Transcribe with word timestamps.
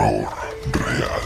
terror 0.00 0.28
real. 0.72 1.20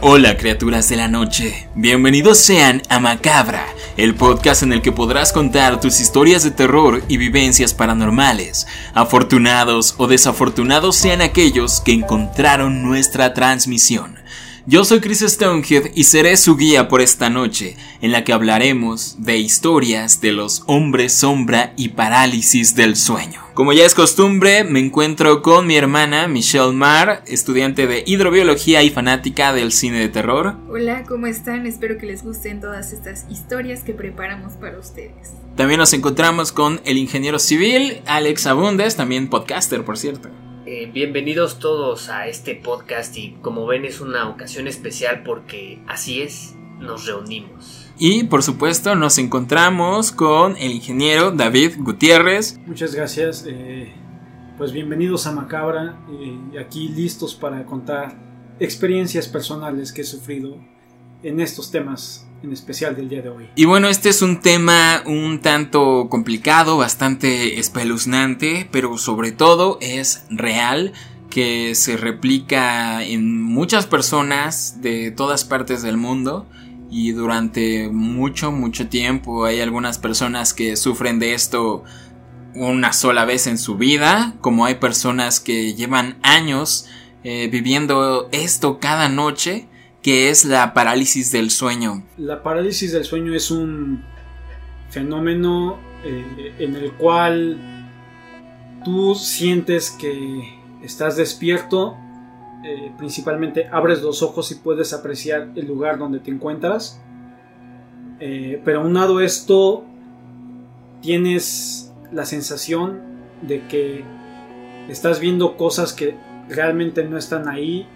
Hola 0.00 0.36
criaturas 0.36 0.88
de 0.88 0.96
la 0.96 1.08
noche, 1.08 1.68
bienvenidos 1.74 2.38
sean 2.38 2.82
a 2.88 3.00
Macabra, 3.00 3.66
el 3.96 4.14
podcast 4.14 4.62
en 4.62 4.72
el 4.72 4.80
que 4.80 4.92
podrás 4.92 5.32
contar 5.32 5.80
tus 5.80 5.98
historias 5.98 6.44
de 6.44 6.52
terror 6.52 7.02
y 7.08 7.16
vivencias 7.16 7.74
paranormales. 7.74 8.68
Afortunados 8.94 9.96
o 9.98 10.06
desafortunados 10.06 10.94
sean 10.94 11.20
aquellos 11.20 11.80
que 11.80 11.92
encontraron 11.92 12.82
nuestra 12.82 13.34
transmisión. 13.34 14.20
Yo 14.66 14.84
soy 14.84 15.00
Chris 15.00 15.24
Stonehead 15.26 15.90
y 15.94 16.04
seré 16.04 16.36
su 16.36 16.56
guía 16.56 16.88
por 16.88 17.00
esta 17.00 17.28
noche, 17.28 17.76
en 18.02 18.12
la 18.12 18.22
que 18.22 18.32
hablaremos 18.32 19.16
de 19.18 19.38
historias 19.38 20.20
de 20.20 20.30
los 20.30 20.62
hombres 20.66 21.12
sombra 21.14 21.72
y 21.76 21.88
parálisis 21.88 22.76
del 22.76 22.94
sueño. 22.94 23.47
Como 23.58 23.72
ya 23.72 23.84
es 23.84 23.96
costumbre, 23.96 24.62
me 24.62 24.78
encuentro 24.78 25.42
con 25.42 25.66
mi 25.66 25.74
hermana 25.74 26.28
Michelle 26.28 26.70
Marr, 26.70 27.24
estudiante 27.26 27.88
de 27.88 28.04
hidrobiología 28.06 28.84
y 28.84 28.90
fanática 28.90 29.52
del 29.52 29.72
cine 29.72 29.98
de 29.98 30.08
terror. 30.08 30.54
Hola, 30.68 31.02
¿cómo 31.08 31.26
están? 31.26 31.66
Espero 31.66 31.98
que 31.98 32.06
les 32.06 32.22
gusten 32.22 32.60
todas 32.60 32.92
estas 32.92 33.26
historias 33.28 33.82
que 33.82 33.94
preparamos 33.94 34.52
para 34.52 34.78
ustedes. 34.78 35.32
También 35.56 35.80
nos 35.80 35.92
encontramos 35.92 36.52
con 36.52 36.80
el 36.84 36.98
ingeniero 36.98 37.40
civil 37.40 38.00
Alex 38.06 38.46
Abundes, 38.46 38.94
también 38.94 39.28
podcaster, 39.28 39.84
por 39.84 39.98
cierto. 39.98 40.28
Eh, 40.64 40.88
bienvenidos 40.94 41.58
todos 41.58 42.10
a 42.10 42.28
este 42.28 42.54
podcast 42.54 43.16
y 43.16 43.38
como 43.42 43.66
ven 43.66 43.84
es 43.84 44.00
una 44.00 44.28
ocasión 44.28 44.68
especial 44.68 45.24
porque 45.24 45.80
así 45.88 46.22
es, 46.22 46.54
nos 46.78 47.06
reunimos. 47.06 47.87
Y 47.98 48.24
por 48.24 48.44
supuesto 48.44 48.94
nos 48.94 49.18
encontramos 49.18 50.12
con 50.12 50.56
el 50.56 50.70
ingeniero 50.70 51.32
David 51.32 51.72
Gutiérrez. 51.78 52.58
Muchas 52.64 52.94
gracias. 52.94 53.44
eh, 53.46 53.92
pues 54.56 54.72
bienvenidos 54.72 55.26
a 55.26 55.32
Macabra 55.32 55.98
y 56.08 56.56
aquí 56.56 56.88
listos 56.88 57.34
para 57.34 57.64
contar 57.64 58.16
experiencias 58.60 59.26
personales 59.26 59.92
que 59.92 60.02
he 60.02 60.04
sufrido 60.04 60.56
en 61.24 61.40
estos 61.40 61.72
temas 61.72 62.26
en 62.42 62.52
especial 62.52 62.94
del 62.94 63.08
día 63.08 63.22
de 63.22 63.30
hoy. 63.30 63.50
Y 63.56 63.64
bueno, 63.64 63.88
este 63.88 64.08
es 64.10 64.22
un 64.22 64.40
tema 64.40 65.02
un 65.04 65.40
tanto 65.40 66.08
complicado, 66.08 66.76
bastante 66.76 67.58
espeluznante, 67.58 68.68
pero 68.70 68.96
sobre 68.96 69.32
todo 69.32 69.78
es 69.80 70.24
real, 70.30 70.92
que 71.30 71.74
se 71.74 71.96
replica 71.96 73.04
en 73.04 73.42
muchas 73.42 73.86
personas 73.86 74.80
de 74.80 75.10
todas 75.10 75.44
partes 75.44 75.82
del 75.82 75.96
mundo 75.96 76.46
y 76.90 77.12
durante 77.12 77.88
mucho, 77.88 78.52
mucho 78.52 78.88
tiempo 78.88 79.44
hay 79.44 79.60
algunas 79.60 79.98
personas 79.98 80.54
que 80.54 80.76
sufren 80.76 81.18
de 81.18 81.34
esto 81.34 81.84
una 82.54 82.92
sola 82.92 83.24
vez 83.24 83.46
en 83.46 83.58
su 83.58 83.76
vida, 83.76 84.34
como 84.40 84.64
hay 84.64 84.76
personas 84.76 85.40
que 85.40 85.74
llevan 85.74 86.18
años 86.22 86.86
eh, 87.24 87.48
viviendo 87.50 88.28
esto 88.32 88.78
cada 88.80 89.08
noche 89.08 89.68
que 90.02 90.30
es 90.30 90.44
la 90.44 90.74
parálisis 90.74 91.32
del 91.32 91.50
sueño. 91.50 92.04
La 92.16 92.42
parálisis 92.42 92.92
del 92.92 93.04
sueño 93.04 93.34
es 93.34 93.50
un 93.50 94.04
fenómeno 94.90 95.78
eh, 96.04 96.54
en 96.58 96.76
el 96.76 96.92
cual 96.92 97.58
tú 98.84 99.14
sientes 99.14 99.90
que 99.90 100.58
estás 100.82 101.16
despierto, 101.16 101.96
eh, 102.68 102.92
principalmente 102.98 103.66
abres 103.72 104.02
los 104.02 104.22
ojos 104.22 104.50
y 104.52 104.56
puedes 104.56 104.92
apreciar 104.92 105.48
el 105.54 105.66
lugar 105.66 105.98
donde 105.98 106.20
te 106.20 106.30
encuentras, 106.30 107.00
Eh, 108.20 108.60
pero 108.64 108.80
aunado 108.80 109.20
esto, 109.20 109.84
tienes 111.00 111.94
la 112.10 112.24
sensación 112.24 113.00
de 113.42 113.64
que 113.68 114.04
estás 114.88 115.20
viendo 115.20 115.56
cosas 115.56 115.92
que 115.92 116.16
realmente 116.48 117.04
no 117.04 117.16
están 117.16 117.48
ahí 117.48 117.86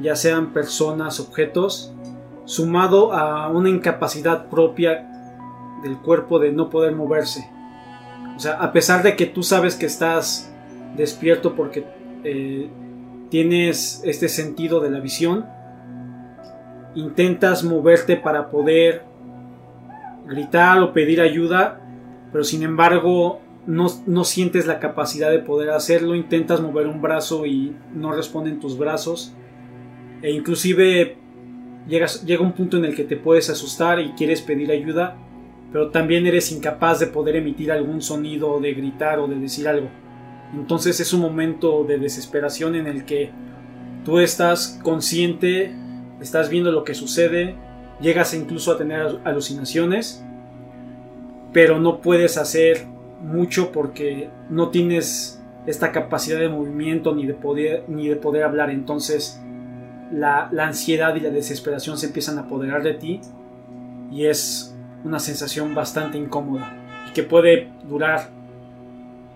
ya 0.00 0.16
sean 0.16 0.52
personas, 0.52 1.20
objetos, 1.20 1.92
sumado 2.44 3.12
a 3.12 3.48
una 3.48 3.68
incapacidad 3.68 4.48
propia 4.48 5.10
del 5.82 5.98
cuerpo 5.98 6.38
de 6.38 6.52
no 6.52 6.70
poder 6.70 6.94
moverse. 6.94 7.48
O 8.36 8.38
sea, 8.38 8.54
a 8.54 8.72
pesar 8.72 9.02
de 9.02 9.16
que 9.16 9.26
tú 9.26 9.42
sabes 9.42 9.76
que 9.76 9.86
estás 9.86 10.52
despierto 10.96 11.54
porque 11.54 11.84
eh, 12.24 12.68
tienes 13.34 14.00
este 14.04 14.28
sentido 14.28 14.78
de 14.78 14.90
la 14.90 15.00
visión, 15.00 15.44
intentas 16.94 17.64
moverte 17.64 18.16
para 18.16 18.48
poder 18.48 19.02
gritar 20.24 20.80
o 20.80 20.92
pedir 20.92 21.20
ayuda, 21.20 21.80
pero 22.30 22.44
sin 22.44 22.62
embargo 22.62 23.40
no, 23.66 23.88
no 24.06 24.22
sientes 24.22 24.68
la 24.68 24.78
capacidad 24.78 25.32
de 25.32 25.40
poder 25.40 25.70
hacerlo, 25.70 26.14
intentas 26.14 26.60
mover 26.60 26.86
un 26.86 27.02
brazo 27.02 27.44
y 27.44 27.74
no 27.92 28.12
responden 28.12 28.60
tus 28.60 28.78
brazos 28.78 29.34
e 30.22 30.30
inclusive 30.30 31.16
llegas, 31.88 32.24
llega 32.24 32.44
un 32.44 32.52
punto 32.52 32.76
en 32.76 32.84
el 32.84 32.94
que 32.94 33.02
te 33.02 33.16
puedes 33.16 33.50
asustar 33.50 33.98
y 33.98 34.10
quieres 34.10 34.42
pedir 34.42 34.70
ayuda, 34.70 35.16
pero 35.72 35.90
también 35.90 36.24
eres 36.28 36.52
incapaz 36.52 37.00
de 37.00 37.08
poder 37.08 37.34
emitir 37.34 37.72
algún 37.72 38.00
sonido, 38.00 38.60
de 38.60 38.74
gritar 38.74 39.18
o 39.18 39.26
de 39.26 39.34
decir 39.34 39.66
algo. 39.66 39.88
Entonces 40.54 41.00
es 41.00 41.12
un 41.12 41.20
momento 41.20 41.84
de 41.84 41.98
desesperación 41.98 42.74
en 42.76 42.86
el 42.86 43.04
que 43.04 43.30
tú 44.04 44.18
estás 44.18 44.78
consciente, 44.82 45.74
estás 46.20 46.48
viendo 46.48 46.70
lo 46.70 46.84
que 46.84 46.94
sucede, 46.94 47.56
llegas 48.00 48.34
incluso 48.34 48.72
a 48.72 48.78
tener 48.78 49.18
alucinaciones, 49.24 50.24
pero 51.52 51.80
no 51.80 52.00
puedes 52.00 52.36
hacer 52.36 52.86
mucho 53.22 53.72
porque 53.72 54.30
no 54.50 54.70
tienes 54.70 55.42
esta 55.66 55.92
capacidad 55.92 56.38
de 56.38 56.48
movimiento 56.48 57.14
ni 57.14 57.26
de 57.26 57.34
poder, 57.34 57.84
ni 57.88 58.08
de 58.08 58.16
poder 58.16 58.44
hablar. 58.44 58.70
Entonces 58.70 59.40
la, 60.12 60.48
la, 60.52 60.66
ansiedad 60.66 61.14
y 61.16 61.20
la 61.20 61.30
desesperación 61.30 61.96
se 61.96 62.06
empiezan 62.06 62.38
a 62.38 62.42
apoderar 62.42 62.82
de 62.82 62.94
ti 62.94 63.20
y 64.10 64.26
es 64.26 64.76
una 65.04 65.18
sensación 65.18 65.74
bastante 65.74 66.18
incómoda 66.18 66.72
y 67.08 67.12
que 67.12 67.22
puede 67.22 67.70
durar 67.88 68.30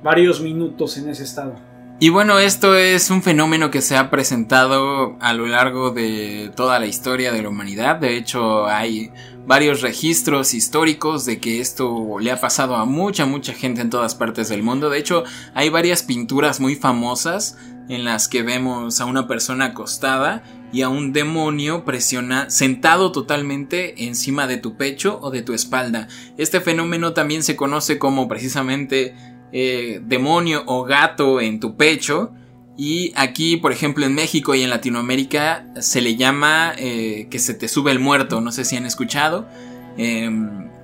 varios 0.02 0.40
minutos 0.40 0.96
en 0.98 1.08
ese 1.08 1.24
estado. 1.24 1.54
Y 2.00 2.10
bueno, 2.10 2.38
esto 2.38 2.76
es 2.76 3.10
un 3.10 3.24
fenómeno 3.24 3.72
que 3.72 3.82
se 3.82 3.96
ha 3.96 4.08
presentado 4.08 5.16
a 5.20 5.32
lo 5.32 5.46
largo 5.46 5.90
de 5.90 6.52
toda 6.54 6.78
la 6.78 6.86
historia 6.86 7.32
de 7.32 7.42
la 7.42 7.48
humanidad. 7.48 7.96
De 7.96 8.16
hecho, 8.16 8.66
hay 8.66 9.10
varios 9.48 9.80
registros 9.80 10.54
históricos 10.54 11.24
de 11.24 11.40
que 11.40 11.60
esto 11.60 12.20
le 12.20 12.30
ha 12.30 12.40
pasado 12.40 12.76
a 12.76 12.84
mucha, 12.84 13.26
mucha 13.26 13.52
gente 13.52 13.80
en 13.80 13.90
todas 13.90 14.14
partes 14.14 14.48
del 14.48 14.62
mundo. 14.62 14.90
De 14.90 14.98
hecho, 14.98 15.24
hay 15.54 15.70
varias 15.70 16.04
pinturas 16.04 16.60
muy 16.60 16.76
famosas 16.76 17.56
en 17.88 18.04
las 18.04 18.28
que 18.28 18.44
vemos 18.44 19.00
a 19.00 19.04
una 19.04 19.26
persona 19.26 19.66
acostada 19.66 20.44
y 20.70 20.82
a 20.82 20.88
un 20.88 21.12
demonio 21.12 21.84
presiona 21.84 22.48
sentado 22.50 23.10
totalmente 23.10 24.04
encima 24.04 24.46
de 24.46 24.58
tu 24.58 24.76
pecho 24.76 25.18
o 25.20 25.30
de 25.30 25.42
tu 25.42 25.52
espalda. 25.52 26.06
Este 26.36 26.60
fenómeno 26.60 27.12
también 27.12 27.42
se 27.42 27.56
conoce 27.56 27.98
como 27.98 28.28
precisamente 28.28 29.14
eh, 29.52 30.00
demonio 30.04 30.62
o 30.66 30.84
gato 30.84 31.40
en 31.40 31.60
tu 31.60 31.76
pecho. 31.76 32.32
Y 32.76 33.12
aquí, 33.16 33.56
por 33.56 33.72
ejemplo, 33.72 34.06
en 34.06 34.14
México 34.14 34.54
y 34.54 34.62
en 34.62 34.70
Latinoamérica 34.70 35.66
se 35.80 36.00
le 36.00 36.16
llama 36.16 36.72
eh, 36.78 37.26
que 37.30 37.38
se 37.38 37.54
te 37.54 37.68
sube 37.68 37.90
el 37.90 37.98
muerto. 37.98 38.40
No 38.40 38.52
sé 38.52 38.64
si 38.64 38.76
han 38.76 38.86
escuchado. 38.86 39.48
Eh, 39.96 40.30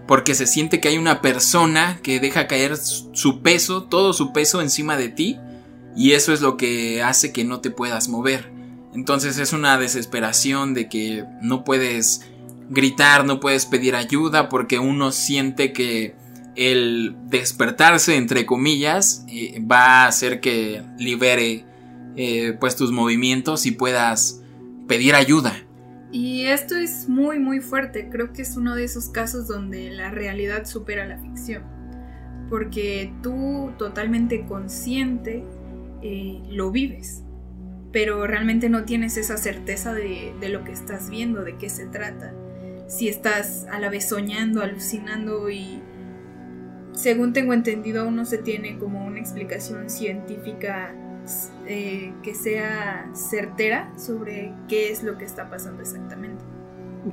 porque 0.06 0.34
se 0.34 0.46
siente 0.46 0.80
que 0.80 0.88
hay 0.88 0.98
una 0.98 1.22
persona 1.22 1.98
que 2.02 2.20
deja 2.20 2.46
caer 2.46 2.76
su 2.76 3.40
peso, 3.40 3.84
todo 3.84 4.12
su 4.12 4.32
peso 4.32 4.60
encima 4.60 4.96
de 4.96 5.08
ti. 5.08 5.38
Y 5.96 6.12
eso 6.12 6.32
es 6.32 6.40
lo 6.40 6.56
que 6.56 7.02
hace 7.02 7.32
que 7.32 7.44
no 7.44 7.60
te 7.60 7.70
puedas 7.70 8.08
mover. 8.08 8.50
Entonces 8.94 9.38
es 9.38 9.52
una 9.52 9.78
desesperación 9.78 10.74
de 10.74 10.88
que 10.88 11.24
no 11.40 11.64
puedes 11.64 12.22
gritar, 12.70 13.24
no 13.24 13.40
puedes 13.40 13.66
pedir 13.66 13.94
ayuda 13.94 14.48
porque 14.48 14.78
uno 14.78 15.12
siente 15.12 15.72
que 15.72 16.14
el 16.56 17.16
despertarse, 17.26 18.16
entre 18.16 18.46
comillas, 18.46 19.24
eh, 19.28 19.60
va 19.60 20.04
a 20.04 20.06
hacer 20.06 20.40
que 20.40 20.82
libere 20.98 21.64
eh, 22.16 22.56
pues 22.60 22.76
tus 22.76 22.92
movimientos 22.92 23.66
y 23.66 23.72
puedas 23.72 24.42
pedir 24.86 25.14
ayuda. 25.14 25.54
Y 26.12 26.46
esto 26.46 26.76
es 26.76 27.08
muy 27.08 27.40
muy 27.40 27.60
fuerte, 27.60 28.08
creo 28.08 28.32
que 28.32 28.42
es 28.42 28.56
uno 28.56 28.76
de 28.76 28.84
esos 28.84 29.08
casos 29.08 29.48
donde 29.48 29.90
la 29.90 30.10
realidad 30.10 30.64
supera 30.64 31.06
la 31.06 31.18
ficción, 31.18 31.64
porque 32.48 33.12
tú 33.22 33.72
totalmente 33.78 34.44
consciente 34.46 35.44
eh, 36.02 36.40
lo 36.50 36.70
vives 36.70 37.24
pero 37.94 38.26
realmente 38.26 38.68
no 38.68 38.82
tienes 38.82 39.16
esa 39.16 39.36
certeza 39.36 39.94
de, 39.94 40.34
de, 40.40 40.48
lo 40.48 40.64
que 40.64 40.72
estás 40.72 41.08
viendo, 41.08 41.44
de 41.44 41.56
qué 41.56 41.70
se 41.70 41.86
trata. 41.86 42.34
Si 42.88 43.06
estás 43.06 43.68
a 43.70 43.78
la 43.78 43.88
vez 43.88 44.08
soñando, 44.08 44.62
alucinando 44.62 45.48
y 45.48 45.80
según 46.94 47.32
tengo 47.32 47.52
entendido 47.52 48.02
aún 48.02 48.16
no 48.16 48.24
se 48.24 48.38
tiene 48.38 48.78
como 48.78 49.04
una 49.04 49.20
explicación 49.20 49.90
científica 49.90 50.94
eh, 51.66 52.12
que 52.22 52.34
sea 52.34 53.10
certera 53.14 53.92
sobre 53.98 54.52
qué 54.68 54.90
es 54.90 55.02
lo 55.02 55.18
que 55.18 55.24
está 55.24 55.50
pasando 55.50 55.82
exactamente. 55.82 56.42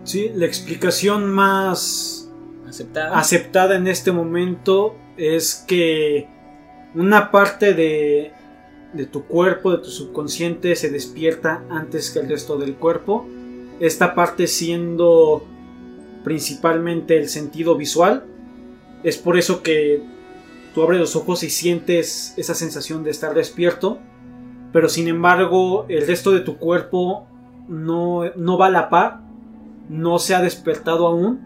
Sí, 0.04 0.32
la 0.34 0.46
explicación 0.46 1.30
más 1.30 2.30
aceptada, 2.68 3.18
aceptada 3.18 3.76
en 3.76 3.88
este 3.88 4.12
momento 4.12 4.96
es 5.18 5.66
que 5.68 6.28
una 6.96 7.32
parte 7.32 7.74
de 7.74 8.34
de 8.94 9.06
tu 9.06 9.26
cuerpo, 9.26 9.72
de 9.72 9.78
tu 9.78 9.90
subconsciente, 9.90 10.76
se 10.76 10.90
despierta 10.90 11.64
antes 11.70 12.12
que 12.12 12.20
el 12.20 12.30
resto 12.30 12.58
del 12.58 12.76
cuerpo. 12.76 13.28
Esta 13.80 14.14
parte 14.16 14.48
siendo 14.48 15.46
principalmente 16.24 17.18
el 17.18 17.30
sentido 17.30 17.76
visual. 17.76 18.26
Es 19.04 19.18
por 19.18 19.38
eso 19.38 19.64
que 19.64 20.02
tú 20.74 20.84
abres 20.84 21.00
los 21.00 21.16
ojos 21.16 21.44
y 21.44 21.50
sientes 21.50 22.34
esa 22.38 22.56
sensación 22.56 23.04
de 23.04 23.12
estar 23.12 23.34
despierto. 23.34 24.00
Pero 24.72 24.90
sin 24.90 25.08
embargo, 25.08 25.86
el 25.90 26.08
resto 26.08 26.32
de 26.32 26.42
tu 26.42 26.58
cuerpo 26.58 27.28
no, 27.68 28.32
no 28.36 28.58
va 28.58 28.68
a 28.68 28.72
la 28.72 28.90
par, 28.90 29.22
no 29.90 30.20
se 30.20 30.34
ha 30.36 30.42
despertado 30.42 31.08
aún 31.08 31.42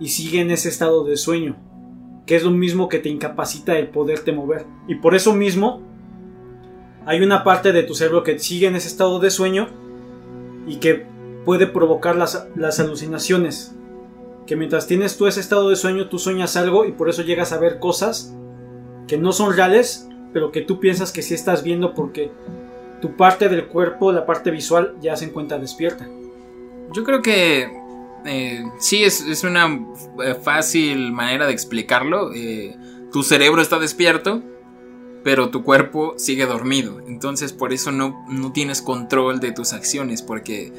y 0.00 0.08
sigue 0.08 0.40
en 0.40 0.50
ese 0.50 0.68
estado 0.68 1.04
de 1.04 1.16
sueño, 1.16 1.56
que 2.26 2.36
es 2.36 2.42
lo 2.42 2.50
mismo 2.50 2.88
que 2.88 2.98
te 2.98 3.08
incapacita 3.08 3.76
el 3.76 3.88
poderte 3.88 4.32
mover. 4.32 4.66
Y 4.88 4.96
por 4.96 5.14
eso 5.14 5.34
mismo, 5.34 5.82
hay 7.06 7.22
una 7.22 7.44
parte 7.44 7.72
de 7.72 7.82
tu 7.82 7.94
cerebro 7.94 8.22
que 8.22 8.38
sigue 8.38 8.66
en 8.66 8.76
ese 8.76 8.88
estado 8.88 9.18
de 9.20 9.30
sueño 9.30 9.68
y 10.66 10.76
que 10.76 11.06
puede 11.44 11.66
provocar 11.66 12.16
las, 12.16 12.48
las 12.56 12.80
alucinaciones. 12.80 13.76
Que 14.46 14.56
mientras 14.56 14.86
tienes 14.86 15.16
tú 15.16 15.26
ese 15.26 15.40
estado 15.40 15.70
de 15.70 15.76
sueño, 15.76 16.08
tú 16.08 16.18
sueñas 16.18 16.56
algo 16.56 16.84
y 16.84 16.92
por 16.92 17.08
eso 17.08 17.22
llegas 17.22 17.52
a 17.52 17.58
ver 17.58 17.78
cosas 17.78 18.34
que 19.06 19.18
no 19.18 19.32
son 19.32 19.54
reales, 19.54 20.08
pero 20.32 20.52
que 20.52 20.60
tú 20.60 20.80
piensas 20.80 21.12
que 21.12 21.22
sí 21.22 21.34
estás 21.34 21.62
viendo 21.62 21.94
porque 21.94 22.30
tu 23.00 23.16
parte 23.16 23.48
del 23.48 23.66
cuerpo, 23.66 24.12
la 24.12 24.26
parte 24.26 24.50
visual, 24.50 24.96
ya 25.00 25.16
se 25.16 25.26
encuentra 25.26 25.58
despierta. 25.58 26.08
Yo 26.92 27.04
creo 27.04 27.22
que 27.22 27.68
eh, 28.24 28.64
sí 28.78 29.04
es, 29.04 29.44
una 29.44 29.66
eh, 30.24 30.34
fácil 30.34 31.12
manera 31.12 31.46
de 31.46 31.52
explicarlo. 31.52 32.32
Eh, 32.34 32.76
tu 33.12 33.22
cerebro 33.22 33.60
está 33.60 33.78
despierto, 33.78 34.42
pero 35.22 35.50
tu 35.50 35.62
cuerpo 35.64 36.14
sigue 36.16 36.46
dormido. 36.46 37.00
Entonces 37.06 37.52
por 37.52 37.72
eso 37.72 37.92
no, 37.92 38.24
no 38.28 38.52
tienes 38.52 38.80
control 38.80 39.40
de 39.40 39.52
tus 39.52 39.72
acciones, 39.72 40.22
porque 40.22 40.72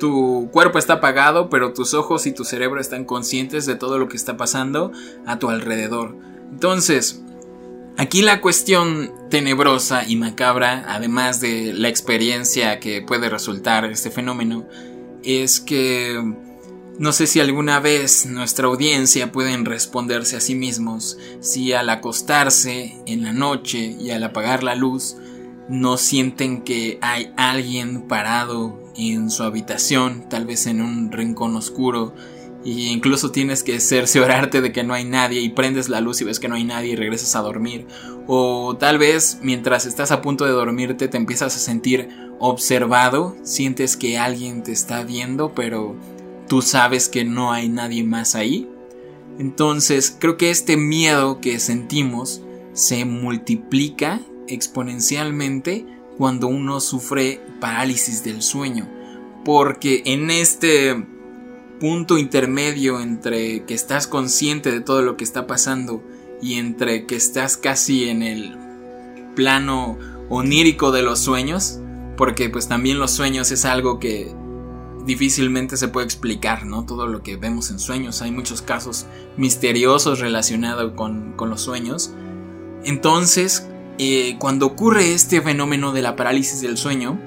tu 0.00 0.48
cuerpo 0.50 0.80
está 0.80 0.94
apagado, 0.94 1.48
pero 1.48 1.72
tus 1.72 1.94
ojos 1.94 2.26
y 2.26 2.32
tu 2.32 2.44
cerebro 2.44 2.80
están 2.80 3.04
conscientes 3.04 3.66
de 3.66 3.76
todo 3.76 3.98
lo 3.98 4.08
que 4.08 4.16
está 4.16 4.36
pasando 4.36 4.90
a 5.26 5.38
tu 5.38 5.48
alrededor. 5.48 6.16
Entonces, 6.50 7.22
aquí 7.96 8.22
la 8.22 8.40
cuestión 8.40 9.12
tenebrosa 9.30 10.04
y 10.08 10.16
macabra, 10.16 10.84
además 10.88 11.40
de 11.40 11.72
la 11.72 11.88
experiencia 11.88 12.80
que 12.80 13.02
puede 13.02 13.28
resultar 13.28 13.84
este 13.84 14.10
fenómeno, 14.10 14.66
es 15.22 15.60
que 15.60 16.20
no 16.98 17.12
sé 17.12 17.26
si 17.26 17.40
alguna 17.40 17.78
vez 17.78 18.26
nuestra 18.26 18.66
audiencia 18.66 19.32
pueden 19.32 19.64
responderse 19.64 20.36
a 20.36 20.40
sí 20.40 20.54
mismos 20.54 21.16
si 21.40 21.72
al 21.72 21.88
acostarse 21.88 22.94
en 23.06 23.22
la 23.22 23.32
noche 23.32 23.96
y 23.98 24.10
al 24.10 24.22
apagar 24.24 24.62
la 24.62 24.74
luz 24.74 25.16
no 25.68 25.96
sienten 25.96 26.62
que 26.62 26.98
hay 27.00 27.32
alguien 27.36 28.08
parado 28.08 28.79
en 28.96 29.30
su 29.30 29.42
habitación, 29.42 30.28
tal 30.28 30.46
vez 30.46 30.66
en 30.66 30.80
un 30.80 31.12
rincón 31.12 31.56
oscuro, 31.56 32.14
y 32.64 32.88
incluso 32.88 33.30
tienes 33.30 33.62
que 33.62 33.80
cerciorarte 33.80 34.60
de 34.60 34.72
que 34.72 34.84
no 34.84 34.92
hay 34.92 35.04
nadie 35.04 35.40
y 35.40 35.48
prendes 35.48 35.88
la 35.88 36.00
luz 36.00 36.20
y 36.20 36.24
ves 36.24 36.40
que 36.40 36.48
no 36.48 36.56
hay 36.56 36.64
nadie 36.64 36.92
y 36.92 36.96
regresas 36.96 37.34
a 37.34 37.40
dormir. 37.40 37.86
O 38.26 38.76
tal 38.78 38.98
vez 38.98 39.38
mientras 39.42 39.86
estás 39.86 40.10
a 40.10 40.20
punto 40.20 40.44
de 40.44 40.52
dormirte 40.52 41.08
te 41.08 41.16
empiezas 41.16 41.56
a 41.56 41.58
sentir 41.58 42.08
observado, 42.38 43.34
sientes 43.42 43.96
que 43.96 44.18
alguien 44.18 44.62
te 44.62 44.72
está 44.72 45.04
viendo, 45.04 45.54
pero 45.54 45.96
tú 46.48 46.60
sabes 46.60 47.08
que 47.08 47.24
no 47.24 47.52
hay 47.52 47.68
nadie 47.68 48.04
más 48.04 48.34
ahí. 48.34 48.68
Entonces 49.38 50.14
creo 50.18 50.36
que 50.36 50.50
este 50.50 50.76
miedo 50.76 51.40
que 51.40 51.58
sentimos 51.60 52.42
se 52.74 53.06
multiplica 53.06 54.20
exponencialmente 54.48 55.86
cuando 56.20 56.48
uno 56.48 56.80
sufre 56.80 57.40
parálisis 57.60 58.22
del 58.22 58.42
sueño. 58.42 58.86
Porque 59.42 60.02
en 60.04 60.30
este 60.30 61.06
punto 61.80 62.18
intermedio 62.18 63.00
entre 63.00 63.64
que 63.64 63.72
estás 63.72 64.06
consciente 64.06 64.70
de 64.70 64.82
todo 64.82 65.00
lo 65.00 65.16
que 65.16 65.24
está 65.24 65.46
pasando 65.46 66.02
y 66.42 66.56
entre 66.58 67.06
que 67.06 67.16
estás 67.16 67.56
casi 67.56 68.10
en 68.10 68.22
el 68.22 68.54
plano 69.34 69.96
onírico 70.28 70.92
de 70.92 71.00
los 71.00 71.20
sueños, 71.20 71.80
porque 72.18 72.50
pues 72.50 72.68
también 72.68 72.98
los 72.98 73.12
sueños 73.12 73.50
es 73.50 73.64
algo 73.64 73.98
que 73.98 74.30
difícilmente 75.06 75.78
se 75.78 75.88
puede 75.88 76.04
explicar, 76.04 76.66
¿no? 76.66 76.84
Todo 76.84 77.06
lo 77.06 77.22
que 77.22 77.38
vemos 77.38 77.70
en 77.70 77.78
sueños, 77.78 78.20
hay 78.20 78.30
muchos 78.30 78.60
casos 78.60 79.06
misteriosos 79.38 80.20
relacionados 80.20 80.92
con, 80.92 81.32
con 81.32 81.48
los 81.48 81.62
sueños. 81.62 82.12
Entonces, 82.84 83.70
eh, 84.02 84.36
cuando 84.38 84.66
ocurre 84.66 85.12
este 85.12 85.42
fenómeno 85.42 85.92
de 85.92 86.00
la 86.00 86.16
parálisis 86.16 86.62
del 86.62 86.78
sueño, 86.78 87.20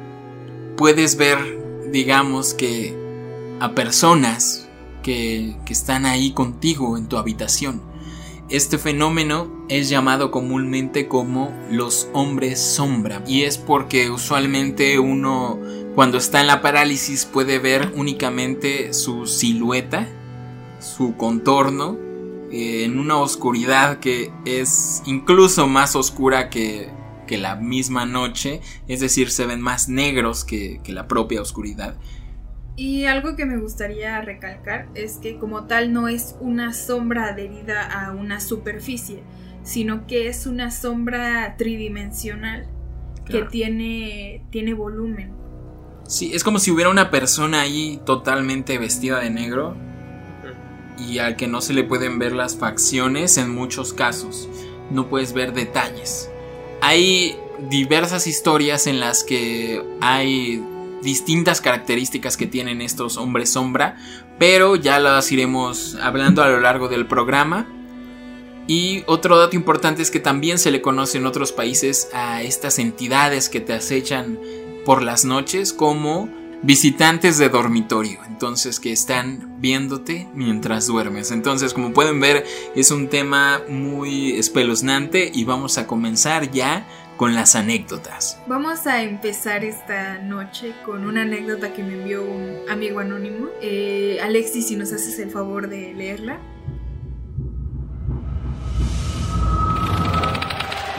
puedes 0.76 1.18
ver, 1.18 1.38
digamos 1.92 2.56
que, 2.56 2.98
a 3.60 3.76
personas 3.76 4.68
que, 5.04 5.56
que 5.66 5.74
están 5.74 6.06
ahí 6.06 6.32
contigo 6.32 6.98
en 6.98 7.08
tu 7.08 7.18
habitación. 7.18 7.82
Este 8.50 8.78
fenómeno 8.78 9.66
es 9.70 9.88
llamado 9.90 10.32
comúnmente 10.32 11.08
como 11.08 11.54
los 11.70 12.10
hombres 12.14 12.60
sombra 12.60 13.24
y 13.26 13.44
es 13.44 13.58
porque 13.58 14.10
usualmente 14.10 15.00
uno 15.00 15.60
cuando 15.96 16.18
está 16.18 16.42
en 16.42 16.48
la 16.48 16.62
parálisis 16.62 17.26
puede 17.26 17.60
ver 17.60 17.94
únicamente 17.96 18.94
su 18.94 19.28
silueta, 19.28 20.08
su 20.80 21.16
contorno 21.18 21.98
eh, 22.54 22.84
en 22.84 23.00
una 23.00 23.18
oscuridad 23.18 23.98
que 23.98 24.32
es 24.46 25.02
incluso 25.08 25.68
más 25.68 25.96
oscura 25.96 26.52
que, 26.52 26.88
que, 27.26 27.40
la 27.40 27.56
misma 27.56 28.06
noche, 28.06 28.62
es 28.88 29.00
decir, 29.00 29.32
se 29.32 29.48
ven 29.48 29.60
más 29.60 29.90
negros 29.90 30.46
que, 30.46 30.80
que 30.84 30.94
la 30.94 31.08
propia 31.08 31.42
oscuridad. 31.42 31.96
Y 32.76 33.06
algo 33.06 33.36
que 33.36 33.48
me 33.48 33.58
gustaría 33.58 34.22
recalcar 34.22 34.88
es 34.94 35.18
que 35.18 35.40
como 35.40 35.66
tal 35.66 35.94
no 35.94 36.08
es 36.08 36.36
una 36.42 36.74
sombra 36.74 37.30
adherida 37.30 37.88
a 37.88 38.12
una 38.12 38.40
superficie, 38.40 39.24
sino 39.64 40.06
que 40.06 40.28
es 40.28 40.46
una 40.46 40.70
sombra 40.70 41.56
tridimensional 41.58 42.68
que 43.26 43.42
tiene, 43.46 44.46
tiene 44.52 44.76
volumen. 44.76 45.34
Sí, 46.08 46.34
es 46.36 46.44
como 46.44 46.60
si 46.60 46.70
hubiera 46.70 46.92
una 46.92 47.10
persona 47.10 47.62
ahí 47.62 48.00
totalmente 48.06 48.78
vestida 48.78 49.20
de 49.22 49.32
negro 49.32 49.76
y 50.98 51.20
al 51.20 51.36
que 51.36 51.48
no 51.48 51.62
se 51.62 51.74
le 51.74 51.84
pueden 51.84 52.20
ver 52.20 52.34
las 52.34 52.58
facciones 52.58 53.38
en 53.38 53.50
muchos 53.50 53.94
casos. 53.94 54.50
No 54.92 55.10
puedes 55.10 55.34
ver 55.34 55.54
detalles. 55.54 56.30
Hay 56.82 57.38
diversas 57.70 58.28
historias 58.28 58.88
en 58.88 59.00
las 59.00 59.24
que 59.24 59.84
hay 60.02 60.64
distintas 61.02 61.62
características 61.62 62.38
que 62.38 62.48
tienen 62.48 62.82
estos 62.82 63.18
hombres 63.18 63.52
sombra, 63.52 63.98
pero 64.40 64.76
ya 64.76 65.00
las 65.00 65.32
iremos 65.32 65.96
hablando 66.02 66.42
a 66.42 66.48
lo 66.48 66.60
largo 66.60 66.88
del 66.88 67.06
programa. 67.06 67.68
Y 68.66 69.04
otro 69.08 69.38
dato 69.38 69.58
importante 69.58 70.02
es 70.02 70.10
que 70.10 70.22
también 70.22 70.58
se 70.58 70.72
le 70.72 70.82
conoce 70.82 71.18
en 71.18 71.26
otros 71.26 71.52
países 71.52 72.10
a 72.14 72.42
estas 72.44 72.80
entidades 72.80 73.50
que 73.50 73.60
te 73.60 73.74
acechan 73.74 74.40
por 74.86 75.04
las 75.04 75.26
noches 75.26 75.74
como 75.74 76.30
visitantes 76.64 77.38
de 77.38 77.50
dormitorio, 77.50 78.20
entonces 78.26 78.80
que 78.80 78.92
están 78.94 79.60
viéndote 79.60 80.28
mientras 80.34 80.88
duermes. 80.88 81.32
Entonces, 81.32 81.74
como 81.74 81.94
pueden 81.94 82.20
ver, 82.20 82.46
es 82.76 82.90
un 82.90 83.10
tema 83.10 83.62
muy 83.70 84.32
espeluznante 84.32 85.30
y 85.34 85.44
vamos 85.44 85.78
a 85.78 85.88
comenzar 85.88 86.52
ya 86.52 86.88
con 87.18 87.36
las 87.36 87.56
anécdotas. 87.56 88.40
Vamos 88.48 88.88
a 88.88 89.04
empezar 89.04 89.64
esta 89.64 90.18
noche 90.20 90.74
con 90.86 91.06
una 91.06 91.22
anécdota 91.22 91.74
que 91.74 91.84
me 91.84 91.94
envió 91.94 92.24
un 92.24 92.70
amigo 92.70 93.00
anónimo. 93.00 93.50
Eh, 93.62 94.20
Alexis, 94.24 94.68
si 94.68 94.76
nos 94.76 94.92
haces 94.94 95.20
el 95.20 95.30
favor 95.30 95.70
de 95.70 95.94
leerla. 95.94 96.40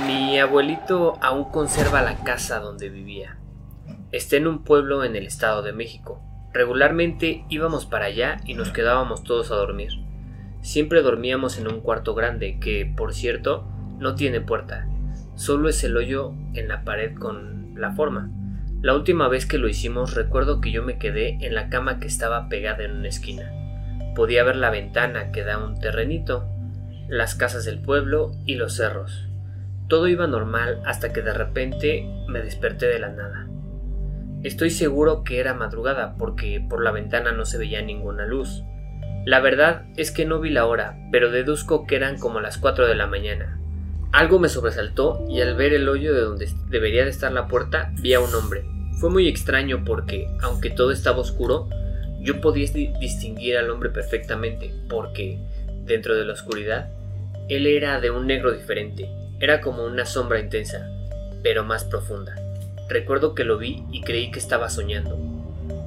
Mi 0.06 0.38
abuelito 0.38 1.18
aún 1.22 1.44
conserva 1.50 2.02
la 2.02 2.22
casa 2.22 2.60
donde 2.60 2.90
vivía. 2.90 3.38
Está 4.14 4.36
en 4.36 4.46
un 4.46 4.62
pueblo 4.62 5.02
en 5.02 5.16
el 5.16 5.26
Estado 5.26 5.60
de 5.62 5.72
México. 5.72 6.22
Regularmente 6.52 7.44
íbamos 7.48 7.84
para 7.84 8.04
allá 8.04 8.36
y 8.46 8.54
nos 8.54 8.70
quedábamos 8.70 9.24
todos 9.24 9.50
a 9.50 9.56
dormir. 9.56 9.90
Siempre 10.60 11.02
dormíamos 11.02 11.58
en 11.58 11.66
un 11.66 11.80
cuarto 11.80 12.14
grande 12.14 12.60
que, 12.60 12.86
por 12.86 13.12
cierto, 13.12 13.66
no 13.98 14.14
tiene 14.14 14.40
puerta. 14.40 14.86
Solo 15.34 15.68
es 15.68 15.82
el 15.82 15.96
hoyo 15.96 16.32
en 16.54 16.68
la 16.68 16.84
pared 16.84 17.12
con 17.16 17.74
la 17.74 17.90
forma. 17.90 18.30
La 18.82 18.94
última 18.94 19.26
vez 19.26 19.46
que 19.46 19.58
lo 19.58 19.66
hicimos 19.66 20.14
recuerdo 20.14 20.60
que 20.60 20.70
yo 20.70 20.84
me 20.84 20.96
quedé 20.96 21.44
en 21.44 21.52
la 21.52 21.68
cama 21.68 21.98
que 21.98 22.06
estaba 22.06 22.48
pegada 22.48 22.84
en 22.84 22.92
una 22.92 23.08
esquina. 23.08 23.50
Podía 24.14 24.44
ver 24.44 24.54
la 24.54 24.70
ventana 24.70 25.32
que 25.32 25.42
da 25.42 25.58
un 25.58 25.80
terrenito, 25.80 26.48
las 27.08 27.34
casas 27.34 27.64
del 27.64 27.80
pueblo 27.80 28.30
y 28.46 28.54
los 28.54 28.76
cerros. 28.76 29.28
Todo 29.88 30.06
iba 30.06 30.28
normal 30.28 30.82
hasta 30.86 31.12
que 31.12 31.20
de 31.20 31.34
repente 31.34 32.08
me 32.28 32.42
desperté 32.42 32.86
de 32.86 33.00
la 33.00 33.08
nada. 33.08 33.43
Estoy 34.44 34.68
seguro 34.68 35.24
que 35.24 35.40
era 35.40 35.54
madrugada 35.54 36.16
porque 36.18 36.62
por 36.68 36.84
la 36.84 36.90
ventana 36.90 37.32
no 37.32 37.46
se 37.46 37.56
veía 37.56 37.80
ninguna 37.80 38.26
luz. 38.26 38.62
La 39.24 39.40
verdad 39.40 39.86
es 39.96 40.10
que 40.10 40.26
no 40.26 40.38
vi 40.38 40.50
la 40.50 40.66
hora, 40.66 40.98
pero 41.10 41.30
deduzco 41.30 41.86
que 41.86 41.96
eran 41.96 42.18
como 42.18 42.40
las 42.40 42.58
4 42.58 42.86
de 42.86 42.94
la 42.94 43.06
mañana. 43.06 43.58
Algo 44.12 44.38
me 44.38 44.50
sobresaltó 44.50 45.24
y 45.30 45.40
al 45.40 45.56
ver 45.56 45.72
el 45.72 45.88
hoyo 45.88 46.12
de 46.12 46.20
donde 46.20 46.48
debería 46.68 47.04
de 47.04 47.10
estar 47.10 47.32
la 47.32 47.48
puerta 47.48 47.90
vi 48.02 48.12
a 48.12 48.20
un 48.20 48.34
hombre. 48.34 48.66
Fue 49.00 49.08
muy 49.08 49.28
extraño 49.28 49.82
porque, 49.82 50.28
aunque 50.42 50.68
todo 50.68 50.92
estaba 50.92 51.20
oscuro, 51.20 51.70
yo 52.20 52.42
podía 52.42 52.70
distinguir 53.00 53.56
al 53.56 53.70
hombre 53.70 53.88
perfectamente 53.88 54.74
porque, 54.90 55.38
dentro 55.86 56.14
de 56.16 56.26
la 56.26 56.34
oscuridad, 56.34 56.90
él 57.48 57.66
era 57.66 57.98
de 57.98 58.10
un 58.10 58.26
negro 58.26 58.52
diferente, 58.52 59.08
era 59.40 59.62
como 59.62 59.86
una 59.86 60.04
sombra 60.04 60.38
intensa, 60.38 60.86
pero 61.42 61.64
más 61.64 61.84
profunda. 61.84 62.43
Recuerdo 62.88 63.34
que 63.34 63.44
lo 63.44 63.58
vi 63.58 63.84
y 63.90 64.02
creí 64.02 64.30
que 64.30 64.38
estaba 64.38 64.68
soñando. 64.68 65.18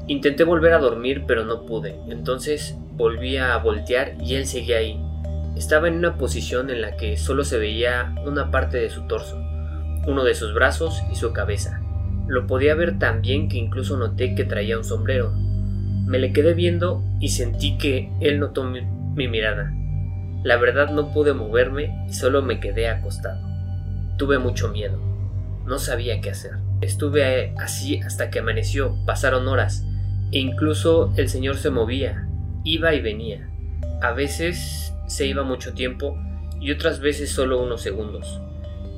Intenté 0.07 0.43
volver 0.43 0.73
a 0.73 0.79
dormir 0.79 1.23
pero 1.27 1.45
no 1.45 1.65
pude, 1.65 1.99
entonces 2.09 2.75
volví 2.93 3.37
a 3.37 3.55
voltear 3.57 4.15
y 4.21 4.35
él 4.35 4.47
seguía 4.47 4.77
ahí, 4.77 4.99
estaba 5.57 5.87
en 5.87 5.95
una 5.95 6.17
posición 6.17 6.69
en 6.69 6.81
la 6.81 6.97
que 6.97 7.17
solo 7.17 7.43
se 7.43 7.57
veía 7.57 8.13
una 8.25 8.51
parte 8.51 8.77
de 8.77 8.91
su 8.91 9.07
torso, 9.07 9.37
uno 10.05 10.23
de 10.23 10.35
sus 10.35 10.53
brazos 10.53 11.01
y 11.11 11.15
su 11.15 11.33
cabeza. 11.33 11.81
Lo 12.27 12.45
podía 12.45 12.75
ver 12.75 12.99
tan 12.99 13.21
bien 13.23 13.49
que 13.49 13.57
incluso 13.57 13.97
noté 13.97 14.35
que 14.35 14.43
traía 14.43 14.77
un 14.77 14.83
sombrero. 14.83 15.31
Me 16.05 16.19
le 16.19 16.31
quedé 16.31 16.53
viendo 16.53 17.03
y 17.19 17.29
sentí 17.29 17.77
que 17.77 18.11
él 18.21 18.39
notó 18.39 18.65
mi, 18.65 18.81
mirada. 19.27 19.73
La 20.43 20.57
verdad 20.57 20.91
no 20.91 21.11
pude 21.11 21.33
moverme 21.33 22.05
y 22.07 22.13
solo 22.13 22.43
me 22.43 22.59
quedé 22.59 22.87
acostado. 22.87 23.41
Tuve 24.17 24.37
mucho 24.37 24.69
miedo. 24.69 24.99
No 25.65 25.79
sabía 25.79 26.21
qué 26.21 26.29
hacer. 26.29 26.51
Estuve 26.81 27.53
así 27.57 27.99
hasta 28.01 28.29
que 28.29 28.39
amaneció, 28.39 28.95
pasaron 29.05 29.47
horas, 29.47 29.85
e 30.31 30.39
incluso 30.39 31.11
el 31.15 31.29
señor 31.29 31.57
se 31.57 31.69
movía, 31.69 32.27
iba 32.63 32.93
y 32.93 33.01
venía. 33.01 33.49
A 34.01 34.11
veces 34.11 34.93
se 35.07 35.25
iba 35.25 35.43
mucho 35.43 35.73
tiempo 35.73 36.17
y 36.59 36.71
otras 36.71 36.99
veces 36.99 37.31
solo 37.31 37.61
unos 37.61 37.81
segundos. 37.81 38.41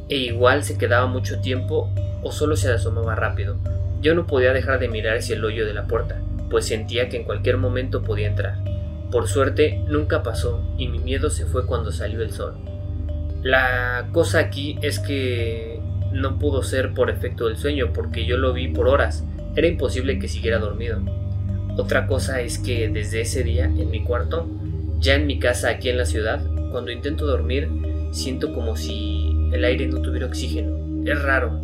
E 0.09 0.17
igual 0.17 0.63
se 0.63 0.77
quedaba 0.77 1.07
mucho 1.07 1.39
tiempo 1.39 1.93
o 2.23 2.31
solo 2.31 2.55
se 2.55 2.71
asomaba 2.71 3.15
rápido. 3.15 3.57
Yo 4.01 4.15
no 4.15 4.25
podía 4.25 4.53
dejar 4.53 4.79
de 4.79 4.89
mirar 4.89 5.17
hacia 5.17 5.35
el 5.35 5.45
hoyo 5.45 5.65
de 5.65 5.73
la 5.73 5.87
puerta, 5.87 6.21
pues 6.49 6.65
sentía 6.65 7.09
que 7.09 7.17
en 7.17 7.23
cualquier 7.23 7.57
momento 7.57 8.01
podía 8.01 8.27
entrar. 8.27 8.57
Por 9.11 9.27
suerte 9.27 9.83
nunca 9.87 10.23
pasó 10.23 10.63
y 10.77 10.87
mi 10.87 10.99
miedo 10.99 11.29
se 11.29 11.45
fue 11.45 11.65
cuando 11.65 11.91
salió 11.91 12.21
el 12.21 12.31
sol. 12.31 12.55
La 13.41 14.09
cosa 14.11 14.39
aquí 14.39 14.77
es 14.81 14.99
que 14.99 15.78
no 16.11 16.39
pudo 16.39 16.63
ser 16.63 16.93
por 16.93 17.09
efecto 17.09 17.47
del 17.47 17.57
sueño 17.57 17.91
porque 17.93 18.25
yo 18.25 18.37
lo 18.37 18.53
vi 18.53 18.67
por 18.67 18.87
horas. 18.87 19.25
Era 19.55 19.67
imposible 19.67 20.19
que 20.19 20.27
siguiera 20.27 20.59
dormido. 20.59 20.99
Otra 21.77 22.07
cosa 22.07 22.41
es 22.41 22.59
que 22.59 22.89
desde 22.89 23.21
ese 23.21 23.43
día 23.43 23.65
en 23.65 23.89
mi 23.89 24.03
cuarto 24.03 24.47
ya 24.99 25.15
en 25.15 25.27
mi 25.27 25.39
casa 25.39 25.69
aquí 25.69 25.89
en 25.89 25.97
la 25.97 26.05
ciudad, 26.05 26.41
cuando 26.71 26.91
intento 26.91 27.25
dormir, 27.25 27.69
siento 28.11 28.53
como 28.53 28.75
si 28.75 29.31
el 29.53 29.63
aire 29.63 29.87
no 29.87 30.01
tuviera 30.01 30.27
oxígeno. 30.27 30.77
Es 31.05 31.21
raro. 31.21 31.61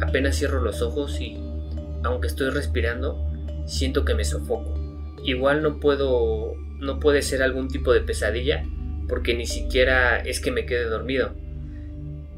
Apenas 0.00 0.36
cierro 0.36 0.60
los 0.60 0.82
ojos 0.82 1.20
y, 1.20 1.38
aunque 2.02 2.26
estoy 2.26 2.50
respirando, 2.50 3.24
siento 3.66 4.04
que 4.04 4.14
me 4.14 4.24
sofoco. 4.24 4.74
Igual 5.24 5.62
no 5.62 5.78
puedo, 5.78 6.54
no 6.80 6.98
puede 6.98 7.22
ser 7.22 7.42
algún 7.42 7.68
tipo 7.68 7.92
de 7.92 8.00
pesadilla, 8.00 8.64
porque 9.08 9.34
ni 9.34 9.46
siquiera 9.46 10.18
es 10.18 10.40
que 10.40 10.50
me 10.50 10.66
quede 10.66 10.86
dormido. 10.86 11.34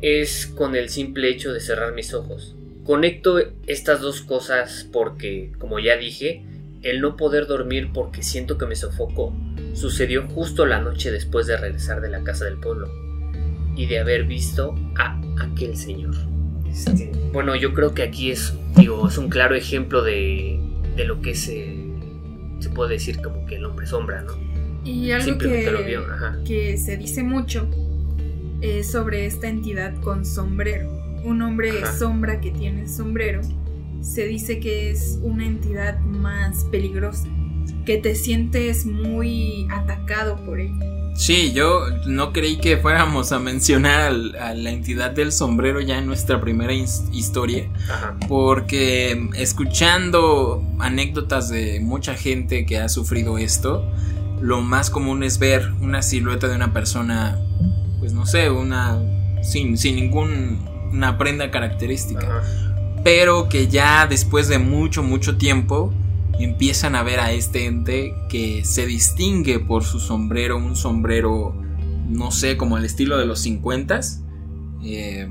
Es 0.06 0.46
con 0.46 0.76
el 0.76 0.90
simple 0.90 1.30
hecho 1.30 1.54
de 1.54 1.60
cerrar 1.60 1.94
mis 1.94 2.12
ojos. 2.12 2.54
Conecto 2.84 3.38
estas 3.66 4.02
dos 4.02 4.20
cosas 4.20 4.86
porque, 4.92 5.52
como 5.58 5.78
ya 5.78 5.96
dije, 5.96 6.44
el 6.82 7.00
no 7.00 7.16
poder 7.16 7.46
dormir 7.46 7.88
porque 7.94 8.22
siento 8.22 8.58
que 8.58 8.66
me 8.66 8.76
sofoco 8.76 9.34
sucedió 9.72 10.28
justo 10.28 10.66
la 10.66 10.78
noche 10.78 11.10
después 11.10 11.46
de 11.46 11.56
regresar 11.56 12.02
de 12.02 12.10
la 12.10 12.22
casa 12.22 12.44
del 12.44 12.58
pueblo 12.58 12.90
y 13.74 13.86
de 13.86 13.98
haber 13.98 14.24
visto 14.24 14.74
a 14.98 15.18
aquel 15.40 15.74
señor. 15.74 16.14
Este, 16.70 17.10
bueno, 17.32 17.56
yo 17.56 17.72
creo 17.72 17.94
que 17.94 18.02
aquí 18.02 18.30
es, 18.30 18.52
digo, 18.76 19.08
es 19.08 19.16
un 19.16 19.30
claro 19.30 19.54
ejemplo 19.54 20.02
de, 20.02 20.60
de 20.96 21.04
lo 21.06 21.22
que 21.22 21.34
se, 21.34 21.78
se 22.60 22.68
puede 22.68 22.92
decir 22.92 23.22
como 23.22 23.46
que 23.46 23.56
el 23.56 23.64
hombre 23.64 23.86
sombra, 23.86 24.20
¿no? 24.20 24.34
Y 24.84 25.12
algo 25.12 25.38
que, 25.38 25.98
que 26.44 26.76
se 26.76 26.98
dice 26.98 27.22
mucho 27.22 27.66
es 28.64 28.90
sobre 28.90 29.26
esta 29.26 29.48
entidad 29.48 29.94
con 30.00 30.24
sombrero. 30.24 30.88
Un 31.24 31.42
hombre 31.42 31.72
sombra 31.98 32.40
que 32.40 32.50
tiene 32.50 32.88
sombrero 32.88 33.40
se 34.00 34.26
dice 34.26 34.60
que 34.60 34.90
es 34.90 35.18
una 35.22 35.46
entidad 35.46 35.98
más 36.00 36.64
peligrosa 36.64 37.28
que 37.86 37.98
te 37.98 38.14
sientes 38.14 38.86
muy 38.86 39.66
atacado 39.70 40.36
por 40.44 40.60
él. 40.60 40.72
Sí, 41.14 41.52
yo 41.52 41.86
no 42.06 42.32
creí 42.32 42.58
que 42.58 42.76
fuéramos 42.76 43.30
a 43.30 43.38
mencionar 43.38 44.12
a 44.40 44.54
la 44.54 44.70
entidad 44.70 45.12
del 45.12 45.30
sombrero 45.30 45.80
ya 45.80 45.98
en 45.98 46.06
nuestra 46.06 46.40
primera 46.40 46.72
historia, 46.72 47.68
porque 48.26 49.28
escuchando 49.36 50.66
anécdotas 50.80 51.50
de 51.50 51.78
mucha 51.80 52.14
gente 52.14 52.66
que 52.66 52.78
ha 52.78 52.88
sufrido 52.88 53.38
esto, 53.38 53.88
lo 54.40 54.60
más 54.60 54.90
común 54.90 55.22
es 55.22 55.38
ver 55.38 55.70
una 55.80 56.02
silueta 56.02 56.48
de 56.48 56.56
una 56.56 56.72
persona, 56.72 57.38
pues 58.04 58.12
no 58.12 58.26
sé, 58.26 58.50
una 58.50 59.00
sin, 59.42 59.78
sin 59.78 59.96
ninguna 59.96 61.16
prenda 61.16 61.50
característica, 61.50 62.42
pero 63.02 63.48
que 63.48 63.68
ya 63.68 64.06
después 64.06 64.48
de 64.48 64.58
mucho, 64.58 65.02
mucho 65.02 65.38
tiempo 65.38 65.90
empiezan 66.38 66.96
a 66.96 67.02
ver 67.02 67.18
a 67.18 67.32
este 67.32 67.64
ente 67.64 68.14
que 68.28 68.62
se 68.62 68.84
distingue 68.84 69.58
por 69.58 69.84
su 69.84 70.00
sombrero, 70.00 70.58
un 70.58 70.76
sombrero, 70.76 71.54
no 72.06 72.30
sé, 72.30 72.58
como 72.58 72.76
el 72.76 72.84
estilo 72.84 73.16
de 73.16 73.24
los 73.24 73.40
50 73.40 74.00
eh, 74.84 75.26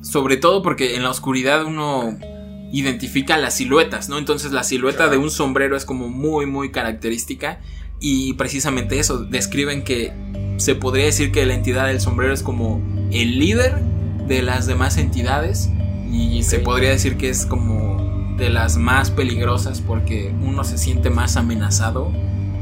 sobre 0.00 0.38
todo 0.38 0.62
porque 0.62 0.96
en 0.96 1.02
la 1.02 1.10
oscuridad 1.10 1.66
uno 1.66 2.18
identifica 2.72 3.36
las 3.36 3.58
siluetas, 3.58 4.08
¿no? 4.08 4.16
Entonces 4.16 4.52
la 4.52 4.64
silueta 4.64 5.10
de 5.10 5.18
un 5.18 5.30
sombrero 5.30 5.76
es 5.76 5.84
como 5.84 6.08
muy, 6.08 6.46
muy 6.46 6.70
característica. 6.70 7.60
Y 8.00 8.32
precisamente 8.34 8.98
eso, 8.98 9.18
describen 9.18 9.84
que 9.84 10.12
se 10.56 10.74
podría 10.74 11.06
decir 11.06 11.32
que 11.32 11.44
la 11.46 11.54
entidad 11.54 11.86
del 11.86 12.00
sombrero 12.00 12.32
es 12.32 12.42
como 12.42 12.80
el 13.10 13.38
líder 13.38 13.80
de 14.26 14.42
las 14.42 14.66
demás 14.66 14.96
entidades. 14.96 15.70
Y 16.10 16.44
se 16.44 16.60
podría 16.60 16.90
decir 16.90 17.16
que 17.16 17.28
es 17.28 17.44
como 17.44 18.34
de 18.36 18.50
las 18.50 18.76
más 18.76 19.10
peligrosas 19.10 19.80
porque 19.80 20.32
uno 20.42 20.64
se 20.64 20.78
siente 20.78 21.10
más 21.10 21.36
amenazado 21.36 22.12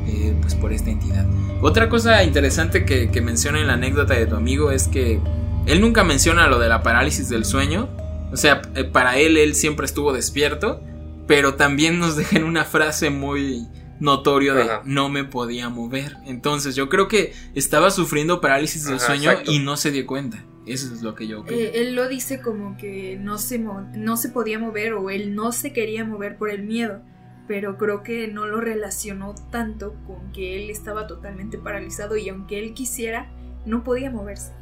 eh, 0.07 0.35
pues 0.41 0.55
por 0.55 0.73
esta 0.73 0.91
entidad. 0.91 1.27
Otra 1.61 1.89
cosa 1.89 2.25
interesante 2.25 2.85
que, 2.85 3.21
menciona 3.21 3.61
en 3.61 3.67
la 3.67 3.75
anécdota 3.75 4.15
de 4.15 4.27
tu 4.27 4.37
amigo 4.37 4.71
es 4.71 4.89
que 4.89 5.21
él 5.67 5.81
nunca 5.81 6.03
menciona 6.03 6.49
lo 6.49 6.59
de 6.59 6.69
la 6.69 6.83
parálisis 6.83 7.29
del 7.29 7.45
sueño. 7.45 7.89
O 8.33 8.37
sea, 8.37 8.63
eh, 8.75 8.85
para 8.85 9.19
él 9.19 9.37
él 9.37 9.55
siempre 9.55 9.87
estuvo 9.87 10.13
despierto, 10.13 10.83
pero 11.27 11.55
también 11.55 11.99
nos 11.99 12.17
deja 12.17 12.37
en 12.37 12.45
una 12.45 12.65
frase 12.65 13.11
muy 13.11 13.67
notorio 14.01 14.55
de 14.55 14.67
no 14.85 15.09
me 15.09 15.25
podía 15.25 15.69
mover. 15.69 16.17
Entonces 16.27 16.75
yo 16.75 16.89
creo 16.89 17.09
que 17.09 17.33
estaba 17.55 17.91
sufriendo 17.91 18.41
parálisis 18.41 18.85
del 18.85 19.01
sueño 19.01 19.33
y 19.47 19.59
no 19.59 19.77
se 19.77 19.91
dio 19.91 20.07
cuenta. 20.07 20.45
Eso 20.67 20.95
es 20.95 21.03
lo 21.03 21.15
que 21.15 21.27
yo 21.27 21.45
creo. 21.45 21.59
Eh, 21.59 21.73
él 21.75 21.97
lo 21.97 22.09
dice 22.09 22.41
como 22.41 22.77
que 22.77 23.19
no 23.21 23.39
se, 23.39 23.59
no 23.59 24.17
se 24.17 24.29
podía 24.29 24.59
mover 24.59 24.93
o 24.95 25.11
él 25.11 25.35
no 25.35 25.53
se 25.53 25.73
quería 25.73 26.05
mover 26.05 26.37
por 26.37 26.51
el 26.51 26.63
miedo, 26.63 27.03
pero 27.49 27.79
creo 27.79 28.03
que 28.03 28.29
no 28.29 28.47
lo 28.47 28.61
relacionó 28.61 29.35
tanto 29.51 29.95
con 30.07 30.31
que 30.33 30.63
él 30.63 30.71
estaba 30.71 31.07
totalmente 31.07 31.59
paralizado 31.59 32.17
y 32.17 32.29
aunque 32.29 32.61
él 32.61 32.75
quisiera, 32.75 33.33
no 33.67 33.83
podía 33.83 34.11
moverse. 34.11 34.53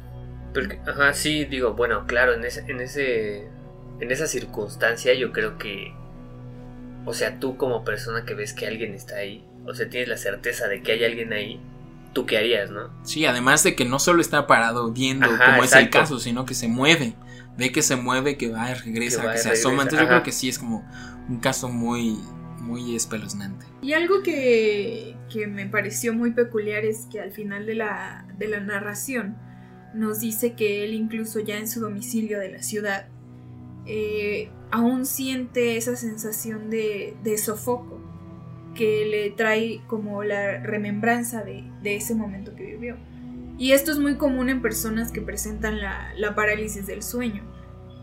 ajá, 0.87 1.13
sí, 1.13 1.45
digo, 1.45 1.73
bueno, 1.73 2.05
claro, 2.07 2.33
en 2.33 2.45
ese, 2.45 2.61
en 2.67 2.81
ese, 2.81 3.47
en 3.99 4.11
esa 4.11 4.25
circunstancia 4.25 5.13
yo 5.13 5.31
creo 5.31 5.59
que, 5.59 5.93
o 7.05 7.13
sea, 7.13 7.39
tú 7.39 7.57
como 7.57 7.83
persona 7.83 8.25
que 8.25 8.33
ves 8.33 8.53
que 8.53 8.67
alguien 8.67 8.93
está 8.93 9.17
ahí, 9.17 9.45
o 9.65 9.73
sea, 9.73 9.89
tienes 9.89 10.09
la 10.09 10.17
certeza 10.17 10.67
de 10.67 10.81
que 10.81 10.93
hay 10.93 11.03
alguien 11.03 11.33
ahí, 11.33 11.59
tú 12.13 12.25
qué 12.25 12.37
harías, 12.37 12.71
¿no? 12.71 12.89
Sí, 13.03 13.25
además 13.25 13.63
de 13.63 13.75
que 13.75 13.85
no 13.85 13.99
solo 13.99 14.21
está 14.21 14.47
parado 14.47 14.91
viendo 14.91 15.27
como 15.27 15.63
es 15.63 15.73
el 15.73 15.89
caso, 15.89 16.19
sino 16.19 16.45
que 16.45 16.53
se 16.53 16.67
mueve. 16.67 17.15
Ve 17.57 17.71
que 17.71 17.81
se 17.81 17.95
mueve, 17.95 18.37
que 18.37 18.49
va, 18.49 18.73
regresa, 18.73 19.31
que, 19.31 19.37
se 19.37 19.49
asoma. 19.49 19.83
Entonces 19.83 20.01
yo 20.01 20.07
creo 20.07 20.23
que 20.23 20.31
sí 20.31 20.49
es 20.49 20.57
como 20.57 20.85
un 21.27 21.39
caso 21.39 21.69
muy, 21.69 22.17
muy 22.59 22.95
espeluznante. 22.95 23.65
Y 23.81 23.93
algo 23.93 24.23
que, 24.23 25.17
que 25.31 25.47
me 25.47 25.67
pareció 25.67 26.13
muy 26.13 26.31
peculiar 26.31 26.85
es 26.85 27.07
que 27.11 27.19
al 27.19 27.31
final 27.31 27.65
de 27.65 27.75
la, 27.75 28.25
de 28.37 28.47
la 28.47 28.59
narración 28.61 29.37
nos 29.93 30.21
dice 30.21 30.53
que 30.53 30.85
él 30.85 30.93
incluso 30.93 31.39
ya 31.39 31.57
en 31.57 31.67
su 31.67 31.81
domicilio 31.81 32.39
de 32.39 32.51
la 32.51 32.63
ciudad 32.63 33.07
eh, 33.85 34.49
aún 34.71 35.05
siente 35.05 35.77
esa 35.77 35.95
sensación 35.95 36.69
de, 36.69 37.15
de 37.23 37.37
sofoco 37.37 38.01
que 38.75 39.05
le 39.05 39.29
trae 39.31 39.81
como 39.87 40.23
la 40.23 40.59
remembranza 40.59 41.43
de, 41.43 41.65
ese 41.83 42.15
momento 42.15 42.55
que 42.55 42.63
vivió. 42.63 42.97
Y 43.57 43.73
esto 43.73 43.91
es 43.91 43.99
muy 43.99 44.15
común 44.15 44.49
en 44.49 44.61
personas 44.61 45.11
que 45.11 45.21
presentan 45.21 45.79
la, 45.79 46.35
parálisis 46.35 46.87
del 46.87 47.03
sueño. 47.03 47.43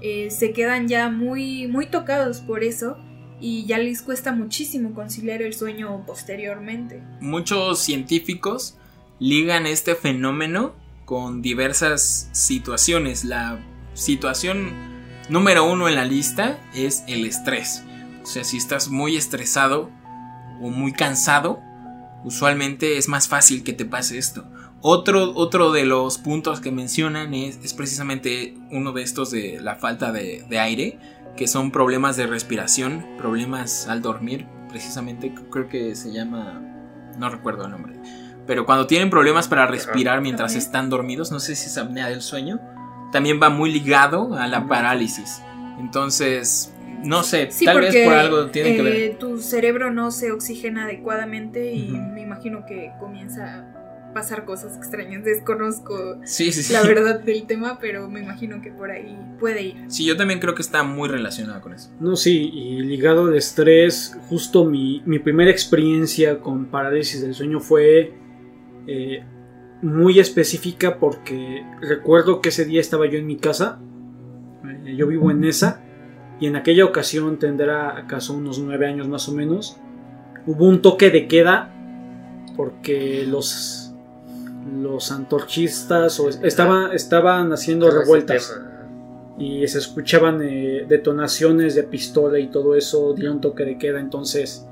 Eh, 0.00 0.30
se 0.30 0.52
quedan 0.52 0.86
ya 0.86 1.08
muy, 1.08 1.66
muy 1.66 1.86
tocados 1.86 2.40
por 2.40 2.62
eso 2.62 2.96
y 3.40 3.66
ya 3.66 3.78
les 3.78 4.02
cuesta 4.02 4.32
muchísimo 4.32 4.94
conciliar 4.94 5.42
el 5.42 5.54
sueño 5.54 6.04
posteriormente. 6.06 7.02
Muchos 7.20 7.80
científicos 7.80 8.76
ligan 9.18 9.66
este 9.66 9.94
fenómeno 9.96 10.74
con 11.04 11.42
diversas 11.42 12.28
situaciones. 12.32 13.24
La 13.24 13.58
situación 13.94 14.87
número 15.28 15.64
uno 15.64 15.88
en 15.88 15.94
la 15.94 16.04
lista 16.04 16.58
es 16.74 17.04
el 17.06 17.24
estrés. 17.24 17.84
O 18.22 18.26
sea, 18.26 18.44
si 18.44 18.56
estás 18.56 18.88
muy 18.88 19.16
estresado 19.16 19.90
o 20.60 20.70
muy 20.70 20.92
cansado, 20.92 21.60
usualmente 22.24 22.98
es 22.98 23.08
más 23.08 23.28
fácil 23.28 23.62
que 23.62 23.72
te 23.72 23.84
pase 23.84 24.18
esto. 24.18 24.44
Otro, 24.80 25.32
otro 25.34 25.72
de 25.72 25.84
los 25.84 26.18
puntos 26.18 26.60
que 26.60 26.70
mencionan 26.70 27.34
es, 27.34 27.58
es 27.64 27.74
precisamente 27.74 28.56
uno 28.70 28.92
de 28.92 29.02
estos 29.02 29.30
de 29.30 29.60
la 29.60 29.74
falta 29.76 30.12
de, 30.12 30.44
de 30.48 30.58
aire, 30.58 30.98
que 31.36 31.48
son 31.48 31.70
problemas 31.70 32.16
de 32.16 32.26
respiración, 32.26 33.04
problemas 33.16 33.88
al 33.88 34.02
dormir, 34.02 34.46
precisamente 34.68 35.34
creo 35.50 35.68
que 35.68 35.96
se 35.96 36.12
llama, 36.12 36.62
no 37.18 37.28
recuerdo 37.28 37.64
el 37.64 37.72
nombre, 37.72 37.94
pero 38.46 38.66
cuando 38.66 38.86
tienen 38.86 39.10
problemas 39.10 39.48
para 39.48 39.66
respirar 39.66 40.20
mientras 40.20 40.54
están 40.54 40.90
dormidos, 40.90 41.30
no 41.30 41.40
sé 41.40 41.56
si 41.56 41.66
es 41.66 41.76
apnea 41.76 42.08
del 42.08 42.22
sueño, 42.22 42.60
también 43.12 43.40
va 43.42 43.48
muy 43.50 43.72
ligado 43.72 44.34
a 44.34 44.46
la 44.46 44.66
parálisis. 44.66 45.42
Entonces, 45.80 46.74
no 47.04 47.22
sé, 47.22 47.50
Sí, 47.50 47.64
tal 47.64 47.74
porque 47.76 47.90
vez 47.90 48.04
por 48.06 48.14
algo 48.14 48.46
tiene 48.46 48.76
que 48.76 48.82
ver. 48.82 48.92
eh, 48.94 49.16
tu 49.18 49.38
cerebro 49.38 49.90
no 49.92 50.10
se 50.10 50.32
oxigena 50.32 50.84
adecuadamente 50.84 51.72
y 51.72 51.88
me 51.90 52.20
imagino 52.22 52.64
que 52.66 52.90
comienza 52.98 53.44
a 53.60 54.12
pasar 54.12 54.44
cosas 54.44 54.76
extrañas. 54.76 55.22
Desconozco 55.22 56.18
Sí, 56.24 56.50
sí, 56.50 56.62
sí. 56.64 56.72
la 56.72 56.82
verdad 56.86 57.20
del 57.20 57.46
tema, 57.46 57.78
pero 57.80 58.08
me 58.08 58.20
imagino 58.20 58.60
que 58.60 58.72
por 58.72 58.90
ahí 58.90 59.16
puede 59.38 59.62
ir. 59.62 59.84
Sí, 59.88 60.04
yo 60.04 60.16
también 60.16 60.40
creo 60.40 60.54
que 60.54 60.62
está 60.62 60.82
muy 60.82 61.08
relacionado 61.08 61.60
con 61.60 61.72
eso. 61.74 61.90
No, 62.00 62.16
sí, 62.16 62.50
y 62.52 62.80
ligado 62.80 63.26
al 63.26 63.36
estrés, 63.36 64.18
justo 64.28 64.64
mi, 64.64 65.02
mi 65.06 65.18
primera 65.20 65.50
experiencia 65.50 66.40
con 66.40 66.66
parálisis 66.66 67.20
del 67.20 67.34
sueño 67.34 67.60
fue 67.60 68.12
eh, 68.88 69.22
muy 69.82 70.18
específica 70.18 70.98
porque 70.98 71.64
recuerdo 71.80 72.40
que 72.40 72.48
ese 72.50 72.64
día 72.64 72.80
estaba 72.80 73.06
yo 73.06 73.18
en 73.18 73.26
mi 73.26 73.36
casa, 73.36 73.78
eh, 74.84 74.94
yo 74.96 75.06
vivo 75.06 75.30
en 75.30 75.44
esa, 75.44 75.80
y 76.40 76.46
en 76.46 76.56
aquella 76.56 76.84
ocasión 76.84 77.38
tendrá 77.38 77.96
acaso 77.96 78.34
unos 78.34 78.58
nueve 78.58 78.86
años 78.86 79.08
más 79.08 79.28
o 79.28 79.32
menos, 79.32 79.76
hubo 80.46 80.66
un 80.66 80.82
toque 80.82 81.10
de 81.10 81.26
queda 81.28 81.74
porque 82.56 83.24
los, 83.28 83.92
los 84.80 85.12
antorchistas 85.12 86.18
o 86.20 86.28
estaba- 86.28 86.92
estaban 86.94 87.52
haciendo 87.52 87.86
revueltas 87.90 88.60
y 89.38 89.66
se 89.68 89.78
escuchaban 89.78 90.40
eh, 90.42 90.84
detonaciones 90.88 91.76
de 91.76 91.84
pistola 91.84 92.40
y 92.40 92.48
todo 92.48 92.74
eso 92.74 93.14
dio 93.14 93.30
un 93.30 93.40
toque 93.40 93.64
de 93.64 93.78
queda 93.78 94.00
entonces 94.00 94.66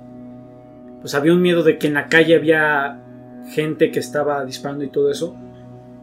pues 1.01 1.15
había 1.15 1.33
un 1.33 1.43
miedo 1.43 1.63
de 1.63 1.79
que 1.79 1.87
en 1.87 1.95
la 1.95 2.09
calle 2.09 2.35
había 2.35 3.01
gente 3.49 3.91
que 3.91 4.00
estaba 4.00 4.45
disparando 4.45 4.85
y 4.85 4.88
todo 4.88 5.11
eso 5.11 5.37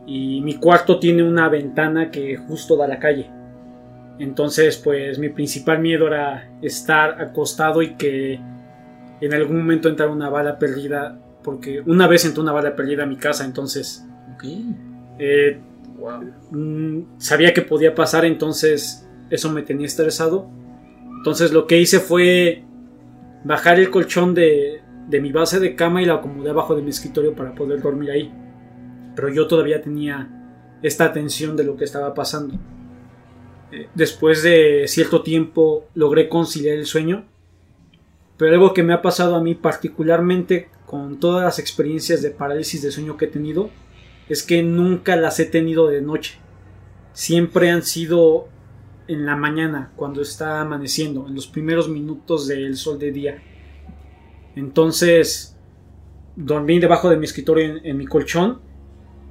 y 0.06 0.42
mi 0.42 0.56
cuarto 0.56 1.00
tiene 1.00 1.24
una 1.24 1.50
ventana 1.50 2.12
que 2.12 2.36
justo 2.38 2.76
da 2.78 2.86
a 2.86 2.88
la 2.88 3.00
calle 3.00 3.30
entonces 4.20 4.78
pues 4.78 5.18
mi 5.20 5.30
principal 5.30 5.80
miedo 5.80 6.08
era 6.08 6.50
estar 6.62 7.22
acostado 7.22 7.82
y 7.82 7.96
que 7.96 8.40
en 9.22 9.34
algún 9.34 9.58
momento 9.58 9.90
entrara 9.90 10.12
una 10.12 10.30
bala 10.30 10.60
perdida 10.60 11.20
porque 11.44 11.82
una 11.86 12.08
vez 12.08 12.26
entró 12.26 12.44
una 12.44 12.52
bala 12.52 12.76
perdida 12.76 13.04
a 13.04 13.08
mi 13.08 13.18
casa 13.18 13.46
entonces 13.46 14.06
Ok. 14.36 14.44
eh, 15.20 15.60
Wow. 15.98 16.22
Mm, 16.52 17.20
sabía 17.20 17.54
que 17.54 17.62
podía 17.62 17.96
pasar, 17.96 18.26
entonces 18.26 19.08
eso 19.30 19.50
me 19.52 19.62
tenía 19.62 19.86
estresado. 19.86 20.50
Entonces 21.18 21.54
lo 21.54 21.66
que 21.66 21.80
hice 21.80 22.00
fue 22.00 22.64
bajar 23.46 23.80
el 23.80 23.90
colchón 23.90 24.34
de, 24.34 24.82
de 25.08 25.22
mi 25.22 25.32
base 25.32 25.60
de 25.60 25.76
cama 25.76 26.02
y 26.02 26.06
lo 26.06 26.16
acomodé 26.16 26.50
abajo 26.50 26.76
de 26.76 26.82
mi 26.82 26.90
escritorio 26.90 27.36
para 27.36 27.56
poder 27.56 27.82
dormir 27.82 28.12
ahí. 28.12 28.34
Pero 29.16 29.30
yo 29.30 29.48
todavía 29.48 29.82
tenía 29.82 30.30
esta 30.82 31.12
tensión 31.14 31.56
de 31.56 31.64
lo 31.64 31.78
que 31.78 31.86
estaba 31.86 32.14
pasando. 32.14 32.56
Eh, 33.72 33.88
Después 33.94 34.44
de 34.44 34.86
cierto 34.88 35.22
tiempo 35.24 35.88
logré 35.94 36.30
conciliar 36.30 36.78
el 36.78 36.86
sueño. 36.86 37.26
Pero 38.38 38.54
algo 38.54 38.74
que 38.74 38.84
me 38.84 38.94
ha 38.94 39.02
pasado 39.02 39.36
a 39.36 39.44
mí 39.44 39.56
particularmente 39.56 40.70
con 40.86 41.20
todas 41.20 41.44
las 41.44 41.60
experiencias 41.60 42.22
de 42.22 42.32
parálisis 42.32 42.82
de 42.82 42.92
sueño 42.92 43.18
que 43.18 43.26
he 43.26 43.30
tenido 43.30 43.70
es 44.30 44.44
que 44.44 44.64
nunca 44.64 45.16
las 45.16 45.40
he 45.40 45.46
tenido 45.46 45.88
de 45.88 46.02
noche. 46.02 46.40
Siempre 47.14 47.70
han 47.70 47.84
sido 47.84 48.48
en 49.08 49.26
la 49.26 49.36
mañana, 49.36 49.92
cuando 49.96 50.22
está 50.22 50.62
amaneciendo, 50.62 51.28
en 51.28 51.36
los 51.36 51.48
primeros 51.48 51.90
minutos 51.90 52.48
del 52.48 52.78
sol 52.78 52.98
de 53.00 53.12
día. 53.12 53.44
Entonces, 54.56 55.58
dormí 56.36 56.80
debajo 56.80 57.10
de 57.10 57.18
mi 57.18 57.26
escritorio 57.26 57.80
en, 57.84 57.98
mi 57.98 58.06
colchón 58.06 58.60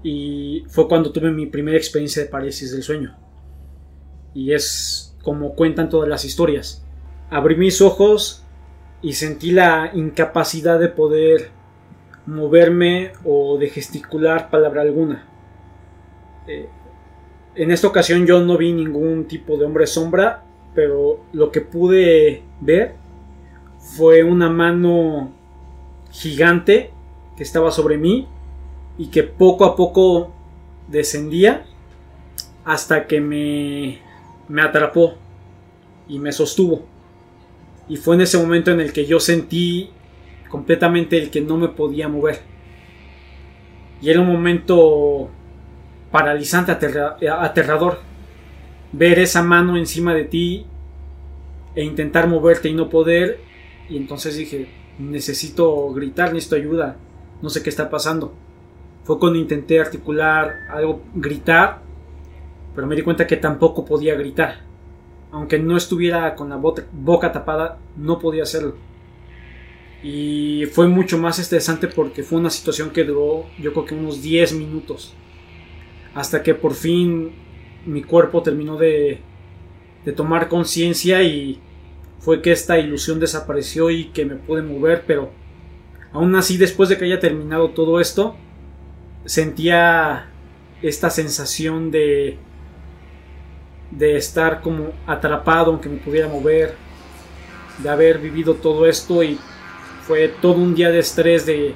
y 0.02 0.64
fue 0.68 0.88
cuando 0.88 1.12
tuve 1.12 1.30
mi 1.30 1.46
primera 1.46 1.76
experiencia 1.76 2.22
de 2.22 2.28
parálisis 2.28 2.72
del 2.72 2.82
sueño. 2.82 3.16
Y 4.34 4.52
es 4.52 5.16
como 5.22 5.54
cuentan 5.54 5.88
todas 5.88 6.08
las 6.08 6.24
historias. 6.24 6.84
Abrí 7.30 7.56
mis 7.56 7.80
ojos 7.80 8.44
y 9.00 9.14
sentí 9.14 9.52
la 9.52 9.90
incapacidad 9.94 10.78
de 10.78 10.88
poder 10.88 11.50
moverme 12.26 13.12
o 13.24 13.58
de 13.58 13.68
gesticular 13.68 14.50
palabra 14.50 14.82
alguna. 14.82 15.28
Eh, 16.46 16.68
en 17.54 17.70
esta 17.70 17.86
ocasión 17.86 18.26
yo 18.26 18.40
no 18.40 18.56
vi 18.56 18.72
ningún 18.72 19.26
tipo 19.26 19.56
de 19.56 19.66
hombre 19.66 19.86
sombra, 19.86 20.44
pero 20.74 21.24
lo 21.32 21.50
que 21.50 21.60
pude 21.60 22.42
ver 22.60 22.96
fue 23.82 24.22
una 24.22 24.48
mano 24.48 25.32
gigante 26.10 26.90
que 27.36 27.42
estaba 27.42 27.70
sobre 27.70 27.98
mí 27.98 28.26
y 28.98 29.06
que 29.08 29.22
poco 29.22 29.64
a 29.64 29.76
poco 29.76 30.32
descendía 30.88 31.64
hasta 32.64 33.06
que 33.06 33.20
me, 33.20 33.98
me 34.48 34.62
atrapó 34.62 35.14
y 36.08 36.18
me 36.18 36.32
sostuvo. 36.32 36.84
Y 37.88 37.96
fue 37.96 38.14
en 38.14 38.20
ese 38.22 38.38
momento 38.38 38.70
en 38.70 38.80
el 38.80 38.92
que 38.92 39.04
yo 39.06 39.18
sentí 39.18 39.90
completamente 40.48 41.18
el 41.18 41.30
que 41.30 41.40
no 41.40 41.56
me 41.56 41.68
podía 41.68 42.08
mover. 42.08 42.40
Y 44.00 44.10
era 44.10 44.20
un 44.20 44.28
momento 44.28 45.28
paralizante, 46.10 46.72
aterra- 46.72 47.16
aterrador. 47.40 48.00
Ver 48.92 49.18
esa 49.18 49.42
mano 49.42 49.76
encima 49.76 50.12
de 50.14 50.24
ti 50.24 50.66
e 51.74 51.82
intentar 51.84 52.28
moverte 52.28 52.68
y 52.68 52.74
no 52.74 52.88
poder. 52.88 53.40
Y 53.88 53.96
entonces 53.96 54.36
dije, 54.36 54.68
necesito 54.98 55.92
gritar, 55.92 56.32
necesito 56.32 56.56
ayuda. 56.56 56.96
No 57.40 57.50
sé 57.50 57.62
qué 57.62 57.70
está 57.70 57.90
pasando. 57.90 58.34
Fue 59.04 59.18
cuando 59.18 59.38
intenté 59.38 59.80
articular 59.80 60.60
algo, 60.70 61.02
gritar, 61.14 61.82
pero 62.74 62.86
me 62.86 62.94
di 62.94 63.02
cuenta 63.02 63.26
que 63.26 63.36
tampoco 63.36 63.84
podía 63.84 64.14
gritar. 64.14 64.60
Aunque 65.32 65.58
no 65.58 65.76
estuviera 65.76 66.34
con 66.34 66.50
la 66.50 66.56
boca 66.56 67.32
tapada, 67.32 67.78
no 67.96 68.18
podía 68.18 68.44
hacerlo. 68.44 68.76
Y 70.02 70.66
fue 70.72 70.88
mucho 70.88 71.18
más 71.18 71.38
estresante 71.38 71.88
porque 71.88 72.22
fue 72.22 72.38
una 72.38 72.50
situación 72.50 72.90
que 72.90 73.04
duró 73.04 73.46
yo 73.58 73.72
creo 73.72 73.84
que 73.84 73.94
unos 73.94 74.22
10 74.22 74.54
minutos. 74.54 75.14
Hasta 76.14 76.42
que 76.42 76.54
por 76.54 76.74
fin 76.74 77.32
mi 77.86 78.02
cuerpo 78.02 78.42
terminó 78.42 78.76
de 78.76 79.20
tomar 80.14 80.48
conciencia 80.48 81.22
y 81.22 81.60
fue 82.22 82.40
que 82.40 82.52
esta 82.52 82.78
ilusión 82.78 83.18
desapareció 83.18 83.90
y 83.90 84.06
que 84.06 84.24
me 84.24 84.36
pude 84.36 84.62
mover. 84.62 85.04
Pero 85.06 85.30
aún 86.12 86.34
así 86.36 86.56
después 86.56 86.88
de 86.88 86.96
que 86.96 87.04
haya 87.04 87.18
terminado 87.18 87.70
todo 87.70 88.00
esto, 88.00 88.36
sentía 89.24 90.30
esta 90.82 91.10
sensación 91.10 91.90
de, 91.90 92.38
de 93.90 94.16
estar 94.16 94.60
como 94.60 94.92
atrapado 95.06 95.72
aunque 95.72 95.88
me 95.88 95.98
pudiera 95.98 96.28
mover. 96.28 96.76
De 97.78 97.88
haber 97.88 98.18
vivido 98.18 98.54
todo 98.54 98.86
esto 98.86 99.22
y 99.24 99.38
fue 100.06 100.28
todo 100.28 100.54
un 100.54 100.74
día 100.74 100.90
de 100.90 101.00
estrés 101.00 101.44
de, 101.44 101.74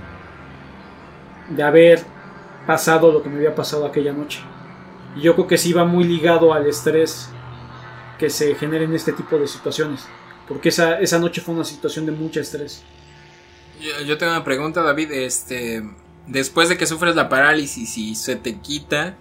de 1.49 1.63
haber 1.63 2.01
pasado 2.67 3.11
lo 3.11 3.23
que 3.23 3.29
me 3.29 3.37
había 3.37 3.55
pasado 3.55 3.85
aquella 3.85 4.13
noche. 4.13 4.41
Y 5.17 5.23
yo 5.23 5.35
creo 5.35 5.47
que 5.49 5.59
sí 5.59 5.73
va 5.73 5.85
muy 5.85 6.05
ligado 6.05 6.53
al 6.53 6.67
estrés 6.67 7.31
que 8.19 8.31
se 8.31 8.55
genera 8.55 8.85
en 8.85 8.95
este 8.95 9.13
tipo 9.13 9.39
de 9.39 9.49
situaciones. 9.49 10.07
Porque 10.49 10.69
esa, 10.69 11.01
esa 11.01 11.19
noche 11.19 11.41
fue 11.41 11.55
una 11.55 11.65
situación 11.65 12.07
de 12.07 12.13
mucho 12.13 12.41
estrés. 12.41 12.83
Yo, 13.81 14.05
yo 14.05 14.19
tengo 14.19 14.33
una 14.33 14.45
pregunta, 14.45 14.83
David. 14.83 15.11
Este, 15.13 15.83
después 16.27 16.69
de 16.69 16.77
que 16.77 16.87
sufres 16.87 17.17
la 17.17 17.29
parálisis 17.29 17.99
y 17.99 18.15
se 18.15 18.37
te 18.37 18.59
quita, 18.59 19.17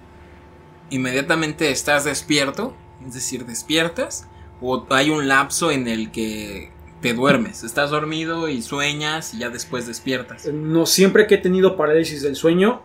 inmediatamente 0.89 1.71
estás 1.71 2.05
despierto, 2.05 2.75
es 3.05 3.13
decir, 3.13 3.45
despiertas, 3.45 4.27
o 4.61 4.85
hay 4.89 5.09
un 5.09 5.27
lapso 5.27 5.71
en 5.71 5.87
el 5.87 6.11
que 6.11 6.71
te 7.01 7.13
duermes, 7.13 7.63
estás 7.63 7.89
dormido 7.89 8.49
y 8.49 8.61
sueñas 8.61 9.33
y 9.33 9.39
ya 9.39 9.49
después 9.49 9.85
despiertas. 9.85 10.45
No 10.47 10.85
siempre 10.85 11.27
que 11.27 11.35
he 11.35 11.39
tenido 11.39 11.75
parálisis 11.77 12.21
del 12.21 12.35
sueño, 12.35 12.81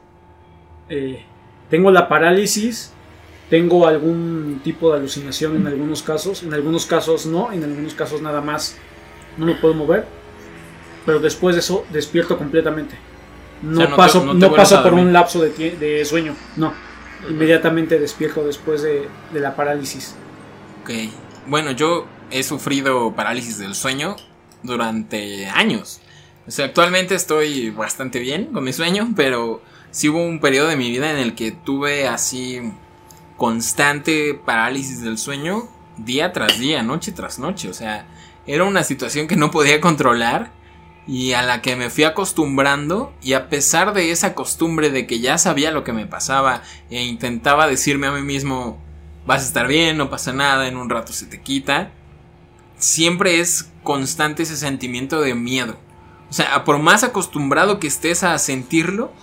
eh, 0.88 1.24
tengo 1.70 1.90
la 1.90 2.08
parálisis, 2.08 2.92
tengo 3.50 3.86
algún 3.86 4.60
tipo 4.64 4.90
de 4.92 4.98
alucinación 4.98 5.56
en 5.56 5.66
algunos 5.66 6.02
casos, 6.02 6.42
en 6.44 6.54
algunos 6.54 6.86
casos 6.86 7.26
no, 7.26 7.52
en 7.52 7.62
algunos 7.64 7.94
casos 7.94 8.22
nada 8.22 8.40
más 8.40 8.76
no 9.36 9.44
me 9.46 9.54
puedo 9.56 9.74
mover, 9.74 10.06
pero 11.04 11.18
después 11.20 11.56
de 11.56 11.60
eso 11.60 11.84
despierto 11.92 12.38
completamente. 12.38 12.94
No 13.62 13.76
sea, 13.76 13.84
no 13.88 13.90
te- 13.90 13.96
paso, 13.96 14.24
no 14.24 14.32
no 14.34 14.40
te 14.40 14.46
vuelves 14.46 14.56
paso 14.70 14.78
a 14.78 14.82
por 14.82 14.94
un 14.94 15.12
lapso 15.12 15.42
de 15.42 16.04
sueño, 16.04 16.34
no. 16.56 16.72
inmediatamente 17.28 17.98
despierto 17.98 18.44
después 18.44 18.82
de, 18.82 19.08
de 19.32 19.40
la 19.40 19.54
parálisis. 19.56 20.14
Ok. 20.82 20.90
Bueno, 21.46 21.72
yo 21.72 22.06
he 22.30 22.42
sufrido 22.42 23.14
parálisis 23.14 23.58
del 23.58 23.74
sueño 23.74 24.16
durante 24.62 25.46
años. 25.48 26.00
O 26.46 26.50
sea, 26.50 26.66
actualmente 26.66 27.14
estoy 27.14 27.70
bastante 27.70 28.18
bien 28.18 28.46
con 28.46 28.64
mi 28.64 28.72
sueño, 28.72 29.10
pero 29.16 29.60
sí 29.90 30.08
hubo 30.08 30.24
un 30.24 30.40
periodo 30.40 30.68
de 30.68 30.76
mi 30.76 30.90
vida 30.90 31.10
en 31.10 31.18
el 31.18 31.34
que 31.34 31.50
tuve 31.52 32.08
así 32.08 32.60
constante 33.40 34.34
parálisis 34.34 35.00
del 35.00 35.16
sueño 35.16 35.66
día 35.96 36.30
tras 36.30 36.58
día, 36.58 36.82
noche 36.82 37.10
tras 37.10 37.38
noche. 37.38 37.70
O 37.70 37.72
sea, 37.72 38.06
era 38.46 38.64
una 38.64 38.84
situación 38.84 39.28
que 39.28 39.36
no 39.36 39.50
podía 39.50 39.80
controlar 39.80 40.52
y 41.06 41.32
a 41.32 41.40
la 41.40 41.62
que 41.62 41.74
me 41.74 41.88
fui 41.88 42.04
acostumbrando 42.04 43.14
y 43.22 43.32
a 43.32 43.48
pesar 43.48 43.94
de 43.94 44.10
esa 44.10 44.34
costumbre 44.34 44.90
de 44.90 45.06
que 45.06 45.20
ya 45.20 45.38
sabía 45.38 45.70
lo 45.70 45.84
que 45.84 45.94
me 45.94 46.04
pasaba 46.04 46.60
e 46.90 47.02
intentaba 47.02 47.66
decirme 47.66 48.08
a 48.08 48.12
mí 48.12 48.20
mismo, 48.20 48.78
vas 49.24 49.44
a 49.44 49.46
estar 49.46 49.66
bien, 49.66 49.96
no 49.96 50.10
pasa 50.10 50.34
nada, 50.34 50.68
en 50.68 50.76
un 50.76 50.90
rato 50.90 51.14
se 51.14 51.24
te 51.24 51.40
quita, 51.40 51.92
siempre 52.76 53.40
es 53.40 53.72
constante 53.82 54.42
ese 54.42 54.58
sentimiento 54.58 55.18
de 55.22 55.34
miedo. 55.34 55.78
O 56.28 56.34
sea, 56.34 56.62
por 56.64 56.78
más 56.78 57.04
acostumbrado 57.04 57.80
que 57.80 57.86
estés 57.86 58.22
a 58.22 58.36
sentirlo, 58.36 59.14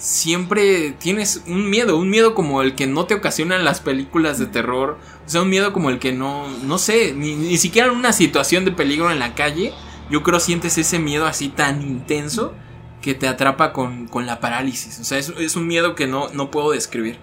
siempre 0.00 0.92
tienes 0.92 1.42
un 1.46 1.68
miedo, 1.68 1.98
un 1.98 2.08
miedo 2.08 2.34
como 2.34 2.62
el 2.62 2.74
que 2.74 2.86
no 2.86 3.04
te 3.04 3.14
ocasionan 3.14 3.64
las 3.64 3.80
películas 3.80 4.38
de 4.38 4.46
terror, 4.46 4.98
o 5.26 5.28
sea, 5.28 5.42
un 5.42 5.50
miedo 5.50 5.74
como 5.74 5.90
el 5.90 5.98
que 5.98 6.12
no, 6.12 6.48
no 6.64 6.78
sé, 6.78 7.12
ni, 7.12 7.36
ni 7.36 7.58
siquiera 7.58 7.88
en 7.88 7.94
una 7.94 8.14
situación 8.14 8.64
de 8.64 8.72
peligro 8.72 9.10
en 9.10 9.18
la 9.18 9.34
calle, 9.34 9.74
yo 10.10 10.22
creo 10.22 10.40
sientes 10.40 10.78
ese 10.78 10.98
miedo 10.98 11.26
así 11.26 11.50
tan 11.50 11.82
intenso 11.82 12.54
que 13.02 13.14
te 13.14 13.28
atrapa 13.28 13.74
con, 13.74 14.08
con 14.08 14.24
la 14.24 14.40
parálisis, 14.40 14.98
o 15.00 15.04
sea, 15.04 15.18
es, 15.18 15.28
es 15.38 15.54
un 15.54 15.66
miedo 15.66 15.94
que 15.94 16.06
no, 16.06 16.30
no 16.30 16.50
puedo 16.50 16.72
describir. 16.72 17.18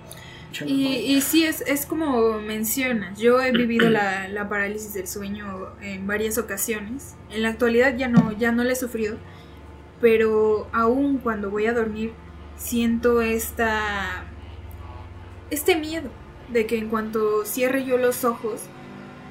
Y, 0.65 0.85
y 0.85 1.21
sí, 1.21 1.45
es, 1.45 1.61
es 1.61 1.85
como 1.85 2.39
mencionas, 2.39 3.19
yo 3.19 3.41
he 3.41 3.51
vivido 3.51 3.89
la, 3.89 4.27
la 4.27 4.47
parálisis 4.47 4.93
del 4.93 5.07
sueño 5.07 5.69
en 5.81 6.07
varias 6.07 6.37
ocasiones. 6.37 7.15
En 7.29 7.43
la 7.43 7.49
actualidad 7.49 7.95
ya 7.97 8.07
no, 8.07 8.31
ya 8.37 8.51
no 8.51 8.63
la 8.63 8.73
he 8.73 8.75
sufrido, 8.75 9.17
pero 9.99 10.67
aún 10.71 11.17
cuando 11.17 11.51
voy 11.51 11.65
a 11.67 11.73
dormir 11.73 12.13
siento 12.57 13.21
esta 13.21 14.25
este 15.49 15.75
miedo 15.75 16.09
de 16.49 16.65
que 16.65 16.77
en 16.77 16.89
cuanto 16.89 17.45
cierre 17.45 17.85
yo 17.85 17.97
los 17.97 18.23
ojos 18.25 18.61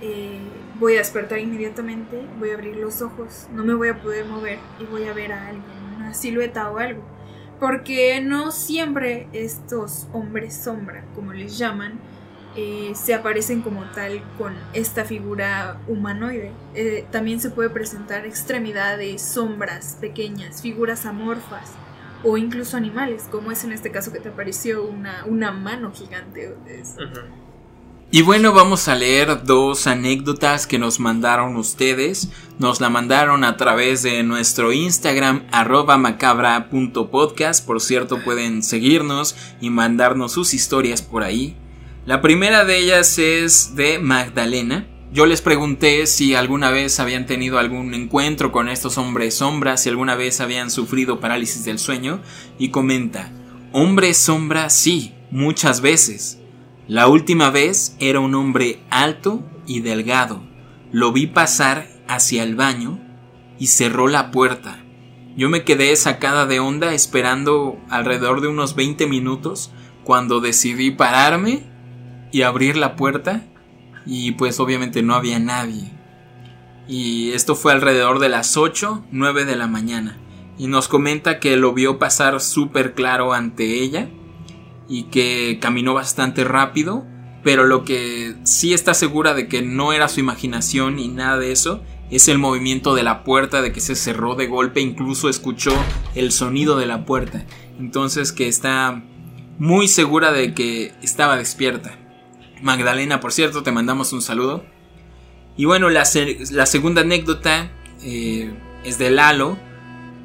eh, 0.01 0.39
voy 0.79 0.95
a 0.95 0.99
despertar 0.99 1.39
inmediatamente, 1.39 2.21
voy 2.39 2.51
a 2.51 2.55
abrir 2.55 2.77
los 2.77 3.03
ojos, 3.03 3.49
no 3.53 3.65
me 3.65 3.75
voy 3.75 3.89
a 3.89 4.01
poder 4.03 4.27
mover 4.27 4.59
y 4.79 4.85
voy 4.85 5.05
a 5.05 5.13
ver 5.13 5.33
a 5.33 5.49
alguien, 5.49 5.65
una 5.97 6.15
silueta 6.15 6.71
o 6.71 6.79
algo. 6.79 7.03
Porque 7.59 8.21
no 8.21 8.53
siempre 8.53 9.29
estos 9.33 10.07
hombres 10.13 10.55
sombra, 10.55 11.05
como 11.15 11.33
les 11.33 11.57
llaman, 11.57 11.99
eh, 12.55 12.93
se 12.95 13.15
aparecen 13.15 13.63
como 13.63 13.85
tal 13.93 14.23
con 14.37 14.55
esta 14.75 15.07
figura 15.07 15.81
humanoide. 15.89 16.53
Eh, 16.75 17.07
también 17.11 17.41
se 17.41 17.49
puede 17.49 17.71
presentar 17.71 18.27
extremidades, 18.27 19.23
sombras 19.23 19.97
pequeñas, 19.99 20.61
figuras 20.61 21.07
amorfas 21.07 21.73
o 22.23 22.37
incluso 22.37 22.77
animales, 22.77 23.29
como 23.31 23.53
es 23.53 23.65
en 23.65 23.73
este 23.73 23.91
caso 23.91 24.13
que 24.13 24.21
te 24.21 24.29
apareció 24.29 24.85
una, 24.85 25.25
una 25.27 25.53
mano 25.53 25.93
gigante. 25.93 26.55
Y 28.11 28.23
bueno, 28.23 28.53
vamos 28.53 28.87
a 28.87 28.95
leer 28.95 29.45
dos 29.45 29.87
anécdotas 29.89 30.67
que 30.67 30.79
nos 30.79 31.01
mandaron 31.01 31.57
ustedes. 31.57 32.29
Nos 32.59 32.81
la 32.81 32.89
mandaron 32.89 33.43
a 33.43 33.57
través 33.57 34.03
de 34.03 34.23
nuestro 34.23 34.73
Instagram 34.73 35.45
arroba 35.51 35.97
macabra.podcast. 35.99 37.67
Por 37.67 37.81
cierto, 37.81 38.23
pueden 38.23 38.63
seguirnos 38.63 39.35
y 39.61 39.71
mandarnos 39.71 40.33
sus 40.33 40.55
historias 40.55 41.03
por 41.03 41.25
ahí. 41.25 41.57
La 42.07 42.23
primera 42.23 42.65
de 42.65 42.79
ellas 42.79 43.19
es 43.19 43.75
de 43.75 43.99
Magdalena. 43.99 44.87
Yo 45.17 45.25
les 45.25 45.41
pregunté 45.41 46.07
si 46.07 46.35
alguna 46.35 46.71
vez 46.71 47.01
habían 47.01 47.25
tenido 47.25 47.59
algún 47.59 47.95
encuentro 47.95 48.53
con 48.53 48.69
estos 48.69 48.99
hombres 48.99 49.37
sombras, 49.37 49.83
si 49.83 49.89
alguna 49.89 50.15
vez 50.15 50.43
habían 50.43 50.71
sufrido 50.71 51.21
parálisis 51.21 51.65
del 51.65 51.79
sueño, 51.79 52.21
y 52.59 52.69
comenta, 52.69 53.33
hombre 53.73 54.13
sombra 54.13 54.69
sí, 54.69 55.15
muchas 55.31 55.81
veces. 55.81 56.39
La 56.87 57.09
última 57.09 57.49
vez 57.49 57.97
era 57.99 58.21
un 58.21 58.35
hombre 58.35 58.81
alto 58.91 59.43
y 59.67 59.81
delgado. 59.81 60.43
Lo 60.93 61.13
vi 61.13 61.27
pasar 61.27 61.89
hacia 62.09 62.43
el 62.43 62.55
baño 62.55 63.01
y 63.59 63.69
cerró 63.69 64.09
la 64.09 64.31
puerta. 64.31 64.85
Yo 65.35 65.49
me 65.49 65.65
quedé 65.65 65.97
sacada 65.97 66.45
de 66.45 66.61
onda 66.61 66.93
esperando 66.93 67.79
alrededor 67.89 68.43
de 68.43 68.49
unos 68.49 68.77
20 68.77 69.07
minutos 69.07 69.73
cuando 70.05 70.41
decidí 70.41 70.91
pararme 70.91 71.63
y 72.33 72.43
abrir 72.43 72.77
la 72.77 72.97
puerta 72.97 73.47
y 74.07 74.33
pues 74.33 74.61
obviamente 74.61 75.03
no 75.03 75.15
había 75.15 75.39
nadie. 75.39 75.91
Y 76.89 77.33
esto 77.33 77.57
fue 77.57 77.73
alrededor 77.73 78.21
de 78.21 78.29
las 78.29 78.57
8, 78.57 79.05
9 79.11 79.45
de 79.45 79.57
la 79.57 79.67
mañana. 79.67 80.19
Y 80.57 80.69
nos 80.69 80.89
comenta 80.89 81.41
que 81.41 81.57
lo 81.57 81.75
vio 81.75 81.99
pasar 81.99 82.41
súper 82.41 82.95
claro 82.95 83.35
ante 83.35 83.83
ella 83.83 84.09
y 84.89 85.05
que 85.05 85.59
caminó 85.61 85.95
bastante 85.95 86.45
rápido, 86.45 87.05
pero 87.43 87.65
lo 87.65 87.85
que 87.85 88.37
sí 88.45 88.73
está 88.73 88.95
segura 88.95 89.35
de 89.35 89.49
que 89.49 89.63
no 89.63 89.93
era 89.93 90.09
su 90.09 90.21
imaginación 90.21 90.97
ni 90.97 91.09
nada 91.09 91.39
de 91.39 91.53
eso 91.53 91.83
es 92.11 92.29
el 92.29 92.39
movimiento 92.39 92.95
de 92.95 93.03
la 93.03 93.25
puerta, 93.25 93.63
de 93.63 93.73
que 93.73 93.81
se 93.81 93.97
cerró 93.97 94.37
de 94.37 94.47
golpe, 94.47 94.81
incluso 94.81 95.29
escuchó 95.29 95.73
el 96.15 96.31
sonido 96.31 96.79
de 96.79 96.87
la 96.87 97.05
puerta. 97.05 97.45
Entonces 97.81 98.33
que 98.33 98.47
está 98.47 99.03
muy 99.59 99.89
segura 99.89 100.33
de 100.33 100.55
que 100.55 100.95
estaba 101.03 101.37
despierta. 101.37 101.99
Magdalena, 102.63 103.21
por 103.21 103.33
cierto, 103.33 103.63
te 103.63 103.73
mandamos 103.73 104.13
un 104.13 104.23
saludo. 104.23 104.65
Y 105.57 105.65
bueno, 105.65 105.89
la, 105.91 106.05
se- 106.05 106.39
la 106.53 106.67
segunda 106.67 107.01
anécdota 107.03 107.71
eh, 108.03 108.53
es 108.85 108.99
de 108.99 109.11
Lalo, 109.11 109.57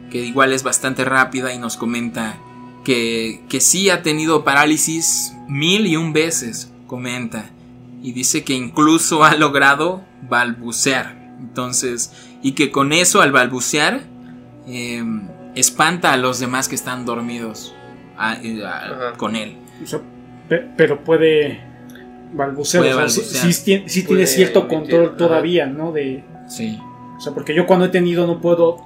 que 0.10 0.20
igual 0.20 0.52
es 0.54 0.64
bastante 0.64 1.06
rápida 1.06 1.54
y 1.54 1.58
nos 1.58 1.78
comenta 1.78 2.38
que, 2.84 3.42
que 3.48 3.62
sí 3.62 3.90
ha 3.90 4.02
tenido 4.02 4.44
parálisis 4.44 5.34
mil 5.48 5.88
y 5.88 5.96
un 5.96 6.12
veces, 6.14 6.74
comenta. 6.88 7.50
Y 8.04 8.12
dice 8.14 8.44
que 8.44 8.54
incluso 8.54 9.24
ha 9.24 9.36
logrado 9.36 10.04
balbucear. 10.30 11.16
Entonces, 11.40 12.12
y 12.42 12.52
que 12.54 12.72
con 12.72 12.92
eso 12.94 13.22
al 13.22 13.32
balbucear 13.32 14.02
eh, 14.68 15.04
espanta 15.56 16.12
a 16.14 16.18
los 16.18 16.40
demás 16.40 16.68
que 16.68 16.76
están 16.76 17.06
dormidos 17.06 17.74
a- 18.18 18.36
eh, 18.36 18.64
a- 18.66 19.14
con 19.18 19.36
él. 19.36 19.58
O 19.84 19.88
sea, 19.88 20.02
pe- 20.50 20.68
pero 20.76 21.04
puede 21.04 21.62
balbucear. 22.34 22.84
Puede 22.84 22.94
o 22.94 22.98
sea, 22.98 23.10
sí- 23.10 23.20
balbucear. 23.22 23.54
sí, 23.54 23.64
tiene, 23.64 23.90
sí 23.90 24.02
Puede 24.02 24.08
tiene 24.08 24.28
cierto 24.28 24.60
emitir, 24.60 24.78
control 24.80 25.06
ajá. 25.08 25.18
todavía, 25.18 25.66
¿no? 25.68 25.92
De, 25.92 26.24
Sí. 26.48 26.80
o 27.18 27.22
sea, 27.22 27.34
porque 27.34 27.54
yo 27.56 27.66
cuando 27.68 27.86
he 27.86 27.90
tenido 27.90 28.28
no 28.28 28.42
puedo 28.42 28.86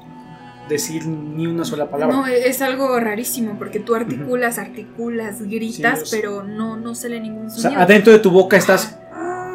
decir 0.69 1.05
ni 1.05 1.45
una 1.47 1.63
sola 1.63 1.89
palabra. 1.89 2.15
No, 2.15 2.25
es 2.27 2.61
algo 2.61 2.99
rarísimo 2.99 3.55
porque 3.59 3.79
tú 3.79 3.93
articulas, 3.95 4.57
articulas, 4.57 5.41
gritas, 5.43 6.09
Sí, 6.09 6.15
o 6.15 6.19
pero 6.19 6.43
no, 6.43 6.75
no 6.77 6.95
sale 6.95 7.19
ningún 7.19 7.47
o 7.47 7.49
sonido. 7.49 7.69
sea, 7.71 7.81
adentro 7.83 8.11
de 8.11 8.19
tu 8.19 8.31
boca 8.31 8.57
estás. 8.57 8.97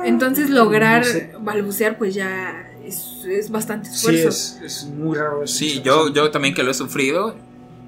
Entonces 0.05 0.51
lograr 0.51 1.01
No 1.03 1.07
sé. 1.13 1.33
balbucear 1.41 1.99
pues 1.99 2.15
ya 2.15 2.71
es, 2.85 3.25
es 3.29 3.51
bastante 3.51 3.89
Sí, 3.91 3.97
esfuerzo. 4.17 4.29
es, 4.29 4.61
es 4.65 4.85
muy 4.87 5.17
raro. 5.19 5.47
Sí, 5.47 5.83
yo, 5.85 6.13
yo 6.13 6.31
también 6.31 6.55
que 6.55 6.63
lo 6.63 6.71
he 6.71 6.75
sufrido, 6.75 7.35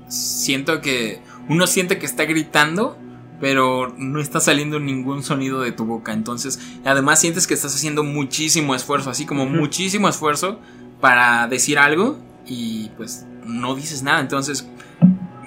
siento 0.08 0.80
que 0.80 1.20
uno 1.48 1.66
siente 1.66 1.98
que 1.98 2.06
está 2.06 2.24
gritando, 2.24 2.96
pero 3.42 3.92
no 3.98 4.20
está 4.20 4.38
saliendo 4.38 4.78
ningún 4.78 5.24
sonido 5.24 5.60
de 5.62 5.72
tu 5.72 5.84
boca. 5.84 6.12
Entonces, 6.12 6.60
además 6.84 7.18
sientes 7.20 7.48
que 7.48 7.54
estás 7.54 7.74
haciendo 7.74 8.04
muchísimo 8.04 8.72
esfuerzo, 8.76 9.10
así 9.10 9.26
como 9.26 9.46
muchísimo 9.46 10.08
esfuerzo 10.08 10.60
para 11.00 11.48
decir 11.48 11.80
algo 11.80 12.16
y 12.46 12.90
pues 12.96 13.26
no 13.44 13.74
dices 13.74 14.04
nada. 14.04 14.20
Entonces, 14.20 14.68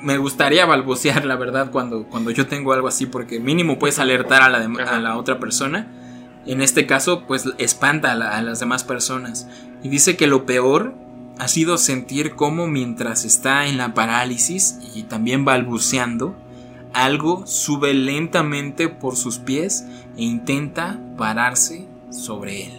me 0.03 0.17
gustaría 0.17 0.65
balbucear, 0.65 1.23
la 1.25 1.37
verdad, 1.37 1.71
cuando, 1.71 2.03
cuando 2.03 2.31
yo 2.31 2.47
tengo 2.47 2.73
algo 2.73 2.89
así, 2.89 3.05
porque 3.05 3.39
mínimo 3.39 3.79
puedes 3.79 3.97
alertar 3.97 4.41
a 4.41 4.49
la, 4.49 4.57
a 4.91 4.99
la 4.99 5.15
otra 5.17 5.39
persona. 5.39 5.87
En 6.45 6.61
este 6.61 6.85
caso, 6.85 7.23
pues 7.25 7.45
espanta 7.59 8.11
a, 8.11 8.15
la- 8.15 8.37
a 8.37 8.41
las 8.41 8.59
demás 8.59 8.83
personas. 8.83 9.47
Y 9.83 9.87
dice 9.87 10.17
que 10.17 10.27
lo 10.27 10.45
peor 10.45 10.93
ha 11.39 11.47
sido 11.47 11.77
sentir 11.77 12.35
cómo 12.35 12.67
mientras 12.67 13.23
está 13.23 13.67
en 13.67 13.77
la 13.77 13.93
parálisis 13.93 14.79
y 14.93 15.03
también 15.03 15.45
balbuceando, 15.45 16.35
algo 16.95 17.45
sube 17.45 17.93
lentamente 17.93 18.87
por 18.89 19.15
sus 19.15 19.37
pies 19.39 19.85
e 20.17 20.23
intenta 20.23 20.99
pararse 21.17 21.85
sobre 22.09 22.65
él. 22.67 22.71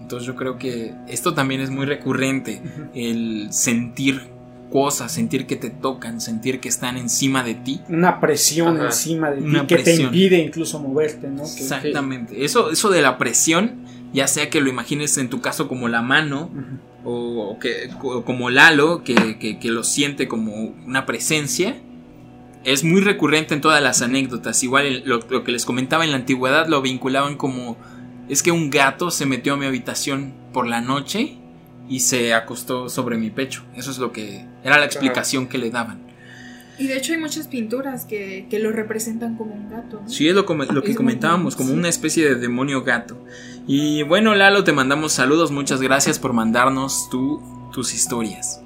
Entonces 0.00 0.26
yo 0.26 0.36
creo 0.36 0.58
que 0.58 0.94
esto 1.08 1.34
también 1.34 1.60
es 1.60 1.70
muy 1.70 1.84
recurrente, 1.86 2.62
el 2.94 3.48
sentir 3.50 4.28
cosas, 4.70 5.12
sentir 5.12 5.46
que 5.46 5.56
te 5.56 5.70
tocan, 5.70 6.20
sentir 6.20 6.60
que 6.60 6.68
están 6.68 6.96
encima 6.96 7.42
de 7.42 7.54
ti. 7.54 7.80
Una 7.88 8.20
presión 8.20 8.76
Ajá. 8.76 8.86
encima 8.86 9.30
de 9.30 9.38
ti 9.42 9.44
Una 9.48 9.66
que 9.66 9.76
te 9.78 9.94
impide 9.96 10.38
incluso 10.38 10.78
moverte, 10.78 11.28
¿no? 11.28 11.42
Que- 11.44 11.60
Exactamente. 11.62 12.44
Eso, 12.44 12.70
eso 12.70 12.90
de 12.90 13.00
la 13.02 13.16
presión, 13.18 13.84
ya 14.12 14.26
sea 14.28 14.50
que 14.50 14.60
lo 14.60 14.68
imagines 14.68 15.16
en 15.18 15.28
tu 15.30 15.40
caso 15.40 15.68
como 15.68 15.88
la 15.88 16.02
mano, 16.02 16.50
o, 17.04 17.58
que, 17.58 17.90
o 18.02 18.24
como 18.24 18.50
Lalo, 18.50 19.02
que, 19.04 19.38
que- 19.38 19.58
que 19.58 19.70
lo 19.70 19.84
siente 19.84 20.28
como 20.28 20.52
una 20.86 21.06
presencia, 21.06 21.76
es 22.72 22.84
muy 22.84 23.00
recurrente 23.00 23.54
en 23.54 23.60
todas 23.60 23.82
las 23.82 24.02
anécdotas. 24.02 24.62
Igual 24.62 25.02
lo, 25.04 25.20
lo, 25.28 25.44
que 25.44 25.52
les 25.52 25.64
comentaba 25.64 26.04
en 26.04 26.10
la 26.10 26.16
antigüedad 26.16 26.68
lo 26.68 26.82
vinculaban 26.82 27.36
como 27.36 27.76
es 28.28 28.42
que 28.42 28.52
un 28.52 28.70
gato 28.70 29.10
se 29.10 29.26
metió 29.26 29.54
a 29.54 29.56
mi 29.56 29.66
habitación 29.66 30.34
por 30.52 30.66
la 30.66 30.80
noche 30.80 31.38
y 31.88 32.00
se 32.00 32.34
acostó 32.34 32.88
sobre 32.88 33.16
mi 33.16 33.30
pecho. 33.30 33.64
Eso 33.74 33.90
es 33.90 33.98
lo 33.98 34.12
que 34.12 34.44
era 34.62 34.78
la 34.78 34.84
explicación 34.84 35.48
que 35.48 35.58
le 35.58 35.70
daban. 35.70 36.06
Y 36.78 36.86
de 36.86 36.96
hecho 36.96 37.12
hay 37.12 37.18
muchas 37.18 37.48
pinturas 37.48 38.04
que, 38.04 38.46
que 38.48 38.60
lo 38.60 38.70
representan 38.70 39.36
como 39.36 39.54
un 39.54 39.68
gato. 39.68 40.00
¿no? 40.02 40.08
Sí, 40.08 40.28
es 40.28 40.34
lo, 40.34 40.42
lo 40.42 40.82
que 40.82 40.94
comentábamos, 40.94 41.56
como 41.56 41.72
una 41.72 41.88
especie 41.88 42.28
de 42.28 42.34
demonio 42.36 42.84
gato. 42.84 43.24
Y 43.66 44.04
bueno, 44.04 44.34
Lalo, 44.34 44.62
te 44.62 44.72
mandamos 44.72 45.12
saludos, 45.12 45.50
muchas 45.50 45.80
gracias 45.80 46.18
por 46.18 46.34
mandarnos 46.34 47.08
tu, 47.10 47.42
tus 47.72 47.94
historias. 47.94 48.62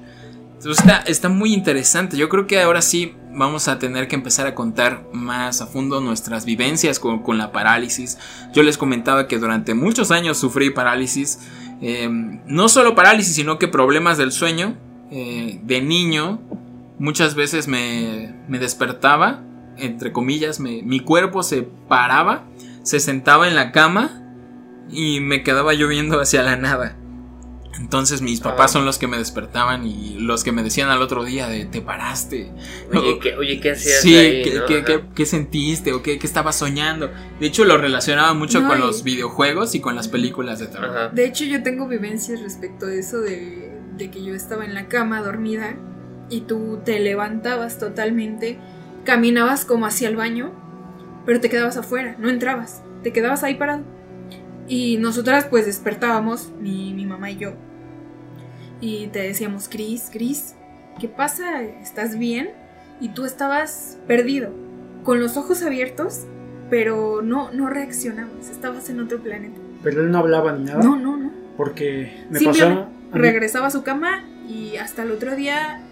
Está, 0.65 0.97
está 1.05 1.29
muy 1.29 1.53
interesante, 1.53 2.15
yo 2.17 2.29
creo 2.29 2.47
que 2.47 2.61
ahora 2.61 2.81
sí 2.81 3.15
vamos 3.33 3.67
a 3.67 3.79
tener 3.79 4.07
que 4.07 4.15
empezar 4.15 4.47
a 4.47 4.55
contar 4.55 5.05
más 5.11 5.61
a 5.61 5.67
fondo 5.67 5.99
nuestras 5.99 6.45
vivencias 6.45 6.99
con, 6.99 7.23
con 7.23 7.37
la 7.37 7.51
parálisis. 7.51 8.17
Yo 8.53 8.63
les 8.63 8.77
comentaba 8.77 9.27
que 9.27 9.39
durante 9.39 9.73
muchos 9.73 10.11
años 10.11 10.37
sufrí 10.37 10.69
parálisis, 10.69 11.39
eh, 11.81 12.07
no 12.45 12.69
solo 12.69 12.95
parálisis, 12.95 13.35
sino 13.35 13.59
que 13.59 13.67
problemas 13.67 14.17
del 14.17 14.31
sueño. 14.31 14.77
Eh, 15.11 15.59
de 15.63 15.81
niño 15.81 16.41
muchas 16.97 17.35
veces 17.35 17.67
me, 17.67 18.33
me 18.47 18.57
despertaba, 18.57 19.43
entre 19.77 20.11
comillas, 20.11 20.59
me, 20.59 20.81
mi 20.81 20.99
cuerpo 20.99 21.43
se 21.43 21.63
paraba, 21.63 22.45
se 22.83 22.99
sentaba 22.99 23.47
en 23.47 23.55
la 23.55 23.71
cama 23.71 24.23
y 24.89 25.19
me 25.19 25.43
quedaba 25.43 25.73
yo 25.73 25.87
viendo 25.87 26.19
hacia 26.19 26.41
la 26.41 26.55
nada. 26.55 26.97
Entonces 27.79 28.21
mis 28.21 28.39
papás 28.39 28.71
son 28.71 28.85
los 28.85 28.99
que 28.99 29.07
me 29.07 29.17
despertaban 29.17 29.85
y 29.87 30.15
los 30.19 30.43
que 30.43 30.51
me 30.51 30.61
decían 30.61 30.89
al 30.89 31.01
otro 31.01 31.23
día 31.23 31.47
de 31.47 31.65
te 31.65 31.81
paraste. 31.81 32.51
Oye, 32.93 33.17
¿qué, 33.19 33.35
oye, 33.35 33.59
¿qué 33.59 33.71
hacías 33.71 34.01
Sí, 34.01 34.15
ahí, 34.15 34.43
¿qué, 34.43 34.53
no? 34.59 34.65
qué- 34.67 35.01
qué- 35.15 35.25
sentiste 35.25 35.91
o 35.91 36.03
qué, 36.03 36.19
qué 36.19 36.27
estabas 36.27 36.55
soñando? 36.55 37.09
De 37.39 37.47
hecho 37.47 37.65
lo 37.65 37.77
relacionaba 37.77 38.33
mucho 38.35 38.61
No, 38.61 38.67
con 38.69 38.77
y- 38.77 38.81
los 38.81 39.03
videojuegos 39.03 39.73
y 39.73 39.79
con 39.79 39.95
las 39.95 40.07
películas 40.07 40.59
de 40.59 40.67
terror. 40.67 40.89
Ajá. 40.89 41.09
De 41.09 41.25
hecho, 41.25 41.45
yo 41.45 41.63
tengo 41.63 41.87
vivencias 41.87 42.41
respecto 42.41 42.85
de 42.85 42.99
eso 42.99 43.19
de, 43.21 43.71
de 43.97 44.11
que 44.11 44.23
yo 44.23 44.35
estaba 44.35 44.65
en 44.65 44.75
la 44.75 44.87
cama 44.87 45.21
dormida 45.21 45.75
y 46.29 46.41
tú 46.41 46.79
te 46.85 46.99
levantabas 46.99 47.79
totalmente, 47.79 48.59
caminabas 49.03 49.65
como 49.65 49.85
hacia 49.87 50.09
el 50.09 50.15
baño, 50.15 50.51
pero 51.25 51.39
te 51.41 51.49
quedabas 51.49 51.77
afuera, 51.77 52.15
no 52.19 52.29
entrabas, 52.29 52.81
te 53.01 53.11
quedabas 53.11 53.43
ahí 53.43 53.55
parado. 53.55 53.83
Y 54.67 54.97
nosotras 54.97 55.45
pues 55.49 55.65
despertábamos, 55.65 56.51
mi, 56.59 56.93
mi 56.93 57.05
mamá 57.05 57.31
y 57.31 57.37
yo, 57.37 57.53
y 58.83 59.07
te 59.07 59.19
decíamos, 59.19 59.69
Cris, 59.69 60.09
Cris, 60.11 60.55
¿qué 60.99 61.07
pasa? 61.07 61.63
¿Estás 61.63 62.17
bien? 62.17 62.49
Y 62.99 63.09
tú 63.09 63.25
estabas 63.25 63.97
perdido, 64.07 64.51
con 65.03 65.21
los 65.21 65.37
ojos 65.37 65.63
abiertos, 65.63 66.25
pero 66.69 67.21
no, 67.21 67.51
no 67.51 67.69
reaccionabas, 67.69 68.49
estabas 68.49 68.89
en 68.89 68.99
otro 68.99 69.19
planeta. 69.19 69.59
Pero 69.83 70.01
él 70.01 70.11
no 70.11 70.17
hablaba 70.17 70.53
ni 70.53 70.65
nada. 70.65 70.83
No, 70.83 70.97
no, 70.97 71.15
no. 71.15 71.31
Porque 71.55 72.25
me 72.29 72.41
pasó. 72.41 72.87
regresaba 73.11 73.67
a 73.67 73.71
su 73.71 73.83
cama 73.83 74.25
y 74.49 74.75
hasta 74.77 75.03
el 75.03 75.11
otro 75.11 75.35
día 75.35 75.82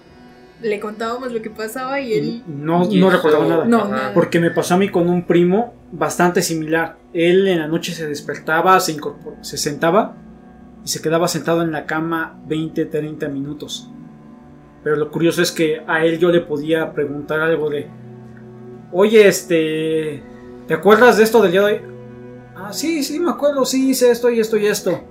le 0.62 0.80
contábamos 0.80 1.32
lo 1.32 1.42
que 1.42 1.50
pasaba 1.50 2.00
y 2.00 2.14
él 2.14 2.44
No, 2.48 2.88
Y 2.90 3.00
no 3.00 3.10
recordaba 3.10 3.46
nada. 3.48 3.66
no, 3.66 3.88
nada. 3.88 4.14
Porque 4.14 4.40
me 4.40 4.52
pasó 4.52 4.76
a 4.76 4.78
mí 4.78 4.90
con 4.90 5.10
un 5.10 5.26
primo 5.26 5.74
bastante 5.92 6.42
similar. 6.42 6.98
Él 7.14 7.48
en 7.48 7.60
la 7.60 7.68
noche 7.68 7.94
se 7.94 8.08
despertaba, 8.08 8.80
se, 8.80 8.98
se 9.42 9.58
sentaba 9.58 10.16
y 10.84 10.88
se 10.88 11.02
quedaba 11.02 11.28
sentado 11.28 11.62
en 11.62 11.72
la 11.72 11.86
cama 11.86 12.40
20, 12.48 12.86
30 12.86 13.28
minutos. 13.30 13.90
Pero 14.84 14.96
lo 14.96 15.12
curioso 15.12 15.42
es 15.42 15.52
que 15.52 15.84
a 15.88 16.04
él 16.06 16.18
yo 16.18 16.30
le 16.30 16.42
podía 16.42 16.92
preguntar 16.94 17.40
algo 17.40 17.70
de, 17.70 17.88
oye, 18.92 19.28
este, 19.28 20.24
¿te 20.68 20.74
acuerdas 20.74 21.18
de 21.18 21.24
esto 21.24 21.42
del 21.42 21.52
día 21.52 21.62
de 21.62 21.74
hoy? 21.74 21.82
Ah, 22.56 22.74
sí, 22.74 23.04
sí, 23.04 23.20
me 23.20 23.30
acuerdo, 23.32 23.66
sí, 23.66 23.90
hice 23.90 24.10
esto 24.12 24.30
y 24.30 24.40
esto 24.40 24.58
y 24.58 24.66
esto. 24.68 25.04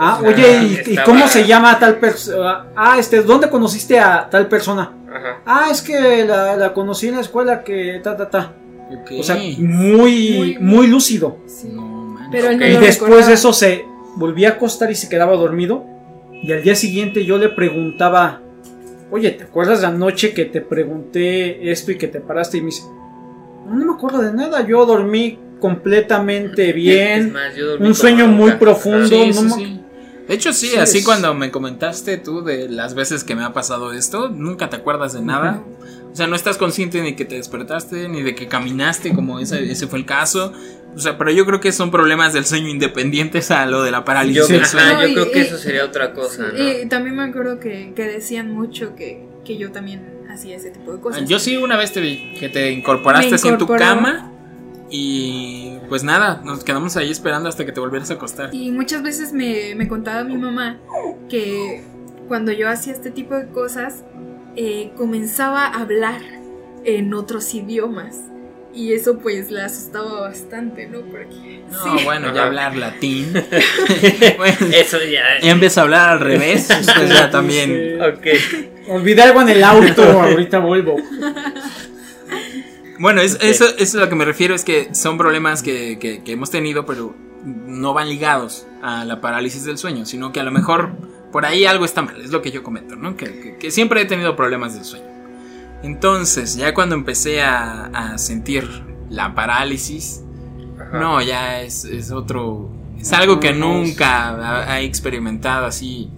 Ah, 0.00 0.20
oye, 0.24 0.62
¿y, 0.62 0.74
estaba- 0.90 1.04
cómo 1.04 1.26
se 1.28 1.44
llama 1.46 1.78
tal 1.78 1.96
persona? 1.96 2.66
Ah, 2.76 2.96
este, 2.98 3.22
¿dónde 3.22 3.50
conociste 3.50 3.98
a 3.98 4.28
tal 4.30 4.46
persona? 4.46 4.92
Ajá. 5.08 5.40
Ah, 5.44 5.68
es 5.70 5.82
que 5.82 6.24
la, 6.24 6.54
la 6.56 6.72
conocí 6.72 7.08
en 7.08 7.16
la 7.16 7.20
escuela 7.22 7.64
que 7.64 8.00
ta, 8.02 8.16
ta, 8.16 8.30
ta. 8.30 8.52
O 9.18 9.22
sea, 9.22 9.36
muy, 9.36 9.56
Muy- 9.58 10.58
muy 10.60 10.86
lúcido. 10.86 11.38
Sí. 11.46 11.68
No. 11.74 12.16
Pero 12.30 12.52
no 12.52 12.64
Y 12.66 12.76
después 12.76 13.26
de 13.26 13.32
eso 13.34 13.52
se 13.52 13.84
volvía 14.16 14.50
a 14.50 14.52
acostar 14.52 14.90
y 14.90 14.94
se 14.94 15.08
quedaba 15.08 15.34
dormido. 15.36 15.84
Y 16.42 16.52
al 16.52 16.62
día 16.62 16.74
siguiente 16.76 17.24
yo 17.24 17.36
le 17.38 17.48
preguntaba, 17.48 18.40
oye, 19.10 19.30
¿te 19.32 19.44
acuerdas 19.44 19.82
la 19.82 19.90
noche 19.90 20.32
que 20.32 20.44
te 20.44 20.60
pregunté 20.60 21.70
esto 21.72 21.90
y 21.90 21.98
que 21.98 22.06
te 22.06 22.20
paraste? 22.20 22.58
Y 22.58 22.60
me 22.60 22.66
dice, 22.66 22.82
no, 23.66 23.74
no 23.74 23.84
me 23.86 23.92
acuerdo 23.94 24.18
de 24.22 24.32
nada, 24.32 24.64
yo 24.66 24.86
dormí 24.86 25.38
completamente 25.60 26.68
Es 26.70 26.74
bien. 26.74 27.32
más, 27.32 27.54
yo 27.56 27.66
dormí 27.66 27.86
Un 27.88 27.94
sueño 27.94 28.26
muy 28.28 28.52
profundo. 28.52 29.08
Sí, 29.08 29.26
no 29.28 29.32
sí, 29.32 29.42
me- 29.44 29.50
sí. 29.50 29.77
De 30.28 30.34
hecho, 30.34 30.52
sí, 30.52 30.68
Sí, 30.68 30.76
así 30.76 30.98
es- 30.98 31.04
cuando 31.04 31.32
me 31.34 31.50
comentaste 31.50 32.18
tú 32.18 32.42
de 32.44 32.68
las 32.68 32.94
veces 32.94 33.24
que 33.24 33.34
me 33.34 33.42
ha 33.44 33.52
pasado 33.52 33.92
esto, 33.92 34.28
nunca 34.28 34.68
te 34.68 34.76
acuerdas 34.76 35.14
de 35.14 35.22
nada. 35.22 35.64
O 36.12 36.16
sea, 36.18 36.26
no 36.26 36.36
estás 36.36 36.58
consciente 36.58 37.00
ni 37.02 37.14
que 37.16 37.24
te 37.24 37.36
despertaste, 37.36 38.08
ni 38.08 38.22
de 38.22 38.34
que 38.34 38.46
caminaste, 38.48 39.14
como 39.14 39.40
ese, 39.40 39.70
ese 39.70 39.86
fue 39.86 39.98
el 40.00 40.04
caso. 40.04 40.52
O 40.94 40.98
sea, 40.98 41.16
pero 41.16 41.30
yo 41.30 41.46
creo 41.46 41.60
que 41.60 41.70
son 41.72 41.90
problemas 41.90 42.32
del 42.32 42.44
sueño 42.44 42.68
independientes 42.68 43.50
a 43.50 43.66
lo 43.66 43.82
de 43.82 43.90
la 43.90 44.04
parálisis 44.04 44.48
Yo, 44.48 44.54
del 44.54 44.66
sueño. 44.66 44.92
No, 44.94 45.02
yo 45.02 45.08
y- 45.08 45.14
creo 45.14 45.30
que 45.30 45.38
y- 45.38 45.42
eso 45.42 45.56
sería 45.58 45.84
otra 45.84 46.12
cosa, 46.12 46.48
¿no? 46.52 46.58
Y 46.82 46.86
también 46.88 47.16
me 47.16 47.22
acuerdo 47.22 47.58
que, 47.60 47.92
que 47.94 48.02
decían 48.04 48.50
mucho 48.52 48.94
que, 48.96 49.26
que 49.44 49.56
yo 49.58 49.70
también 49.70 50.18
hacía 50.28 50.56
ese 50.56 50.70
tipo 50.70 50.92
de 50.92 51.00
cosas. 51.00 51.28
Yo 51.28 51.38
sí 51.38 51.56
una 51.56 51.76
vez 51.76 51.92
te 51.92 52.00
vi 52.00 52.34
que 52.38 52.48
te 52.48 52.70
incorporaste 52.72 53.34
así 53.34 53.48
en 53.48 53.58
tu 53.58 53.66
cama 53.66 54.32
y 54.90 55.78
pues 55.88 56.02
nada, 56.04 56.40
nos 56.44 56.64
quedamos 56.64 56.96
ahí 56.96 57.10
esperando 57.10 57.48
hasta 57.48 57.64
que 57.66 57.72
te 57.72 57.80
volvieras 57.80 58.10
a 58.10 58.14
acostar. 58.14 58.54
Y 58.54 58.70
muchas 58.70 59.02
veces 59.02 59.32
me, 59.32 59.74
me 59.74 59.88
contaba 59.88 60.24
mi 60.24 60.36
mamá 60.36 60.78
que 61.28 61.82
cuando 62.26 62.52
yo 62.52 62.68
hacía 62.68 62.92
este 62.92 63.10
tipo 63.10 63.34
de 63.34 63.48
cosas, 63.48 64.04
eh, 64.56 64.90
comenzaba 64.96 65.66
a 65.66 65.80
hablar 65.80 66.20
en 66.84 67.12
otros 67.14 67.54
idiomas. 67.54 68.16
Y 68.74 68.92
eso 68.92 69.18
pues 69.18 69.50
la 69.50 69.64
asustaba 69.64 70.20
bastante, 70.20 70.86
¿no? 70.86 71.00
Porque... 71.00 71.64
No, 71.70 71.98
sí. 71.98 72.04
bueno, 72.04 72.34
ya 72.34 72.44
hablar 72.44 72.76
latín. 72.76 73.32
bueno, 74.36 74.56
Eso 74.72 74.98
ya. 75.02 75.40
ya 75.42 75.50
empieza 75.50 75.80
a 75.80 75.84
hablar 75.84 76.08
al 76.10 76.20
revés, 76.20 76.68
pues 76.68 77.08
ya 77.08 77.30
también. 77.30 77.70
Este, 77.72 78.02
Ok. 78.02 78.26
Olvidé 78.90 79.22
algo 79.22 79.42
en 79.42 79.50
el 79.50 79.64
auto, 79.64 80.02
ahorita 80.02 80.60
vuelvo. 80.60 80.96
Bueno, 82.98 83.20
es- 83.20 83.38
eso, 83.40 83.64
eso 83.64 83.74
es 83.76 83.94
a 83.94 83.98
lo 83.98 84.08
que 84.08 84.14
me 84.14 84.24
refiero, 84.24 84.54
es 84.54 84.64
que 84.64 84.94
son 84.94 85.18
problemas 85.18 85.62
que, 85.62 85.98
que- 85.98 86.22
que 86.22 86.32
hemos 86.32 86.50
tenido, 86.50 86.84
pero 86.86 87.14
no 87.44 87.94
van 87.94 88.08
ligados 88.08 88.66
a 88.82 89.04
la 89.04 89.20
parálisis 89.20 89.64
del 89.64 89.78
sueño, 89.78 90.04
sino 90.06 90.32
que 90.32 90.40
a 90.40 90.42
lo 90.42 90.50
mejor 90.50 90.90
por 91.32 91.44
ahí 91.46 91.64
algo 91.66 91.84
está 91.84 92.02
mal, 92.02 92.20
es 92.20 92.30
lo 92.30 92.42
que 92.42 92.50
yo 92.50 92.62
comento, 92.62 92.96
¿no? 92.96 93.16
Que, 93.16 93.56
siempre 93.70 94.00
he 94.02 94.04
tenido 94.06 94.34
problemas 94.36 94.74
del 94.74 94.84
sueño. 94.84 95.06
Entonces, 95.82 96.56
ya 96.56 96.74
cuando 96.74 96.94
empecé 96.94 97.42
a, 97.42 97.84
a 97.86 98.18
sentir 98.18 98.68
la 99.10 99.34
parálisis, 99.34 100.22
Ajá. 100.80 100.98
no, 100.98 101.22
ya 101.22 101.60
es, 101.62 101.84
es 101.84 102.10
otro... 102.10 102.70
Es 102.98 103.12
algo 103.12 103.38
que 103.38 103.52
nunca 103.52 104.72
ha 104.72 104.80
experimentado 104.80 105.66
así. 105.66 106.10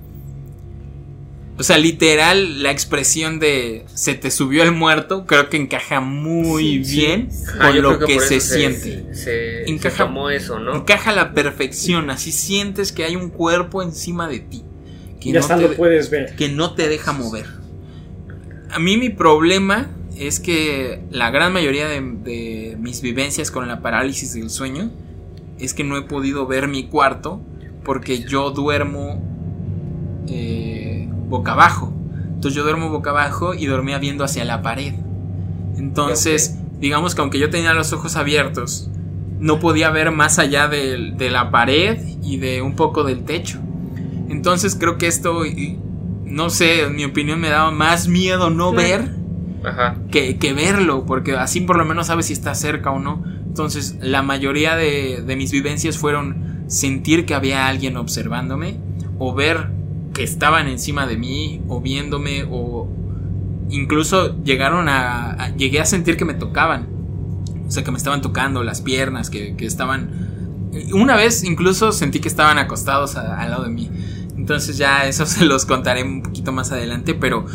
O 1.61 1.63
sea, 1.63 1.77
literal, 1.79 2.63
la 2.63 2.71
expresión 2.71 3.39
de 3.39 3.85
se 3.95 4.15
te 4.15 4.31
subió 4.31 4.63
el 4.63 4.73
muerto 4.73 5.27
creo 5.27 5.51
que 5.51 5.59
encaja 5.59 6.01
muy 6.01 6.83
Sí, 6.83 6.85
sí. 6.85 6.97
bien 6.97 7.29
con 7.61 7.83
lo 7.83 7.99
que, 7.99 8.19
se 8.19 8.41
siente. 8.41 9.05
Se, 9.15 9.15
se 9.15 9.65
Encaja- 9.71 10.05
tomó 10.07 10.31
eso, 10.31 10.59
¿no? 10.59 10.75
Encaja 10.75 11.11
a 11.11 11.15
la 11.15 11.35
perfección, 11.35 12.09
así 12.09 12.33
sientes 12.33 12.93
que 12.93 13.05
hay 13.05 13.15
un 13.15 13.29
cuerpo 13.29 13.83
encima 13.83 14.27
de 14.27 14.41
ti. 14.41 14.63
Que, 15.21 15.29
Y 15.29 15.33
no 15.33 15.41
hasta 15.41 15.57
te, 15.57 15.63
lo 15.69 15.75
puedes 15.77 16.09
ver. 16.09 16.35
que 16.35 16.49
no 16.49 16.73
te 16.75 16.89
deja 16.89 17.13
mover. 17.13 17.45
A 18.71 18.79
mí 18.79 18.97
mi 18.97 19.11
problema 19.11 19.91
es 20.17 20.41
que 20.41 21.01
la 21.11 21.31
gran 21.31 21.53
mayoría 21.53 21.89
de, 21.89 22.01
de 22.01 22.77
mis 22.81 23.03
vivencias 23.03 23.51
con 23.51 23.69
la 23.69 23.83
parálisis 23.83 24.33
del 24.33 24.49
sueño 24.49 24.91
es 25.59 25.75
que 25.75 25.85
no 25.85 25.99
he 25.99 26.03
podido 26.03 26.47
ver 26.47 26.69
mi 26.69 26.89
cuarto 26.89 27.43
porque 27.85 28.21
yo 28.25 28.51
duermo 28.51 29.23
eh, 30.29 30.60
boca 31.31 31.53
abajo. 31.53 31.93
Entonces 32.27 32.55
yo 32.55 32.63
duermo 32.63 32.91
boca 32.91 33.11
abajo 33.11 33.55
y 33.55 33.65
dormía 33.67 33.99
viendo 33.99 34.25
hacia 34.25 34.45
la 34.45 34.61
pared. 34.61 34.93
Entonces, 35.77 36.59
digamos 36.81 37.15
que 37.15 37.21
aunque 37.23 37.39
yo 37.39 37.51
tenía 37.51 37.73
los 37.75 37.93
ojos 37.93 38.17
abiertos, 38.17 38.91
no 39.39 39.59
podía 39.59 39.91
ver 39.91 40.11
más 40.11 40.39
allá 40.39 40.69
del- 40.69 41.17
de, 41.17 41.31
la 41.31 41.51
pared 41.51 41.99
y 42.23 42.37
de 42.37 42.61
un 42.63 42.77
poco 42.77 43.05
del 43.05 43.25
techo. 43.25 43.59
Entonces 44.29 44.77
creo 44.79 44.99
que 44.99 45.07
esto, 45.07 45.43
no 46.25 46.51
sé, 46.51 46.83
en 46.83 46.95
mi 46.97 47.05
opinión 47.05 47.41
me 47.41 47.49
daba 47.49 47.71
más 47.71 48.07
miedo 48.09 48.51
no 48.51 48.73
ver 48.73 49.11
Ajá. 49.65 49.97
que, 50.11 50.37
que 50.39 50.53
verlo, 50.53 51.07
porque 51.07 51.37
así 51.37 51.61
por 51.63 51.77
lo 51.79 51.85
menos 51.85 52.09
sabes 52.09 52.27
si 52.27 52.33
está 52.35 52.55
cerca 52.55 52.91
o 52.91 52.99
no. 52.99 53.23
Entonces, 53.47 53.97
la 54.01 54.23
mayoría 54.23 54.77
de, 54.77 55.23
de 55.27 55.37
mis 55.37 55.51
vivencias 55.51 55.99
fueron 55.99 56.65
sentir 56.69 57.27
que 57.27 57.35
había 57.35 57.67
alguien 57.67 57.97
observándome, 57.97 58.77
o 59.19 59.35
ver 59.35 59.69
que 60.15 60.23
estaban 60.25 60.69
encima 60.69 61.07
de 61.07 61.17
mí, 61.17 61.63
o 61.69 61.81
viéndome, 61.81 62.45
o 62.51 62.89
incluso 63.71 64.43
llegaron 64.43 64.89
a, 64.89 65.33
a- 65.33 65.57
Llegué 65.57 65.81
a 65.81 65.85
sentir 65.85 66.17
que 66.17 66.25
me 66.25 66.35
tocaban. 66.35 66.89
O 67.67 67.71
sea, 67.71 67.85
que 67.85 67.91
me 67.93 67.99
estaban 67.99 68.21
tocando 68.21 68.63
las 68.65 68.81
piernas, 68.81 69.31
que, 69.31 69.55
que 69.57 69.67
estaban... 69.67 70.11
Una 70.93 71.17
vez 71.17 71.45
incluso 71.45 71.93
sentí 71.93 72.21
que 72.21 72.29
estaban 72.29 72.59
acostados 72.59 73.17
a- 73.17 73.41
al 73.41 73.51
lado 73.51 73.65
de 73.65 73.71
mí. 73.71 73.91
Entonces 74.37 74.77
ya 74.79 75.07
eso 75.07 75.27
se 75.27 75.45
los 75.45 75.67
contaré 75.67 76.03
un 76.03 76.23
poquito 76.23 76.51
más 76.53 76.73
adelante, 76.73 77.15
pero 77.15 77.47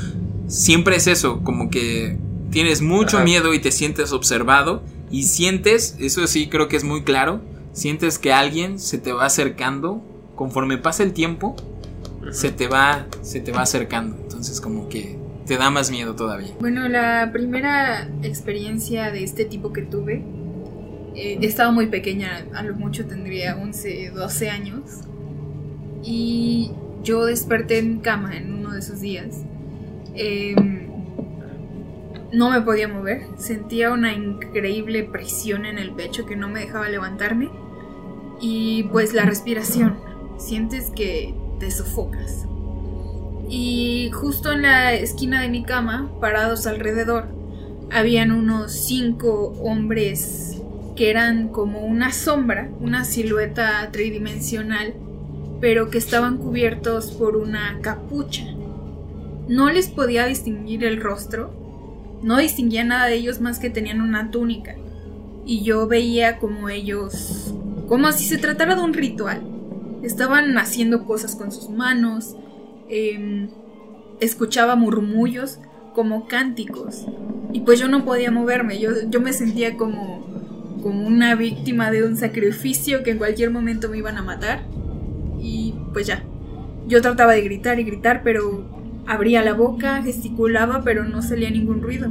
siempre 0.48 0.96
es 0.98 1.08
eso, 1.08 1.42
como 1.42 1.70
que 1.70 2.18
tienes 2.52 2.82
mucho 2.82 3.18
Ajá. 3.18 3.26
miedo 3.26 3.54
y 3.54 3.60
te 3.60 3.72
sientes 3.72 4.12
observado 4.14 4.84
y 5.12 5.24
sientes, 5.24 5.98
eso 6.00 6.26
sí 6.28 6.48
creo 6.48 6.68
que 6.68 6.78
es 6.78 6.84
muy 6.84 7.04
claro, 7.04 7.42
sientes 7.74 8.20
que 8.20 8.32
alguien 8.32 8.80
se 8.80 8.98
te 8.98 9.12
va 9.12 9.26
acercando 9.26 10.02
conforme 10.36 10.78
pasa 10.78 11.04
el 11.04 11.14
tiempo, 11.14 11.56
se 12.32 12.52
te 12.52 12.68
va 12.68 13.08
se 13.22 13.40
te 13.40 13.52
va 13.52 13.62
acercando, 13.62 14.18
entonces 14.22 14.62
como 14.62 14.90
que 14.90 15.18
te 15.46 15.58
da 15.58 15.70
más 15.70 15.92
miedo 15.92 16.16
todavía. 16.16 16.54
Bueno, 16.60 16.88
la 16.88 17.30
primera 17.32 18.10
experiencia 18.24 19.12
de 19.12 19.24
este 19.24 19.46
tipo 19.46 19.72
que 19.72 19.84
tuve, 19.84 20.24
eh, 21.16 21.38
estaba 21.42 21.72
muy 21.72 21.88
pequeña, 21.88 22.46
a 22.54 22.64
lo 22.64 22.76
mucho 22.76 23.06
tendría 23.06 23.56
11, 23.56 24.12
12 24.12 24.50
años, 24.50 24.82
y 26.04 26.72
yo 27.04 27.26
desperté 27.26 27.78
en 27.78 28.00
cama 28.00 28.36
en 28.36 28.54
uno 28.54 28.72
de 28.72 28.80
esos 28.80 29.02
días. 29.02 29.42
Em, 30.16 30.88
no 32.34 32.50
me 32.50 32.62
podía 32.62 32.88
mover, 32.88 33.28
sentía 33.38 33.92
una 33.92 34.14
increíble 34.14 35.04
presión 35.04 35.66
en 35.66 35.78
el 35.78 35.92
pecho 35.92 36.26
que 36.26 36.36
no 36.36 36.50
me 36.50 36.62
dejaba 36.62 36.90
levantarme, 36.90 37.50
y 38.42 38.84
pues 38.92 39.14
la 39.14 39.24
respiración, 39.24 39.98
sientes 40.38 40.90
que 40.90 41.34
te 41.66 41.72
sofocas. 41.72 42.46
Y 43.50 44.12
justo 44.14 44.52
en 44.52 44.62
la 44.62 44.94
esquina 44.94 45.42
de 45.42 45.50
mi 45.50 45.64
cama, 45.64 46.12
parados 46.22 46.68
alrededor, 46.68 47.26
habían 47.92 48.32
unos 48.32 48.72
cinco 48.72 49.54
hombres 49.64 50.62
que 50.96 51.10
eran 51.10 51.48
como 51.48 51.80
una 51.80 52.12
sombra, 52.12 52.70
una 52.80 53.04
silueta 53.04 53.90
tridimensional, 53.92 54.94
pero 55.60 55.90
que 55.90 55.98
estaban 55.98 56.38
cubiertos 56.38 57.12
por 57.14 57.36
una 57.36 57.80
capucha. 57.82 58.46
No 59.48 59.72
les 59.72 59.88
podía 59.88 60.28
distinguir 60.28 60.84
el 60.84 61.02
rostro, 61.02 61.52
no 62.22 62.38
distinguía 62.38 62.84
nada 62.84 63.08
de 63.08 63.16
ellos 63.16 63.42
más 63.42 63.58
que 63.58 63.72
tenían 63.72 64.02
una 64.02 64.30
túnica. 64.30 64.76
Y 65.48 65.64
yo 65.64 65.88
veía 65.88 66.38
como 66.38 66.70
ellos, 66.70 67.56
como 67.88 68.12
si 68.12 68.26
se 68.26 68.38
tratara 68.38 68.76
de 68.76 68.82
un 68.82 68.94
ritual. 68.94 69.55
Estaban 70.06 70.56
haciendo 70.60 71.04
cosas 71.06 71.36
con 71.36 71.52
sus 71.52 71.70
manos, 71.70 72.36
em, 72.90 73.50
escuchaba 74.20 74.76
murmullos 74.76 75.60
como 75.96 76.28
cánticos. 76.28 77.06
Y 77.54 77.62
pues 77.62 77.80
yo 77.80 77.88
no 77.88 78.06
podía 78.06 78.30
moverme, 78.30 78.80
yo, 78.80 78.92
yo 79.10 79.20
me 79.20 79.34
sentía 79.34 79.78
como, 79.78 80.24
como 80.84 81.08
una 81.08 81.34
víctima 81.34 81.90
de 81.90 82.04
un 82.04 82.18
sacrificio 82.18 83.02
que 83.02 83.12
en 83.12 83.18
cualquier 83.18 83.50
momento 83.50 83.90
me 83.90 83.98
iban 83.98 84.18
a 84.18 84.22
matar. 84.22 84.62
Y 85.42 85.74
pues 85.92 86.06
ya, 86.06 86.24
yo 86.88 87.02
trataba 87.02 87.34
de 87.34 87.42
gritar 87.42 87.80
y 87.80 87.84
gritar 87.84 88.22
pero 88.24 88.64
abría 89.08 89.42
la 89.42 89.54
boca, 89.54 90.04
gesticulaba 90.04 90.84
pero 90.84 91.04
no 91.04 91.24
salía 91.24 91.50
ningún 91.50 91.82
ruido. 91.82 92.10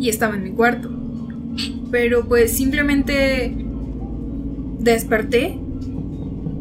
Y 0.00 0.08
estaba 0.08 0.34
en 0.34 0.42
mi 0.42 0.50
cuarto. 0.50 0.90
Pero 1.92 2.26
pues 2.26 2.56
simplemente 2.56 3.54
desperté 4.80 5.60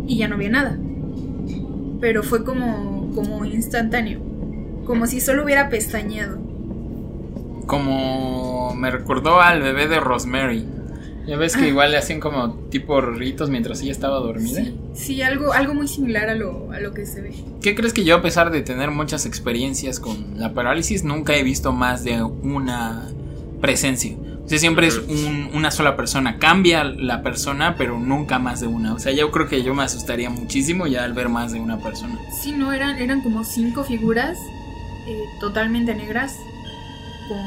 y 0.07 0.17
ya 0.17 0.27
no 0.27 0.35
había 0.35 0.49
nada 0.49 0.77
pero 2.01 2.21
fue 2.23 2.43
como, 2.43 3.11
como 3.15 3.45
instantáneo, 3.45 4.19
como 4.85 5.07
si 5.07 5.21
solo 5.21 5.43
hubiera 5.43 5.69
pestañeado. 5.69 6.37
Como 7.65 8.73
me 8.75 8.91
recordó 8.91 9.39
al 9.41 9.61
bebé 9.61 9.87
de 9.87 9.99
Rosemary. 9.99 10.65
Ya 11.25 11.37
ves 11.37 11.55
que 11.57 11.63
Ah. 11.63 11.67
igual 11.69 11.91
le 11.91 11.97
hacían 11.97 12.19
como 12.19 12.53
tipo 12.69 13.01
ritos 13.01 13.49
mientras 13.49 13.81
ella 13.81 13.91
estaba 13.91 14.17
dormida. 14.19 14.61
Sí, 14.63 14.75
sí, 14.93 15.21
algo, 15.23 15.51
algo 15.53 15.73
muy 15.73 15.87
similar 15.87 16.29
a 16.29 16.35
lo, 16.35 16.71
a 16.71 16.79
lo 16.79 16.93
que 16.93 17.07
se 17.07 17.21
ve. 17.21 17.33
¿Qué 17.61 17.73
crees 17.73 17.93
que 17.93 18.03
yo, 18.03 18.15
a 18.17 18.21
pesar 18.21 18.51
de 18.51 18.61
tener 18.61 18.91
muchas 18.91 19.25
experiencias 19.25 19.99
con 19.99 20.37
la 20.37 20.53
parálisis, 20.53 21.03
nunca 21.03 21.35
he 21.35 21.41
visto 21.41 21.71
más 21.71 22.03
de 22.03 22.21
una 22.21 23.07
presencia? 23.61 24.15
O 24.45 24.47
sea, 24.47 24.59
siempre 24.59 24.85
es 24.87 24.97
un- 24.99 25.49
una 25.53 25.71
sola 25.71 25.95
persona. 25.95 26.37
Cambia 26.37 26.83
la 26.83 27.23
persona, 27.23 27.75
pero 27.77 27.99
nunca 27.99 28.37
más 28.37 28.59
de 28.61 28.67
una. 28.67 28.93
O 28.93 28.99
sea, 28.99 29.11
yo 29.11 29.31
creo 29.31 29.47
que 29.47 29.63
yo 29.63 29.73
me 29.73 29.81
asustaría 29.83 30.29
muchísimo 30.29 30.85
ya 30.85 31.03
al 31.03 31.13
ver 31.13 31.29
más 31.29 31.51
de 31.51 31.59
una 31.59 31.79
persona. 31.79 32.19
Sí, 32.41 32.51
no, 32.51 32.71
eran, 32.71 32.97
eran 32.99 33.21
como 33.21 33.43
cinco 33.43 33.83
figuras 33.83 34.37
eh, 35.07 35.23
totalmente 35.39 35.95
negras 35.95 36.35
con, 37.27 37.37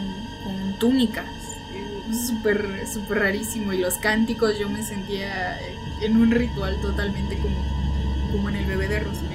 con 0.44 0.78
túnicas. 0.80 1.26
Eh, 1.72 2.12
Súper, 2.26 2.84
súper 2.92 3.18
rarísimo. 3.18 3.72
Y 3.72 3.78
los 3.78 3.94
cánticos 3.94 4.58
yo 4.58 4.68
me 4.68 4.82
sentía 4.82 5.56
en 6.02 6.16
un 6.16 6.30
ritual 6.32 6.80
totalmente 6.80 7.36
como, 7.38 7.56
como 8.32 8.48
en 8.48 8.56
el 8.56 8.64
bebé 8.66 8.88
de 8.88 9.00
Rosemary. 9.00 9.27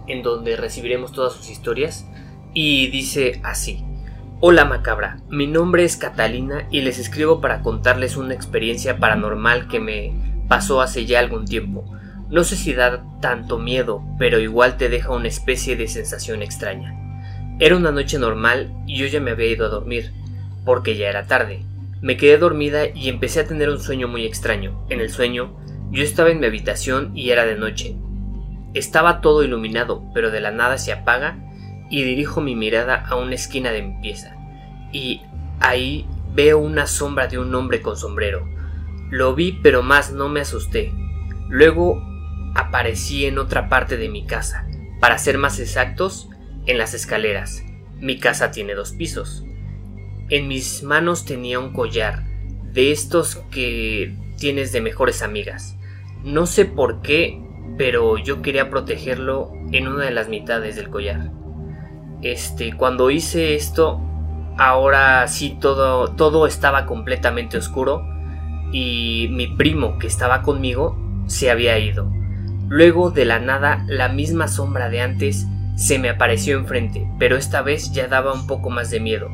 en 0.08 0.24
donde 0.24 0.56
recibiremos 0.56 1.12
todas 1.12 1.34
sus 1.34 1.52
historias. 1.52 2.08
Y 2.56 2.88
dice 2.88 3.40
así. 3.44 3.84
Hola 4.40 4.66
Macabra, 4.66 5.20
mi 5.30 5.46
nombre 5.46 5.84
es 5.84 5.96
Catalina 5.96 6.68
y 6.72 6.82
les 6.82 6.98
escribo 6.98 7.40
para 7.40 7.62
contarles 7.62 8.18
una 8.18 8.34
experiencia 8.34 8.98
paranormal 8.98 9.68
que 9.68 9.80
me 9.80 10.12
pasó 10.48 10.82
hace 10.82 11.06
ya 11.06 11.20
algún 11.20 11.46
tiempo. 11.46 11.86
No 12.32 12.44
sé 12.44 12.56
si 12.56 12.74
da 12.74 13.06
tanto 13.22 13.60
miedo, 13.60 14.02
pero 14.18 14.40
igual 14.40 14.78
te 14.78 14.90
deja 14.90 15.12
una 15.12 15.28
especie 15.28 15.76
de 15.76 15.88
sensación 15.88 16.42
extraña. 16.42 16.96
Era 17.60 17.78
una 17.78 17.92
noche 17.92 18.18
normal 18.18 18.74
y 18.88 18.98
yo 18.98 19.06
ya 19.06 19.22
me 19.22 19.30
había 19.30 19.52
ido 19.52 19.68
a 19.68 19.70
dormir 19.70 20.12
porque 20.66 20.98
ya 20.98 21.10
era 21.10 21.28
tarde. 21.28 21.64
Me 22.06 22.18
quedé 22.18 22.38
dormida 22.38 22.86
y 22.94 23.10
empecé 23.10 23.40
a 23.40 23.48
tener 23.48 23.68
un 23.68 23.80
sueño 23.80 24.08
muy 24.08 24.28
extraño. 24.28 24.86
En 24.92 25.00
el 25.00 25.10
sueño, 25.10 25.58
yo 25.90 26.04
estaba 26.04 26.30
en 26.30 26.40
mi 26.40 26.46
habitación 26.46 27.18
y 27.18 27.32
era 27.32 27.48
de 27.48 27.56
noche. 27.56 27.98
Estaba 28.76 29.22
todo 29.22 29.42
iluminado, 29.44 30.04
pero 30.14 30.30
de 30.30 30.40
la 30.40 30.52
nada 30.52 30.78
se 30.78 30.92
apaga 30.92 31.40
y 31.90 32.04
dirijo 32.04 32.42
mi 32.42 32.56
mirada 32.56 33.04
a 33.08 33.16
una 33.16 33.34
esquina 33.34 33.72
de 33.72 33.82
mi 33.82 34.00
pieza. 34.04 34.36
Y 34.92 35.24
ahí 35.60 36.06
veo 36.36 36.60
una 36.60 36.86
sombra 36.86 37.26
de 37.26 37.40
un 37.40 37.56
hombre 37.56 37.82
con 37.82 37.98
sombrero. 37.98 38.48
Lo 39.10 39.34
vi, 39.34 39.54
pero 39.64 39.82
más 39.82 40.12
no 40.12 40.30
me 40.30 40.42
asusté. 40.42 40.94
Luego 41.50 42.04
aparecí 42.54 43.26
en 43.26 43.40
otra 43.40 43.68
parte 43.68 43.98
de 43.98 44.10
mi 44.10 44.28
casa. 44.28 44.68
Para 45.02 45.18
ser 45.18 45.40
más 45.40 45.60
exactos, 45.60 46.30
en 46.68 46.78
las 46.78 46.94
escaleras. 46.94 47.64
Mi 48.00 48.20
casa 48.20 48.52
tiene 48.52 48.76
dos 48.76 48.92
pisos. 48.92 49.44
En 50.28 50.48
mis 50.48 50.82
manos 50.82 51.24
tenía 51.24 51.60
un 51.60 51.72
collar, 51.72 52.24
de 52.74 52.92
estos 52.92 53.36
que 53.52 54.16
tienes 54.40 54.72
de 54.72 54.82
mejores 54.82 55.22
amigas. 55.22 55.78
No 56.24 56.48
sé 56.48 56.66
por 56.66 57.04
qué, 57.04 57.40
pero 57.78 58.18
yo 58.18 58.42
quería 58.42 58.72
protegerlo 58.72 59.54
en 59.72 59.88
una 59.88 60.06
de 60.06 60.12
las 60.12 60.28
mitades 60.28 60.78
del 60.78 60.90
collar. 60.90 61.30
Este, 62.24 62.74
cuando 62.74 63.12
hice 63.12 63.54
esto, 63.54 64.02
ahora 64.58 65.28
sí 65.28 65.60
todo, 65.62 66.16
todo 66.16 66.48
estaba 66.48 66.88
completamente 66.88 67.60
oscuro 67.60 68.04
y 68.72 69.28
mi 69.30 69.46
primo 69.46 70.00
que 70.00 70.08
estaba 70.08 70.42
conmigo 70.42 70.98
se 71.28 71.52
había 71.52 71.78
ido. 71.78 72.12
Luego 72.68 73.12
de 73.12 73.26
la 73.26 73.38
nada, 73.38 73.86
la 73.88 74.10
misma 74.10 74.48
sombra 74.48 74.90
de 74.90 75.02
antes 75.02 75.46
se 75.76 76.00
me 76.00 76.10
apareció 76.10 76.58
enfrente, 76.58 77.08
pero 77.20 77.38
esta 77.38 77.62
vez 77.62 77.92
ya 77.92 78.08
daba 78.08 78.34
un 78.34 78.48
poco 78.48 78.72
más 78.72 78.90
de 78.90 79.00
miedo 79.00 79.30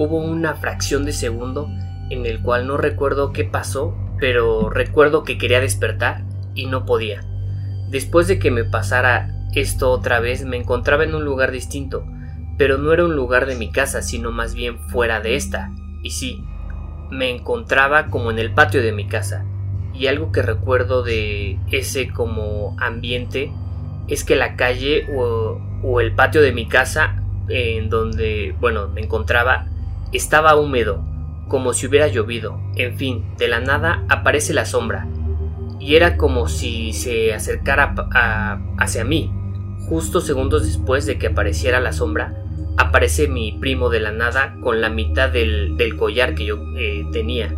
hubo 0.00 0.16
una 0.16 0.54
fracción 0.54 1.04
de 1.04 1.12
segundo 1.12 1.68
en 2.08 2.24
el 2.24 2.40
cual 2.40 2.66
no 2.66 2.78
recuerdo 2.78 3.34
qué 3.34 3.44
pasó, 3.44 3.94
pero 4.18 4.70
recuerdo 4.70 5.24
que 5.24 5.36
quería 5.36 5.60
despertar 5.60 6.24
y 6.54 6.66
no 6.66 6.86
podía. 6.86 7.20
Después 7.90 8.26
de 8.26 8.38
que 8.38 8.50
me 8.50 8.64
pasara 8.64 9.28
esto 9.54 9.90
otra 9.90 10.18
vez, 10.18 10.46
me 10.46 10.56
encontraba 10.56 11.04
en 11.04 11.14
un 11.14 11.26
lugar 11.26 11.50
distinto, 11.52 12.06
pero 12.56 12.78
no 12.78 12.94
era 12.94 13.04
un 13.04 13.14
lugar 13.14 13.44
de 13.44 13.56
mi 13.56 13.70
casa, 13.72 14.00
sino 14.00 14.32
más 14.32 14.54
bien 14.54 14.78
fuera 14.88 15.20
de 15.20 15.36
esta. 15.36 15.70
Y 16.02 16.12
sí, 16.12 16.42
me 17.10 17.28
encontraba 17.28 18.06
como 18.06 18.30
en 18.30 18.38
el 18.38 18.54
patio 18.54 18.82
de 18.82 18.92
mi 18.92 19.06
casa. 19.06 19.44
Y 19.92 20.06
algo 20.06 20.32
que 20.32 20.40
recuerdo 20.40 21.02
de 21.02 21.58
ese 21.70 22.08
como 22.08 22.74
ambiente 22.80 23.52
es 24.08 24.24
que 24.24 24.34
la 24.34 24.56
calle 24.56 25.06
o, 25.14 25.60
o 25.82 26.00
el 26.00 26.14
patio 26.14 26.40
de 26.40 26.52
mi 26.52 26.66
casa 26.66 27.22
en 27.50 27.90
donde, 27.90 28.54
bueno, 28.60 28.88
me 28.88 29.02
encontraba, 29.02 29.66
Estaba 30.12 30.56
húmedo, 30.56 31.04
como 31.48 31.72
si 31.72 31.86
hubiera 31.86 32.08
llovido. 32.08 32.60
En 32.76 32.96
fin, 32.96 33.24
de 33.38 33.48
la 33.48 33.60
nada 33.60 34.04
aparece 34.08 34.54
la 34.54 34.64
sombra. 34.64 35.06
Y 35.78 35.96
era 35.96 36.16
como 36.16 36.48
si 36.48 36.92
se 36.92 37.32
acercara 37.32 37.94
hacia 38.78 39.04
mí. 39.04 39.32
Justo 39.88 40.20
segundos 40.20 40.64
después 40.64 41.06
de 41.06 41.18
que 41.18 41.28
apareciera 41.28 41.80
la 41.80 41.92
sombra, 41.92 42.44
aparece 42.76 43.28
mi 43.28 43.52
primo 43.52 43.90
de 43.90 44.00
la 44.00 44.12
nada 44.12 44.56
con 44.60 44.80
la 44.80 44.88
mitad 44.88 45.30
del, 45.30 45.76
collar 45.98 46.34
que 46.34 46.46
yo 46.46 46.58
eh, 46.76 47.06
tenía. 47.12 47.54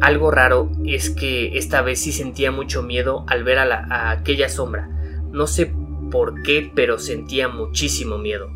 Algo 0.00 0.30
raro 0.30 0.70
es 0.84 1.10
que 1.10 1.58
esta 1.58 1.82
vez 1.82 2.00
sí 2.00 2.12
sentía 2.12 2.50
mucho 2.50 2.82
miedo 2.82 3.24
al 3.28 3.44
ver 3.44 3.58
a 3.58 4.10
aquella 4.10 4.48
sombra. 4.48 4.88
No 5.30 5.46
sé 5.46 5.72
por 6.10 6.42
qué, 6.42 6.70
pero 6.74 6.98
sentía 6.98 7.48
muchísimo 7.48 8.18
miedo. 8.18 8.50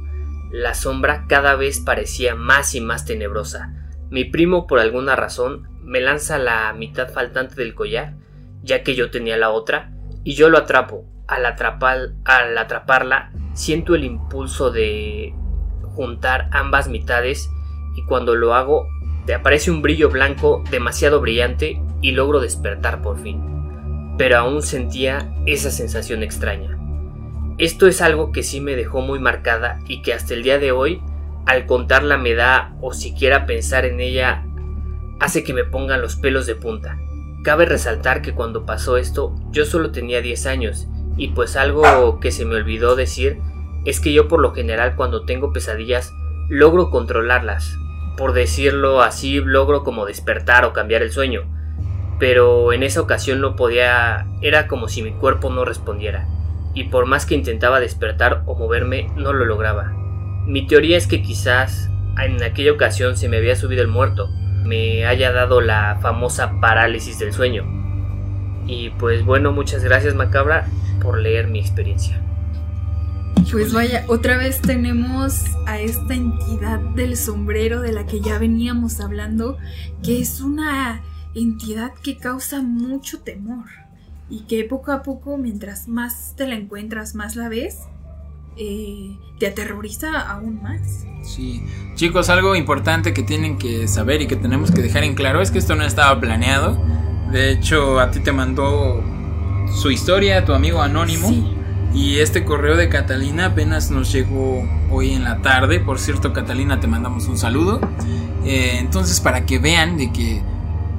La 0.57 0.75
sombra 0.75 1.25
cada 1.27 1.57
vez 1.57 1.81
parecía 1.81 2.37
más 2.37 2.77
y 2.77 2.81
más 2.81 3.05
tenebrosa. 3.05 3.75
Mi 4.09 4.25
primo, 4.25 4.69
por 4.69 4.79
alguna 4.79 5.17
razón, 5.17 5.69
me 5.83 6.01
lanza 6.01 6.39
la 6.39 6.73
mitad 6.75 7.13
faltante 7.13 7.57
del 7.57 7.75
collar, 7.75 8.15
ya 8.63 8.85
que 8.85 8.95
yo 8.95 9.11
tenía 9.11 9.37
la 9.37 9.51
otra, 9.51 9.91
y 10.23 10.35
yo 10.35 10.49
lo 10.51 10.59
atrapo. 10.59 11.07
Al, 11.27 11.45
atrapar, 11.45 12.11
al 12.25 12.57
atraparla, 12.57 13.33
siento 13.53 13.97
el 13.97 14.05
impulso 14.05 14.71
de 14.71 15.35
juntar 15.97 16.49
ambas 16.53 16.87
mitades, 16.87 17.51
y 17.97 18.05
cuando 18.05 18.37
lo 18.37 18.55
hago, 18.55 18.87
te 19.27 19.35
aparece 19.35 19.73
un 19.73 19.83
brillo 19.83 20.09
blanco 20.09 20.63
demasiado 20.71 21.21
brillante 21.21 21.83
y 22.01 22.13
logro 22.13 22.39
despertar 22.39 23.03
por 23.03 23.19
fin. 23.19 24.15
Pero 24.19 24.39
aún 24.39 24.63
sentía 24.63 25.35
esa 25.47 25.73
sensación 25.73 26.23
extraña. 26.23 26.79
Esto 27.57 27.87
es 27.87 28.03
algo 28.03 28.33
que 28.33 28.43
sí 28.43 28.61
me 28.61 28.75
dejó 28.75 29.01
muy 29.01 29.21
marcada 29.21 29.79
y 29.87 30.03
que 30.03 30.13
hasta 30.13 30.35
el 30.35 30.43
día 30.43 30.59
de 30.59 30.73
hoy, 30.73 31.01
al 31.47 31.67
contarla 31.67 32.19
me 32.19 32.35
da 32.35 32.75
o 32.81 32.93
siquiera 32.93 33.47
pensar 33.47 33.85
en 33.85 34.01
ella, 34.01 34.45
hace 35.21 35.45
que 35.45 35.55
me 35.55 35.63
pongan 35.63 36.03
los 36.03 36.17
pelos 36.17 36.47
de 36.47 36.57
punta. 36.57 36.99
Cabe 37.45 37.65
resaltar 37.65 38.23
que 38.23 38.35
cuando 38.35 38.67
pasó 38.67 38.97
esto 38.97 39.37
yo 39.53 39.67
solo 39.67 39.93
tenía 39.93 40.21
10 40.21 40.47
años 40.47 40.89
y 41.17 41.29
pues 41.29 41.55
algo 41.55 42.19
que 42.19 42.33
se 42.33 42.45
me 42.45 42.57
olvidó 42.57 42.97
decir 42.97 43.39
es 43.85 44.01
que 44.01 44.13
yo 44.13 44.27
por 44.27 44.41
lo 44.41 44.53
general 44.53 44.97
cuando 44.97 45.25
tengo 45.25 45.53
pesadillas 45.53 46.13
logro 46.49 46.91
controlarlas. 46.91 47.79
Por 48.17 48.33
decirlo 48.33 49.01
así, 49.01 49.41
logro 49.41 49.85
como 49.85 50.07
despertar 50.07 50.65
o 50.65 50.73
cambiar 50.73 51.03
el 51.03 51.13
sueño. 51.13 51.43
Pero 52.19 52.73
en 52.73 52.83
esa 52.83 53.01
ocasión 53.01 53.41
no 53.41 53.55
podía, 53.55 54.27
era 54.41 54.67
como 54.67 54.89
si 54.89 55.03
mi 55.03 55.13
cuerpo 55.13 55.51
no 55.51 55.65
respondiera 55.65 56.27
y 56.75 56.85
por 56.85 57.07
más 57.07 57.25
que 57.25 57.35
intentaba 57.35 57.81
despertar 57.81 58.43
o 58.47 58.55
moverme 58.57 59.09
no 59.17 59.33
lo 59.33 59.45
lograba. 59.45 59.93
Mi 60.47 60.67
teoría 60.67 60.99
es 60.99 61.07
que 61.07 61.23
quizás 61.23 61.89
en 62.23 62.43
aquella 62.43 62.73
ocasión 62.73 63.17
se 63.17 63.29
me 63.29 63.39
había 63.39 63.57
subido 63.57 63.83
el 63.83 63.89
muerto, 63.89 64.29
me 64.65 65.07
haya 65.07 65.33
dado 65.33 65.61
la 65.61 65.99
famosa 66.03 66.61
parálisis 66.61 67.19
del 67.19 67.33
sueño. 67.33 67.65
Y 68.67 68.91
pues 68.91 69.25
bueno, 69.25 69.53
muchas 69.53 69.85
gracias 69.85 70.15
Macabra 70.15 70.67
por 71.01 71.19
leer 71.19 71.49
mi 71.49 71.61
experiencia. 71.61 72.21
Pues 73.51 73.73
vaya, 73.73 74.05
otra 74.09 74.37
vez 74.39 74.61
tenemos 74.61 75.45
a 75.67 75.79
esta 75.79 76.15
entidad 76.15 76.79
del 76.79 77.17
sombrero 77.17 77.81
de 77.81 77.93
la 77.93 78.07
que 78.07 78.21
ya 78.21 78.39
veníamos 78.39 79.01
hablando, 79.01 79.59
que 80.03 80.21
es 80.21 80.41
una 80.41 81.03
entidad 81.35 81.93
que 82.03 82.17
causa 82.17 82.63
mucho 82.63 83.21
temor 83.21 83.84
y 84.35 84.41
que 84.49 84.65
poco 84.65 84.91
a 84.91 85.03
poco, 85.03 85.39
mientras 85.39 85.87
más 85.87 86.35
te 86.37 86.49
la 86.49 86.57
encuentras, 86.57 87.15
más 87.15 87.37
la 87.37 87.49
ves, 87.49 87.83
eh, 88.57 89.17
te 89.39 89.47
aterroriza 89.47 90.19
aún 90.21 90.61
más. 90.61 91.07
Sí, 91.23 91.63
chicos, 91.95 92.29
algo 92.31 92.57
importante 92.57 93.15
que 93.15 93.23
tienen 93.23 93.59
que 93.59 93.87
saber 93.87 94.23
y 94.23 94.27
que 94.27 94.35
tenemos 94.35 94.73
que 94.73 94.83
dejar 94.83 95.05
en 95.05 95.15
claro 95.15 95.41
es 95.41 95.53
que 95.53 95.59
esto 95.59 95.77
no 95.77 95.85
estaba 95.85 96.21
planeado. 96.21 96.77
De 97.31 97.53
hecho, 97.53 98.01
a 98.01 98.11
ti 98.11 98.19
te 98.21 98.33
mandó 98.33 99.05
su 99.73 99.93
historia, 99.93 100.45
tu 100.45 100.53
amigo 100.53 100.83
anónimo. 100.83 101.31
Y 101.95 102.19
este 102.19 102.45
correo 102.45 102.77
de 102.77 102.89
Catalina 102.89 103.47
apenas 103.47 103.93
nos 103.93 104.13
llegó 104.13 104.69
hoy 104.91 105.13
en 105.13 105.23
la 105.23 105.43
tarde. 105.43 105.79
Por 105.79 106.01
cierto, 106.01 106.33
Catalina, 106.33 106.81
te 106.81 106.89
mandamos 106.89 107.29
un 107.29 107.39
saludo. 107.39 107.81
Eh, 108.45 108.79
entonces, 108.81 109.21
para 109.21 109.47
que 109.47 109.61
vean 109.61 109.97
de 109.97 110.13
que 110.13 110.43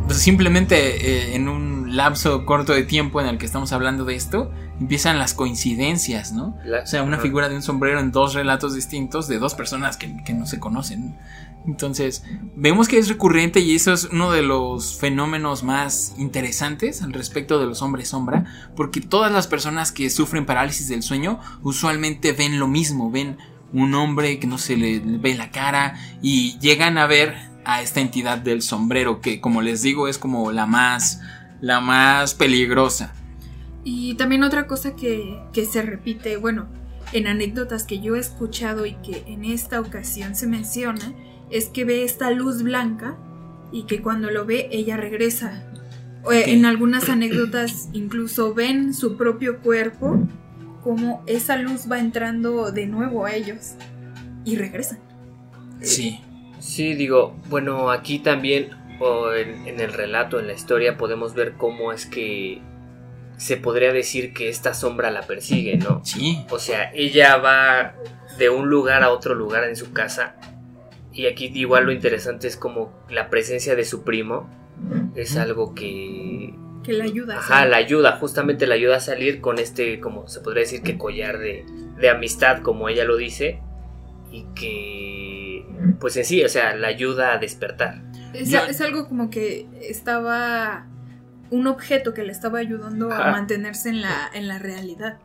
simplemente 0.09 0.75
eh, 0.75 1.35
en 1.35 1.47
un 1.47 1.95
lapso 1.95 2.45
corto 2.45 2.73
de 2.73 2.83
tiempo 2.83 3.21
en 3.21 3.27
el 3.27 3.37
que 3.37 3.45
estamos 3.45 3.71
hablando 3.71 4.05
de 4.05 4.15
esto, 4.15 4.51
empiezan 4.79 5.19
las 5.19 5.33
coincidencias, 5.33 6.33
¿no? 6.33 6.57
o 6.83 6.85
sea, 6.85 7.03
una 7.03 7.17
figura 7.19 7.49
de 7.49 7.55
un 7.55 7.61
sombrero 7.61 7.99
en 7.99 8.11
dos 8.11 8.33
relatos 8.33 8.75
distintos 8.75 9.27
de 9.27 9.39
dos 9.39 9.55
personas 9.55 9.97
que, 9.97 10.33
no 10.33 10.45
se 10.45 10.59
conocen. 10.59 11.17
Entonces, 11.65 12.23
vemos 12.55 12.87
que 12.87 12.99
es 12.99 13.07
recurrente 13.07 13.59
y 13.59 13.75
eso 13.75 13.93
es 13.93 14.05
uno 14.11 14.31
de 14.31 14.43
los 14.43 14.99
fenómenos 14.99 15.63
más 15.63 16.13
interesantes 16.17 17.01
al 17.01 17.13
respecto 17.13 17.57
de 17.59 17.65
los 17.65 17.81
hombres 17.81 18.09
sombra, 18.09 18.45
porque 18.75 19.01
todas 19.01 19.31
las 19.31 19.47
personas 19.47 19.91
que 19.91 20.09
sufren 20.09 20.45
parálisis 20.45 20.89
del 20.89 21.01
sueño 21.01 21.39
usualmente 21.63 22.33
ven 22.33 22.59
lo 22.59 22.67
mismo, 22.67 23.09
ven 23.09 23.37
un 23.73 23.95
hombre 23.95 24.39
que 24.39 24.47
no 24.47 24.57
se 24.57 24.77
le 24.77 24.99
ve 24.99 25.33
la 25.33 25.49
cara 25.49 25.95
y 26.21 26.59
llegan 26.59 26.97
a 26.97 27.07
ver 27.07 27.54
a 27.65 27.81
esta 27.81 27.99
entidad 27.99 28.37
del 28.37 28.61
sombrero 28.61 29.21
que 29.21 29.41
como 29.41 29.61
les 29.61 29.81
digo 29.81 30.07
es 30.07 30.17
como 30.17 30.51
la 30.51 30.65
más 30.65 31.21
la 31.61 31.81
más 31.81 32.33
peligrosa. 32.33 33.13
Y 33.83 34.15
también 34.15 34.43
otra 34.43 34.67
cosa 34.67 34.95
que, 34.95 35.39
se 35.71 35.81
repite, 35.81 36.37
bueno, 36.37 36.67
en 37.13 37.27
anécdotas 37.27 37.83
que 37.83 37.99
yo 37.99 38.15
he 38.15 38.19
escuchado 38.19 38.85
y 38.85 38.93
que 38.95 39.23
en 39.27 39.45
esta 39.45 39.79
ocasión 39.79 40.35
se 40.35 40.47
menciona, 40.47 41.13
es 41.51 41.69
que 41.69 41.85
ve 41.85 42.03
esta 42.03 42.31
luz 42.31 42.63
blanca 42.63 43.15
y 43.71 43.83
que 43.83 44.01
cuando 44.01 44.31
lo 44.31 44.45
ve 44.45 44.69
ella 44.71 44.97
regresa. 44.97 45.63
En 46.31 46.65
algunas 46.65 47.09
anécdotas 47.09 47.89
incluso 47.93 48.55
ven 48.55 48.95
su 48.95 49.15
propio 49.15 49.59
cuerpo 49.59 50.19
como 50.83 51.23
esa 51.27 51.55
luz 51.57 51.83
va 51.91 51.99
entrando 51.99 52.71
de 52.71 52.87
nuevo 52.87 53.25
a 53.25 53.33
ellos 53.35 53.73
y 54.43 54.55
regresan. 54.55 54.97
Sí. 55.81 56.19
Sí, 56.59 56.93
digo, 56.93 57.35
bueno, 57.49 57.91
aquí 57.91 58.19
también 58.19 58.71
o 58.99 59.33
en, 59.33 59.79
el 59.79 59.93
relato, 59.93 60.39
en 60.39 60.47
la 60.47 60.53
historia, 60.53 60.97
podemos 60.97 61.33
ver 61.33 61.53
cómo 61.53 61.91
es 61.91 62.05
que 62.05 62.61
se 63.37 63.57
podría 63.57 63.91
decir 63.91 64.33
que 64.33 64.49
esta 64.49 64.73
sombra 64.73 65.11
la 65.11 65.23
persigue, 65.23 65.77
¿no? 65.77 66.03
Sí. 66.05 66.45
O 66.49 66.59
sea, 66.59 66.91
ella 66.93 67.37
va 67.37 67.95
de 68.37 68.49
un 68.49 68.69
lugar 68.69 69.03
a 69.03 69.11
otro 69.11 69.35
lugar 69.35 69.65
en 69.65 69.75
su 69.75 69.91
casa. 69.91 70.35
Y 71.11 71.27
aquí 71.27 71.51
igual 71.53 71.85
lo 71.85 71.91
interesante 71.91 72.47
es 72.47 72.57
como 72.57 72.93
la 73.09 73.29
presencia 73.29 73.75
de 73.75 73.85
su 73.85 74.03
primo 74.03 74.49
es 75.15 75.37
algo 75.37 75.73
que... 75.73 76.53
Que 76.83 76.93
la 76.93 77.05
ayuda. 77.05 77.37
Ajá, 77.37 77.65
la 77.65 77.77
ayuda, 77.77 78.17
justamente 78.17 78.67
la 78.67 78.75
ayuda 78.75 78.97
a 78.97 78.99
salir 78.99 79.41
con 79.41 79.57
este, 79.57 79.99
como 79.99 80.27
se 80.27 80.41
podría 80.41 80.61
decir 80.61 80.83
que 80.83 80.97
collar 80.97 81.39
de, 81.39 81.65
de 81.99 82.09
amistad, 82.09 82.61
como 82.61 82.89
ella 82.89 83.05
lo 83.05 83.17
dice. 83.17 83.59
Y 84.31 84.45
que, 84.53 85.34
pues 85.99 86.17
en 86.17 86.25
sí, 86.25 86.43
o 86.43 86.49
sea, 86.49 86.75
la 86.75 86.87
ayuda 86.87 87.33
a 87.33 87.37
despertar. 87.37 88.01
Es, 88.33 88.81
algo 88.81 89.07
como 89.07 89.29
que 89.29 89.67
estaba 89.81 90.87
un 91.49 91.67
objeto 91.67 92.13
que 92.13 92.23
le 92.23 92.31
estaba 92.31 92.59
ayudando 92.59 93.11
a 93.11 93.31
mantenerse 93.31 93.89
en 93.89 94.01
la, 94.01 94.29
en 94.33 94.47
la 94.47 94.59
realidad. 94.59 95.19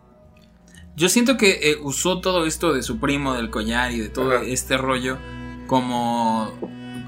Yo 0.97 1.09
siento 1.09 1.37
que 1.37 1.71
eh, 1.71 1.77
usó 1.83 2.21
todo 2.21 2.47
esto 2.47 2.73
de 2.73 2.83
su 2.83 3.01
primo, 3.01 3.35
del 3.35 3.51
collar 3.51 3.93
y 3.93 4.01
de 4.01 4.09
todo 4.09 4.35
este 4.35 4.77
rollo 4.77 5.19
como... 5.67 6.53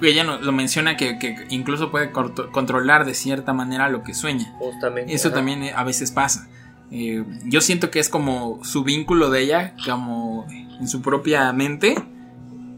Ella 0.01 0.25
lo 0.25 0.51
menciona 0.51 0.97
que, 0.97 1.47
incluso 1.51 1.93
puede 1.93 2.11
controlar 2.11 3.05
de 3.05 3.15
cierta 3.15 3.53
manera 3.53 3.89
lo 3.89 4.03
que 4.03 4.15
sueña. 4.15 4.53
Justamente. 4.59 5.15
Eso 5.15 5.31
también 5.31 5.63
eh, 5.63 5.73
a 5.77 5.85
veces 5.85 6.11
pasa. 6.11 6.49
Eh, 6.91 7.25
yo 7.45 7.61
siento 7.61 7.91
que 7.91 8.01
es 8.01 8.09
como 8.09 8.65
su 8.65 8.83
vínculo 8.83 9.31
de 9.31 9.43
ella, 9.43 9.75
como 9.87 10.47
en 10.51 10.89
su 10.89 11.03
propia 11.03 11.53
mente, 11.53 11.95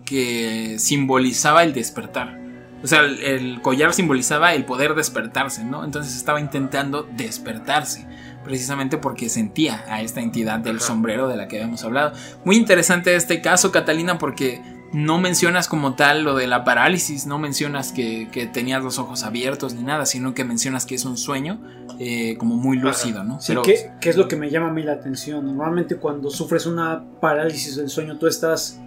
que 0.04 0.76
simbolizaba 0.78 1.62
el 1.62 1.72
despertar. 1.72 2.44
O 2.82 2.86
sea, 2.86 3.00
el, 3.00 3.62
collar 3.62 3.94
simbolizaba 3.94 4.52
el 4.52 4.66
poder 4.66 4.94
despertarse, 4.94 5.64
¿no? 5.64 5.84
Entonces 5.84 6.16
estaba 6.16 6.38
intentando 6.38 7.08
despertarse, 7.16 8.06
precisamente 8.44 8.98
porque 8.98 9.30
sentía 9.30 9.84
a 9.88 10.02
esta 10.02 10.20
entidad 10.20 10.58
del 10.58 10.80
sombrero 10.80 11.26
de 11.26 11.36
la 11.36 11.48
que 11.48 11.56
habíamos 11.56 11.82
hablado. 11.82 12.12
Muy 12.44 12.56
interesante 12.56 13.16
este 13.16 13.40
caso, 13.40 13.72
Catalina, 13.72 14.18
porque 14.18 14.60
no 14.92 15.18
mencionas 15.18 15.66
como 15.66 15.94
tal 15.94 16.24
lo 16.24 16.36
de 16.36 16.46
la 16.46 16.62
parálisis, 16.62 17.26
no 17.26 17.38
mencionas 17.38 17.90
que, 17.90 18.28
tenías 18.52 18.82
los 18.84 18.98
ojos 18.98 19.24
abiertos 19.24 19.72
ni 19.72 19.82
nada, 19.82 20.04
sino 20.04 20.34
que 20.34 20.44
mencionas 20.44 20.84
que 20.84 20.94
es 20.94 21.06
un 21.06 21.16
sueño 21.16 21.62
eh, 21.98 22.36
como 22.36 22.54
muy 22.56 22.76
lúcido, 22.76 23.24
¿no? 23.24 23.40
Sí, 23.40 23.54
¿qué, 23.64 23.92
¿qué, 23.98 24.10
es 24.10 24.16
lo 24.18 24.28
que 24.28 24.36
me 24.36 24.50
llama 24.50 24.68
a 24.68 24.72
mí 24.72 24.82
la 24.82 24.92
atención? 24.92 25.46
Normalmente 25.46 25.96
cuando 25.96 26.28
sufres 26.28 26.66
una 26.66 27.02
parálisis 27.18 27.76
del 27.76 27.88
sueño, 27.88 28.18
tú 28.18 28.26
estás 28.26 28.78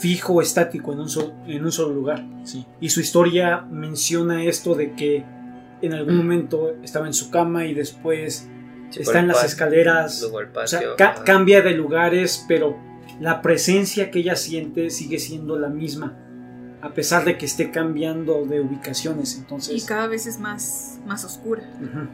fijo, 0.00 0.40
estático 0.40 0.92
en 0.92 1.00
un, 1.00 1.08
en 1.46 1.64
un 1.64 1.72
solo 1.72 1.94
lugar. 1.94 2.24
Sí. 2.44 2.66
Y 2.80 2.90
su 2.90 3.00
historia 3.00 3.60
menciona 3.70 4.44
esto 4.44 4.74
de 4.74 4.94
que 4.94 5.24
en 5.82 5.92
algún 5.92 6.16
momento 6.16 6.74
estaba 6.82 7.06
en 7.06 7.14
su 7.14 7.30
cama 7.30 7.66
y 7.66 7.74
después 7.74 8.48
está 8.96 9.20
en 9.20 9.28
las 9.28 9.44
escaleras. 9.44 10.22
o 10.22 10.66
sea, 10.66 10.80
cambia 11.24 11.62
de 11.62 11.72
lugares, 11.72 12.44
pero 12.48 12.78
la 13.20 13.42
presencia 13.42 14.10
que 14.10 14.20
ella 14.20 14.36
siente 14.36 14.90
sigue 14.90 15.18
siendo 15.18 15.58
la 15.58 15.68
misma 15.68 16.16
a 16.82 16.90
pesar 16.90 17.24
de 17.24 17.36
que 17.36 17.46
esté 17.46 17.70
cambiando 17.70 18.44
de 18.44 18.60
ubicaciones. 18.60 19.36
Entonces, 19.36 19.82
Y 19.82 19.86
cada 19.86 20.06
vez 20.06 20.26
es 20.26 20.38
más, 20.38 21.00
más 21.04 21.24
oscura. 21.24 21.62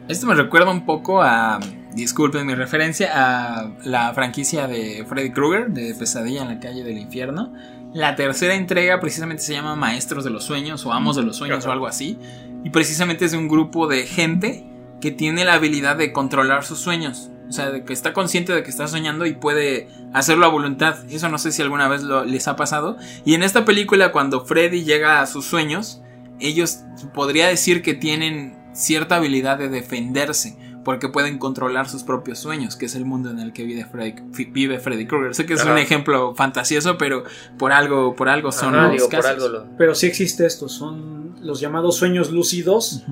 Esto 0.07 0.25
me 0.25 0.33
recuerda 0.35 0.71
un 0.71 0.85
poco 0.85 1.21
a, 1.21 1.59
disculpen 1.95 2.45
mi 2.45 2.55
referencia, 2.55 3.11
a 3.13 3.69
la 3.83 4.13
franquicia 4.13 4.67
de 4.67 5.05
Freddy 5.07 5.31
Krueger, 5.31 5.69
de 5.69 5.93
Pesadilla 5.95 6.41
en 6.43 6.47
la 6.49 6.59
calle 6.59 6.83
del 6.83 6.97
infierno. 6.97 7.53
La 7.93 8.15
tercera 8.15 8.55
entrega 8.55 8.99
precisamente 8.99 9.43
se 9.43 9.53
llama 9.53 9.75
Maestros 9.75 10.23
de 10.23 10.29
los 10.31 10.43
Sueños 10.43 10.85
o 10.85 10.93
Amos 10.93 11.15
de 11.15 11.23
los 11.23 11.35
Sueños 11.37 11.59
Ajá. 11.59 11.69
o 11.69 11.71
algo 11.73 11.87
así. 11.87 12.17
Y 12.63 12.69
precisamente 12.71 13.25
es 13.25 13.31
de 13.31 13.37
un 13.37 13.47
grupo 13.47 13.87
de 13.87 14.03
gente 14.07 14.65
que 15.01 15.11
tiene 15.11 15.45
la 15.45 15.53
habilidad 15.55 15.95
de 15.97 16.11
controlar 16.11 16.63
sus 16.63 16.79
sueños. 16.79 17.29
O 17.49 17.51
sea, 17.51 17.69
de 17.69 17.83
que 17.83 17.93
está 17.93 18.13
consciente 18.13 18.53
de 18.53 18.63
que 18.63 18.69
está 18.71 18.87
soñando 18.87 19.25
y 19.27 19.33
puede 19.33 19.89
hacerlo 20.13 20.45
a 20.45 20.49
voluntad. 20.49 20.95
Eso 21.11 21.29
no 21.29 21.37
sé 21.37 21.51
si 21.51 21.61
alguna 21.61 21.87
vez 21.87 22.01
lo- 22.01 22.23
les 22.25 22.47
ha 22.47 22.55
pasado. 22.55 22.97
Y 23.25 23.35
en 23.35 23.43
esta 23.43 23.63
película, 23.65 24.11
cuando 24.11 24.43
Freddy 24.45 24.83
llega 24.85 25.21
a 25.21 25.27
sus 25.27 25.45
sueños, 25.45 26.01
ellos 26.39 26.79
podría 27.13 27.47
decir 27.47 27.83
que 27.83 27.93
tienen 27.93 28.57
cierta 28.73 29.17
habilidad 29.17 29.59
de 29.59 29.69
defenderse. 29.69 30.57
Porque 30.83 31.07
pueden 31.09 31.37
controlar 31.37 31.87
sus 31.87 32.03
propios 32.03 32.39
sueños, 32.39 32.75
que 32.75 32.85
es 32.87 32.95
el 32.95 33.05
mundo 33.05 33.29
en 33.29 33.39
el 33.39 33.53
que 33.53 33.63
vive 33.63 33.85
Freddy, 33.85 34.15
fi- 34.33 34.45
vive 34.45 34.79
Freddy 34.79 35.05
Krueger. 35.07 35.33
Sé 35.33 35.45
que 35.45 35.53
es 35.53 35.61
Ajá. 35.61 35.71
un 35.71 35.77
ejemplo 35.77 36.35
fantasioso, 36.35 36.97
pero 36.97 37.23
por 37.57 37.71
algo, 37.71 38.15
por 38.15 38.27
algo 38.27 38.51
son 38.51 38.75
Ajá, 38.75 38.83
los 38.83 38.91
digo, 38.93 39.05
por 39.09 39.21
casos. 39.21 39.31
algo 39.31 39.47
lo. 39.47 39.65
Pero 39.77 39.95
sí 39.95 40.07
existe 40.07 40.45
esto, 40.45 40.67
son 40.67 41.35
los 41.41 41.59
llamados 41.61 41.95
sueños 41.95 42.31
lúcidos 42.31 43.03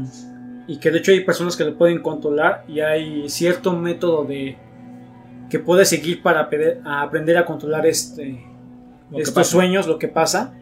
y 0.67 0.77
que 0.79 0.91
de 0.91 0.99
hecho 0.99 1.11
hay 1.11 1.23
personas 1.23 1.55
que 1.55 1.63
lo 1.65 1.77
pueden 1.77 2.01
controlar 2.01 2.63
y 2.67 2.79
hay 2.81 3.29
cierto 3.29 3.73
método 3.73 4.25
de 4.25 4.57
que 5.49 5.59
puedes 5.59 5.89
seguir 5.89 6.21
para 6.21 6.49
a 6.85 7.01
aprender 7.01 7.37
a 7.37 7.45
controlar 7.45 7.85
este 7.85 8.45
Lo 9.11 9.17
estos 9.19 9.47
sueños, 9.47 9.87
lo 9.87 9.97
que 9.99 10.07
pasa, 10.07 10.53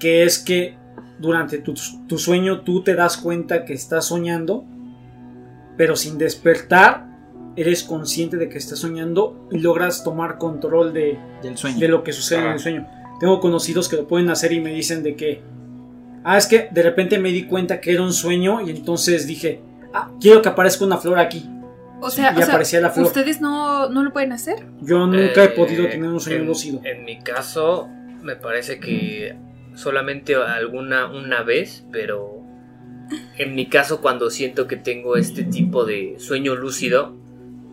que 0.00 0.22
es 0.24 0.38
que 0.38 0.76
durante 1.18 1.58
tu, 1.58 1.74
tu 2.08 2.18
sueño 2.18 2.60
tú 2.62 2.82
te 2.82 2.94
das 2.94 3.16
cuenta 3.18 3.64
que 3.66 3.74
estás 3.74 4.06
soñando, 4.06 4.64
pero 5.76 5.96
sin 5.96 6.18
despertar 6.18 7.06
eres 7.56 7.82
consciente 7.82 8.36
de 8.36 8.48
que 8.48 8.58
estás 8.58 8.78
soñando 8.78 9.46
y 9.50 9.58
logras 9.58 10.04
tomar 10.04 10.38
control 10.38 10.92
de, 10.92 11.18
Del 11.42 11.56
sueño. 11.58 11.78
de 11.78 11.88
lo 11.88 12.02
que 12.02 12.12
sucede 12.12 12.40
en 12.46 12.52
el 12.52 12.58
sueño. 12.58 12.86
Tengo 13.20 13.40
conocidos 13.40 13.88
que 13.88 13.96
lo 13.96 14.08
pueden 14.08 14.30
hacer 14.30 14.52
y 14.52 14.60
me 14.60 14.72
dicen 14.72 15.02
de 15.02 15.14
que, 15.16 15.42
ah, 16.24 16.38
es 16.38 16.46
que 16.46 16.68
de 16.70 16.82
repente 16.82 17.18
me 17.18 17.30
di 17.30 17.44
cuenta 17.44 17.80
que 17.80 17.92
era 17.92 18.02
un 18.02 18.12
sueño 18.12 18.60
y 18.62 18.70
entonces 18.70 19.26
dije, 19.26 19.60
ah, 19.92 20.10
quiero 20.20 20.40
que 20.42 20.48
aparezca 20.48 20.84
una 20.84 20.96
flor 20.98 21.18
aquí. 21.18 21.48
O 22.00 22.10
sea, 22.10 22.32
Y 22.32 22.34
o 22.34 22.38
sea, 22.38 22.46
aparecía 22.46 22.80
la 22.80 22.90
flor. 22.90 23.06
¿ustedes 23.06 23.40
no, 23.40 23.88
no 23.90 24.02
lo 24.02 24.12
pueden 24.12 24.32
hacer? 24.32 24.66
Yo 24.80 25.06
nunca 25.06 25.42
he 25.44 25.46
Eh, 25.46 25.48
podido 25.50 25.86
tener 25.88 26.08
un 26.10 26.18
sueño 26.20 26.40
en- 26.40 26.46
lúcido. 26.46 26.80
En 26.84 27.04
mi 27.04 27.20
caso, 27.20 27.88
me 28.22 28.34
parece 28.34 28.80
que 28.80 29.36
solamente 29.74 30.34
alguna 30.34 31.06
una 31.12 31.42
vez, 31.44 31.84
pero 31.92 32.41
en 33.38 33.54
mi 33.54 33.66
caso 33.68 34.00
cuando 34.00 34.30
siento 34.30 34.66
que 34.66 34.76
tengo 34.76 35.16
este 35.16 35.44
tipo 35.44 35.84
de 35.84 36.14
sueño 36.18 36.54
lúcido, 36.54 37.14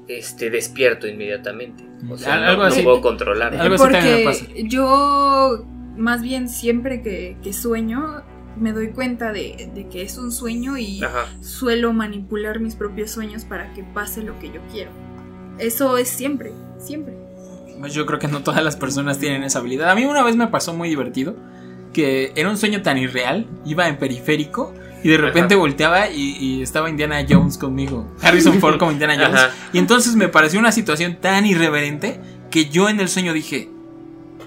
este 0.08 0.50
despierto 0.50 1.08
inmediatamente. 1.08 1.84
O 2.10 2.18
sea, 2.18 2.36
Al- 2.36 2.42
no, 2.42 2.48
algo 2.48 2.62
no 2.64 2.68
así. 2.70 2.82
puedo 2.82 3.02
controlar. 3.02 3.56
Algo 3.56 3.76
así 3.76 3.92
también 3.92 4.18
me 4.20 4.24
pasa. 4.24 4.46
Porque 4.46 4.64
yo, 4.68 5.66
más 5.98 6.22
bien 6.22 6.50
siempre 6.50 7.02
que, 7.02 7.38
que 7.44 7.54
sueño, 7.54 8.24
me 8.58 8.74
doy 8.74 8.90
cuenta 8.90 9.32
de, 9.32 9.70
de 9.76 9.88
que 9.88 10.02
es 10.02 10.18
un 10.18 10.32
sueño 10.32 10.78
y 10.78 11.04
Ajá. 11.04 11.28
suelo 11.42 11.94
manipular 11.94 12.60
mis 12.60 12.76
propios 12.76 13.12
sueños 13.12 13.46
para 13.46 13.72
que 13.74 13.84
pase 13.84 14.24
lo 14.24 14.38
que 14.40 14.48
yo 14.48 14.62
quiero. 14.72 14.92
Eso 15.60 15.98
es 15.98 16.08
siempre, 16.10 16.52
siempre. 16.80 17.14
Pues 17.80 17.94
yo 17.94 18.06
creo 18.06 18.20
que 18.20 18.28
no 18.28 18.42
todas 18.44 18.64
las 18.64 18.76
personas 18.76 19.20
tienen 19.20 19.44
esa 19.44 19.60
habilidad. 19.60 19.90
A 19.90 19.96
mí 19.96 20.04
una 20.06 20.24
vez 20.24 20.36
me 20.36 20.48
pasó 20.48 20.74
muy 20.74 20.90
divertido 20.90 21.36
que 21.94 22.34
era 22.36 22.50
un 22.50 22.58
sueño 22.58 22.82
tan 22.82 22.98
irreal, 22.98 23.48
iba 23.66 23.88
en 23.88 23.98
periférico 23.98 24.74
y 25.04 25.10
de 25.10 25.18
repente 25.18 25.54
Ajá. 25.56 25.60
volteaba 25.62 26.10
y, 26.10 26.36
y 26.40 26.62
estaba 26.62 26.90
Indiana 26.90 27.26
Jones 27.28 27.58
conmigo, 27.58 28.08
Harrison 28.22 28.60
Ford 28.60 28.78
como 28.78 28.92
Indiana 28.92 29.16
Jones. 29.16 29.36
Ajá. 29.40 29.52
Y 29.74 29.78
entonces 29.80 30.16
me 30.16 30.28
pareció 30.28 30.60
una 30.60 30.72
situación 30.72 31.18
tan 31.22 31.46
irreverente 31.46 32.20
que 32.52 32.70
yo 32.70 32.90
en 32.90 33.00
el 33.00 33.08
sueño 33.10 33.34
dije, 33.34 33.70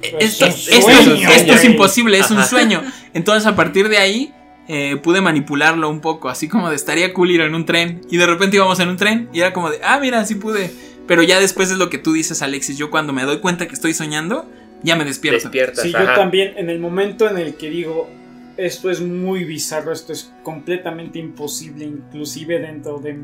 "E- 0.03 0.17
esto, 0.21 0.47
Es 0.47 0.69
un 0.69 0.75
esto- 0.75 0.91
sueño, 1.05 1.29
esto 1.31 1.53
es 1.53 1.61
güey". 1.61 1.73
imposible, 1.73 2.19
es 2.19 2.31
un 2.31 2.43
sueño. 2.45 2.83
Entonces 3.15 3.47
a 3.47 3.55
partir 3.57 3.89
de 3.89 3.99
ahí 3.99 4.33
eh, 4.69 4.97
pude 5.03 5.21
manipularlo 5.21 5.89
un 5.91 6.01
poco, 6.01 6.29
así 6.29 6.49
como 6.49 6.71
de 6.71 6.77
estaría 6.77 7.13
cool 7.13 7.31
ir 7.33 7.41
en 7.41 7.55
un 7.55 7.67
tren 7.67 8.01
y 8.11 8.17
de 8.17 8.27
repente 8.27 8.57
íbamos 8.57 8.79
en 8.81 8.89
un 8.91 8.97
tren 8.97 9.29
y 9.33 9.41
era 9.41 9.53
como 9.53 9.71
de, 9.71 9.81
ah, 9.85 9.99
mira, 10.01 10.25
sí 10.25 10.37
pude. 10.37 10.73
Pero 11.09 11.23
ya 11.25 11.41
después 11.41 11.71
es 11.73 11.79
lo 11.79 11.91
que 11.91 11.99
tú 11.99 12.13
dices, 12.13 12.43
Alexis, 12.43 12.79
yo 12.79 12.89
cuando 12.91 13.13
me 13.13 13.25
doy 13.25 13.39
cuenta 13.39 13.67
que 13.67 13.75
estoy 13.75 13.93
soñando, 13.93 14.49
ya 14.85 14.95
me 14.97 15.05
despierto. 15.05 15.43
Despiertas. 15.49 15.83
Sí, 15.83 15.93
yo 15.93 16.05
también, 16.15 16.55
en 16.57 16.71
el 16.71 16.79
momento 16.79 17.29
en 17.29 17.39
el 17.39 17.55
que 17.57 17.71
digo, 17.71 18.09
esto 18.57 18.91
es 18.91 19.01
muy 19.01 19.45
bizarro, 19.45 19.93
esto 19.93 20.13
es 20.13 20.33
completamente 20.43 21.19
imposible, 21.19 21.85
inclusive 21.85 22.59
dentro 22.61 22.99
de, 22.99 23.19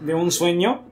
de 0.00 0.14
un 0.14 0.30
sueño, 0.30 0.82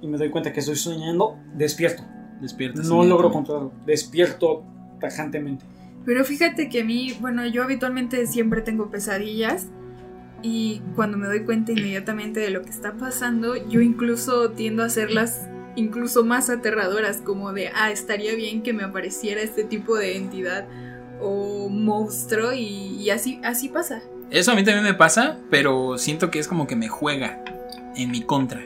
y 0.00 0.06
me 0.06 0.18
doy 0.18 0.30
cuenta 0.30 0.52
que 0.52 0.60
estoy 0.60 0.76
soñando, 0.76 1.38
despierto. 1.54 2.02
Despiertas 2.40 2.88
No 2.88 3.04
logro 3.04 3.30
controlarlo, 3.30 3.72
despierto 3.86 4.64
tajantemente. 5.00 5.64
Pero 6.04 6.24
fíjate 6.24 6.68
que 6.68 6.80
a 6.80 6.84
mí, 6.84 7.16
bueno, 7.20 7.46
yo 7.46 7.62
habitualmente 7.62 8.26
siempre 8.26 8.62
tengo 8.62 8.90
pesadillas 8.90 9.68
y 10.42 10.82
cuando 10.96 11.16
me 11.16 11.28
doy 11.28 11.44
cuenta 11.44 11.70
inmediatamente 11.70 12.40
de 12.40 12.50
lo 12.50 12.62
que 12.62 12.70
está 12.70 12.94
pasando, 12.94 13.54
yo 13.68 13.80
incluso 13.80 14.50
tiendo 14.50 14.82
a 14.82 14.86
hacerlas 14.86 15.48
incluso 15.76 16.24
más 16.24 16.50
aterradoras, 16.50 17.18
como 17.18 17.52
de, 17.52 17.68
ah, 17.68 17.92
estaría 17.92 18.34
bien 18.34 18.62
que 18.62 18.72
me 18.72 18.82
apareciera 18.82 19.40
este 19.40 19.64
tipo 19.64 19.96
de 19.96 20.16
entidad 20.16 20.66
o 21.20 21.68
monstruo 21.68 22.52
y, 22.52 22.96
y 23.00 23.10
así, 23.10 23.40
así 23.44 23.68
pasa. 23.68 24.02
Eso 24.30 24.52
a 24.52 24.54
mí 24.54 24.64
también 24.64 24.84
me 24.84 24.94
pasa, 24.94 25.38
pero 25.50 25.98
siento 25.98 26.30
que 26.30 26.38
es 26.38 26.48
como 26.48 26.66
que 26.66 26.76
me 26.76 26.88
juega 26.88 27.44
en 27.96 28.10
mi 28.10 28.22
contra. 28.22 28.62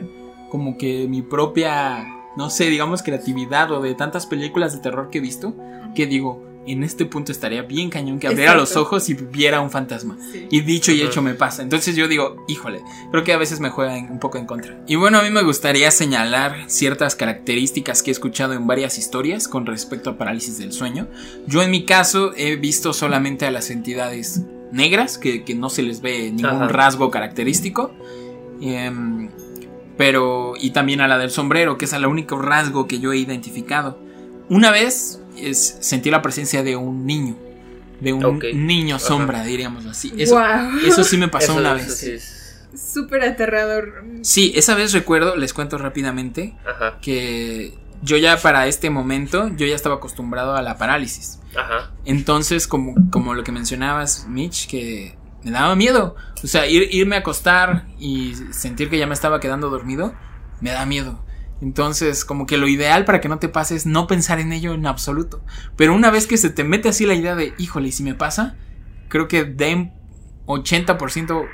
Como 0.48 0.78
que 0.78 1.08
mi 1.08 1.22
propia, 1.22 2.06
no 2.36 2.50
sé, 2.50 2.66
digamos, 2.66 3.02
creatividad 3.02 3.70
o 3.72 3.82
de 3.82 3.94
tantas 3.94 4.26
películas 4.26 4.72
de 4.72 4.78
terror 4.78 5.10
que 5.10 5.18
he 5.18 5.20
visto, 5.20 5.54
que 5.94 6.06
digo, 6.06 6.42
en 6.66 6.82
este 6.82 7.06
punto 7.06 7.32
estaría 7.32 7.62
bien 7.62 7.90
cañón 7.90 8.18
que 8.18 8.26
abriera 8.26 8.54
los 8.54 8.76
ojos 8.76 9.08
y 9.08 9.14
viera 9.14 9.60
un 9.60 9.70
fantasma. 9.70 10.16
Sí. 10.32 10.46
Y 10.50 10.60
dicho 10.60 10.92
y 10.92 11.02
hecho 11.02 11.22
me 11.22 11.34
pasa. 11.34 11.62
Entonces 11.62 11.96
yo 11.96 12.08
digo, 12.08 12.44
híjole, 12.48 12.82
creo 13.10 13.24
que 13.24 13.32
a 13.32 13.38
veces 13.38 13.60
me 13.60 13.70
juega 13.70 13.94
un 13.96 14.18
poco 14.18 14.38
en 14.38 14.46
contra. 14.46 14.82
Y 14.86 14.96
bueno, 14.96 15.18
a 15.18 15.22
mí 15.22 15.30
me 15.30 15.42
gustaría 15.42 15.90
señalar 15.90 16.64
ciertas 16.66 17.14
características 17.16 18.02
que 18.02 18.10
he 18.10 18.12
escuchado 18.12 18.52
en 18.54 18.66
varias 18.66 18.98
historias 18.98 19.48
con 19.48 19.66
respecto 19.66 20.10
a 20.10 20.18
parálisis 20.18 20.58
del 20.58 20.72
sueño. 20.72 21.08
Yo 21.46 21.62
en 21.62 21.70
mi 21.70 21.84
caso 21.84 22.32
he 22.36 22.56
visto 22.56 22.92
solamente 22.92 23.46
a 23.46 23.50
las 23.50 23.70
entidades 23.70 24.42
negras, 24.72 25.18
que, 25.18 25.44
que 25.44 25.54
no 25.54 25.70
se 25.70 25.82
les 25.82 26.00
ve 26.00 26.30
ningún 26.32 26.62
Ajá. 26.62 26.68
rasgo 26.68 27.10
característico. 27.10 27.92
Em, 28.60 29.30
pero, 29.96 30.54
y 30.60 30.70
también 30.70 31.00
a 31.00 31.08
la 31.08 31.18
del 31.18 31.30
sombrero, 31.30 31.78
que 31.78 31.86
es 31.86 31.92
el 31.92 32.06
único 32.06 32.38
rasgo 32.38 32.86
que 32.86 32.98
yo 32.98 33.12
he 33.12 33.18
identificado. 33.18 33.98
Una 34.48 34.70
vez 34.70 35.20
es, 35.38 35.78
sentí 35.80 36.10
la 36.10 36.22
presencia 36.22 36.62
de 36.62 36.76
un 36.76 37.06
niño, 37.06 37.36
de 38.00 38.12
un 38.12 38.38
niño 38.66 38.96
Ajá. 38.96 39.04
sombra, 39.06 39.44
diríamos 39.44 39.86
así. 39.86 40.12
Eso, 40.16 41.04
sí 41.04 41.16
me 41.18 41.28
pasó 41.28 41.52
Eso- 41.52 41.60
una 41.60 41.74
vez. 41.74 41.96
sí 41.96 42.16
Súper 42.76 43.22
aterrador. 43.22 44.04
Sí, 44.22 44.52
esa 44.54 44.74
vez 44.74 44.92
recuerdo, 44.92 45.36
les 45.36 45.54
cuento 45.54 45.78
rápidamente, 45.78 46.54
Ajá. 46.66 46.98
que 47.00 47.72
yo 48.02 48.18
ya 48.18 48.36
para 48.36 48.66
este 48.66 48.90
momento, 48.90 49.48
yo 49.56 49.66
ya 49.66 49.74
estaba 49.74 49.94
acostumbrado 49.94 50.54
a 50.54 50.60
la 50.62 50.76
parálisis. 50.76 51.38
Ajá. 51.56 51.90
Entonces, 52.04 52.66
como, 52.66 52.94
como 53.10 53.32
lo 53.32 53.44
que 53.44 53.52
mencionabas, 53.52 54.26
Mitch, 54.28 54.66
que 54.68 55.16
me 55.42 55.52
daba 55.52 55.74
miedo. 55.74 56.16
O 56.44 56.46
sea, 56.46 56.66
ir- 56.66 56.88
irme 56.90 57.16
a 57.16 57.20
acostar 57.20 57.86
y 57.98 58.34
sentir 58.50 58.90
que 58.90 58.98
ya 58.98 59.06
me 59.06 59.14
estaba 59.14 59.40
quedando 59.40 59.70
dormido, 59.70 60.12
me 60.60 60.70
da 60.70 60.84
miedo. 60.84 61.24
Entonces, 61.60 62.24
como 62.24 62.46
que 62.46 62.58
lo 62.58 62.68
ideal 62.68 63.04
para 63.04 63.20
que 63.20 63.28
no 63.28 63.38
te 63.38 63.48
pase 63.48 63.76
es 63.76 63.86
no 63.86 64.06
pensar 64.06 64.40
en 64.40 64.52
ello 64.52 64.74
en 64.74 64.86
absoluto. 64.86 65.42
Pero 65.76 65.94
una 65.94 66.10
vez 66.10 66.26
que 66.26 66.36
se 66.36 66.50
te 66.50 66.64
mete 66.64 66.88
así 66.88 67.06
la 67.06 67.14
idea 67.14 67.34
de, 67.34 67.54
híjole, 67.58 67.88
¿y 67.88 67.92
si 67.92 68.02
me 68.02 68.14
pasa, 68.14 68.56
creo 69.08 69.28
que 69.28 69.44
den 69.44 69.92
80% 70.46 71.48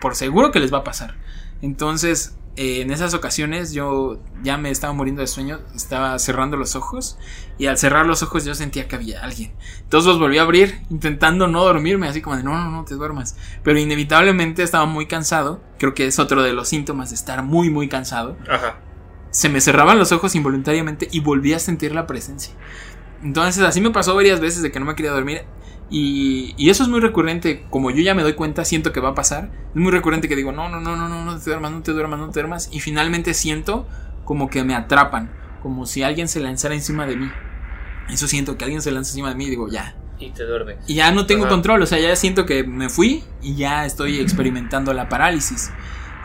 por 0.00 0.14
seguro 0.14 0.50
que 0.50 0.60
les 0.60 0.72
va 0.72 0.78
a 0.78 0.84
pasar. 0.84 1.16
Entonces, 1.62 2.36
eh, 2.56 2.80
en 2.80 2.90
esas 2.90 3.14
ocasiones 3.14 3.72
yo 3.72 4.20
ya 4.42 4.56
me 4.56 4.70
estaba 4.70 4.92
muriendo 4.92 5.20
de 5.20 5.28
sueño, 5.28 5.60
estaba 5.74 6.18
cerrando 6.18 6.56
los 6.56 6.74
ojos 6.74 7.18
y 7.56 7.66
al 7.66 7.78
cerrar 7.78 8.06
los 8.06 8.22
ojos 8.22 8.44
yo 8.44 8.54
sentía 8.54 8.88
que 8.88 8.96
había 8.96 9.22
alguien. 9.22 9.52
Entonces 9.82 10.08
los 10.08 10.18
volví 10.18 10.38
a 10.38 10.42
abrir 10.42 10.80
intentando 10.90 11.46
no 11.46 11.64
dormirme, 11.64 12.08
así 12.08 12.20
como 12.20 12.36
de 12.36 12.42
no, 12.42 12.52
no, 12.56 12.70
no 12.70 12.84
te 12.84 12.94
duermas. 12.94 13.36
Pero 13.62 13.78
inevitablemente 13.78 14.62
estaba 14.62 14.86
muy 14.86 15.06
cansado, 15.06 15.62
creo 15.78 15.94
que 15.94 16.06
es 16.06 16.18
otro 16.18 16.42
de 16.42 16.52
los 16.52 16.68
síntomas 16.68 17.10
de 17.10 17.16
estar 17.16 17.42
muy, 17.42 17.70
muy 17.70 17.88
cansado. 17.88 18.36
Ajá. 18.48 18.80
Se 19.30 19.48
me 19.48 19.60
cerraban 19.60 19.98
los 19.98 20.12
ojos 20.12 20.34
involuntariamente 20.34 21.08
y 21.10 21.20
volví 21.20 21.52
a 21.52 21.58
sentir 21.58 21.94
la 21.94 22.06
presencia. 22.06 22.54
Entonces 23.22 23.62
así 23.62 23.80
me 23.80 23.90
pasó 23.90 24.14
varias 24.14 24.40
veces 24.40 24.62
de 24.62 24.70
que 24.70 24.80
no 24.80 24.86
me 24.86 24.94
quería 24.94 25.12
dormir. 25.12 25.42
Y, 25.90 26.54
y 26.58 26.68
eso 26.68 26.82
es 26.82 26.88
muy 26.90 27.00
recurrente, 27.00 27.64
como 27.70 27.90
yo 27.90 28.02
ya 28.02 28.14
me 28.14 28.22
doy 28.22 28.34
cuenta, 28.34 28.64
siento 28.64 28.92
que 28.92 29.00
va 29.00 29.10
a 29.10 29.14
pasar. 29.14 29.50
Es 29.70 29.76
muy 29.76 29.90
recurrente 29.90 30.28
que 30.28 30.36
digo, 30.36 30.52
no, 30.52 30.68
no, 30.68 30.80
no, 30.80 30.96
no, 30.96 31.08
no, 31.08 31.24
no 31.24 31.38
te 31.38 31.50
duermas, 31.50 31.72
no 31.72 31.82
te 31.82 31.92
duermas, 31.92 32.18
no 32.20 32.26
te 32.28 32.40
duermas. 32.40 32.68
Y 32.72 32.80
finalmente 32.80 33.32
siento 33.34 33.86
como 34.24 34.50
que 34.50 34.64
me 34.64 34.74
atrapan, 34.74 35.30
como 35.62 35.86
si 35.86 36.02
alguien 36.02 36.28
se 36.28 36.40
lanzara 36.40 36.74
encima 36.74 37.06
de 37.06 37.16
mí. 37.16 37.38
Eso 38.08 38.28
siento 38.28 38.56
que 38.58 38.64
alguien 38.64 38.82
se 38.82 38.90
lanza 38.90 39.10
encima 39.12 39.30
de 39.30 39.34
mí 39.34 39.46
y 39.46 39.50
digo, 39.50 39.68
ya, 39.70 39.96
Y 40.18 40.30
te 40.32 40.44
duermes. 40.44 40.78
Y 40.86 40.94
ya 40.96 41.12
no 41.12 41.26
tengo 41.26 41.44
Ajá. 41.44 41.50
control, 41.54 41.82
o 41.82 41.86
sea, 41.86 41.98
ya 41.98 42.14
siento 42.16 42.44
que 42.44 42.64
me 42.64 42.88
fui 42.90 43.24
y 43.40 43.54
ya 43.54 43.86
estoy 43.86 44.18
experimentando 44.20 44.92
la 44.92 45.08
parálisis. 45.08 45.70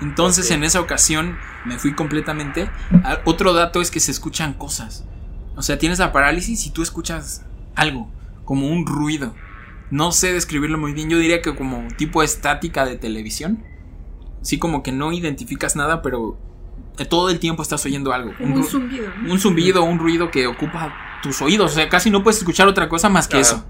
Entonces 0.01 0.51
en 0.51 0.63
esa 0.63 0.81
ocasión 0.81 1.37
me 1.65 1.77
fui 1.77 1.93
completamente. 1.93 2.69
Otro 3.25 3.53
dato 3.53 3.81
es 3.81 3.91
que 3.91 3.99
se 3.99 4.11
escuchan 4.11 4.53
cosas. 4.53 5.05
O 5.55 5.61
sea, 5.61 5.77
tienes 5.77 5.99
la 5.99 6.11
parálisis 6.11 6.65
y 6.65 6.71
tú 6.71 6.81
escuchas 6.81 7.45
algo, 7.75 8.09
como 8.45 8.67
un 8.67 8.85
ruido. 8.85 9.33
No 9.91 10.11
sé 10.11 10.33
describirlo 10.33 10.77
muy 10.77 10.93
bien, 10.93 11.09
yo 11.09 11.19
diría 11.19 11.41
que 11.41 11.55
como 11.55 11.87
tipo 11.97 12.23
estática 12.23 12.85
de 12.85 12.95
televisión. 12.95 13.63
Sí, 14.41 14.57
como 14.57 14.83
que 14.83 14.91
no 14.91 15.11
identificas 15.11 15.75
nada, 15.75 16.01
pero 16.01 16.37
eh, 16.97 17.05
todo 17.05 17.29
el 17.29 17.39
tiempo 17.39 17.61
estás 17.61 17.85
oyendo 17.85 18.11
algo. 18.11 18.33
Como 18.37 18.55
un 18.55 18.63
zumbido, 18.63 19.09
¿no? 19.21 19.31
un 19.31 19.39
zumbido, 19.39 19.83
un 19.83 19.99
ruido 19.99 20.31
que 20.31 20.47
ocupa 20.47 20.93
tus 21.21 21.41
oídos. 21.41 21.71
O 21.71 21.75
sea, 21.75 21.89
casi 21.89 22.09
no 22.09 22.23
puedes 22.23 22.39
escuchar 22.39 22.67
otra 22.67 22.89
cosa 22.89 23.09
más 23.09 23.27
que 23.27 23.39
eso. 23.39 23.63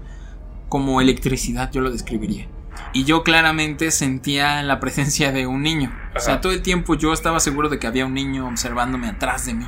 Como 0.68 1.00
electricidad, 1.00 1.70
yo 1.70 1.80
lo 1.80 1.90
describiría. 1.90 2.48
Y 2.92 3.04
yo 3.04 3.24
claramente 3.24 3.90
sentía 3.90 4.62
la 4.62 4.80
presencia 4.80 5.32
de 5.32 5.46
un 5.46 5.62
niño. 5.62 5.92
O 6.16 6.20
sea, 6.20 6.40
todo 6.40 6.52
el 6.52 6.62
tiempo 6.62 6.94
yo 6.94 7.12
estaba 7.12 7.40
seguro 7.40 7.68
de 7.68 7.78
que 7.78 7.86
había 7.86 8.06
un 8.06 8.14
niño 8.14 8.46
observándome 8.46 9.08
atrás 9.08 9.46
de 9.46 9.54
mí. 9.54 9.66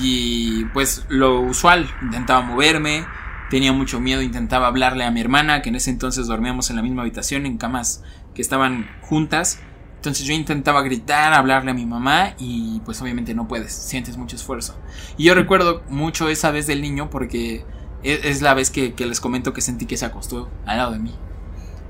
Y 0.00 0.64
pues 0.66 1.04
lo 1.08 1.40
usual, 1.40 1.90
intentaba 2.02 2.42
moverme, 2.42 3.06
tenía 3.50 3.72
mucho 3.72 4.00
miedo, 4.00 4.22
intentaba 4.22 4.66
hablarle 4.66 5.04
a 5.04 5.10
mi 5.10 5.20
hermana, 5.20 5.62
que 5.62 5.70
en 5.70 5.76
ese 5.76 5.90
entonces 5.90 6.26
dormíamos 6.26 6.70
en 6.70 6.76
la 6.76 6.82
misma 6.82 7.02
habitación, 7.02 7.46
en 7.46 7.58
camas 7.58 8.02
que 8.34 8.42
estaban 8.42 8.88
juntas. 9.00 9.60
Entonces 9.96 10.26
yo 10.26 10.32
intentaba 10.32 10.82
gritar, 10.82 11.32
hablarle 11.32 11.72
a 11.72 11.74
mi 11.74 11.84
mamá 11.84 12.34
y 12.38 12.80
pues 12.84 13.02
obviamente 13.02 13.34
no 13.34 13.48
puedes, 13.48 13.72
sientes 13.72 14.16
mucho 14.16 14.36
esfuerzo. 14.36 14.78
Y 15.16 15.24
yo 15.24 15.34
recuerdo 15.34 15.82
mucho 15.88 16.28
esa 16.28 16.52
vez 16.52 16.68
del 16.68 16.82
niño 16.82 17.10
porque 17.10 17.64
es, 18.04 18.24
es 18.24 18.42
la 18.42 18.54
vez 18.54 18.70
que, 18.70 18.94
que 18.94 19.06
les 19.06 19.20
comento 19.20 19.52
que 19.52 19.60
sentí 19.60 19.86
que 19.86 19.96
se 19.96 20.04
acostó 20.04 20.50
al 20.66 20.78
lado 20.78 20.92
de 20.92 21.00
mí. 21.00 21.14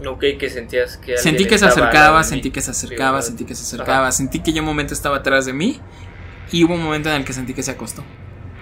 Ok, 0.07 0.21
que 0.39 0.49
sentías 0.49 0.97
que. 0.97 1.17
Sentí 1.17 1.47
que 1.47 1.59
se 1.59 1.67
acercaba, 1.67 2.23
sentí 2.23 2.51
que 2.51 2.61
se 2.61 2.71
acercaba, 2.71 3.21
sentí 3.23 3.45
que 3.45 3.55
se 3.55 3.63
acercaba, 3.63 4.13
sentí 4.13 4.41
que 4.41 4.53
yo 4.53 4.63
un 4.63 4.67
momento 4.67 4.95
estaba 4.95 5.19
atrás 5.19 5.47
de 5.47 5.53
mí 5.53 5.81
y 6.53 6.65
hubo 6.65 6.75
un 6.75 6.83
momento 6.83 7.09
en 7.09 7.17
el 7.17 7.25
que 7.25 7.33
sentí 7.33 7.55
que 7.55 7.63
se 7.63 7.73
acostó. 7.73 8.05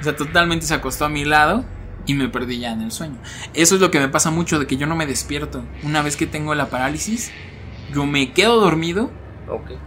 O 0.01 0.03
sea, 0.03 0.17
totalmente 0.17 0.67
se 0.67 0.75
acostó 0.75 1.05
a 1.05 1.09
mi 1.09 1.25
lado 1.25 1.65
y 2.07 2.15
me 2.15 2.29
perdí 2.29 2.61
ya 2.61 2.73
en 2.73 2.81
el 2.81 2.93
sueño. 2.93 3.19
Eso 3.55 3.75
es 3.75 3.81
lo 3.81 3.91
que 3.91 3.99
me 3.99 4.09
pasa 4.09 4.31
mucho 4.31 4.59
de 4.59 4.67
que 4.67 4.77
yo 4.77 4.87
no 4.87 4.97
me 4.97 5.07
despierto. 5.07 5.65
Una 5.83 6.03
vez 6.03 6.17
que 6.17 6.27
tengo 6.27 6.55
la 6.55 6.71
parálisis, 6.71 7.31
yo 7.93 8.07
me 8.07 8.33
quedo 8.33 8.61
dormido 8.61 9.11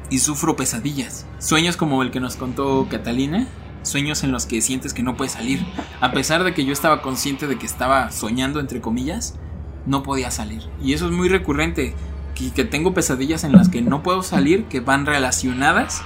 y 0.09 0.19
sufro 0.19 0.55
pesadillas. 0.55 1.25
Sueños 1.39 1.77
como 1.77 2.03
el 2.03 2.11
que 2.11 2.19
nos 2.19 2.35
contó 2.35 2.87
Catalina, 2.89 3.47
sueños 3.83 4.23
en 4.23 4.31
los 4.31 4.45
que 4.45 4.61
sientes 4.61 4.93
que 4.93 5.03
no 5.03 5.17
puedes 5.17 5.33
salir. 5.33 5.65
A 5.99 6.11
pesar 6.11 6.43
de 6.43 6.53
que 6.53 6.65
yo 6.65 6.73
estaba 6.73 7.01
consciente 7.01 7.47
de 7.47 7.57
que 7.57 7.65
estaba 7.65 8.11
soñando, 8.11 8.59
entre 8.59 8.81
comillas, 8.81 9.35
no 9.89 10.03
podía 10.03 10.31
salir. 10.31 10.61
Y 10.81 10.93
eso 10.93 11.07
es 11.07 11.11
muy 11.11 11.27
recurrente, 11.29 11.95
que, 12.35 12.51
que 12.51 12.63
tengo 12.63 12.93
pesadillas 12.93 13.43
en 13.43 13.51
las 13.51 13.69
que 13.69 13.81
no 13.81 14.03
puedo 14.03 14.21
salir, 14.23 14.65
que 14.65 14.79
van 14.79 15.05
relacionadas 15.05 16.03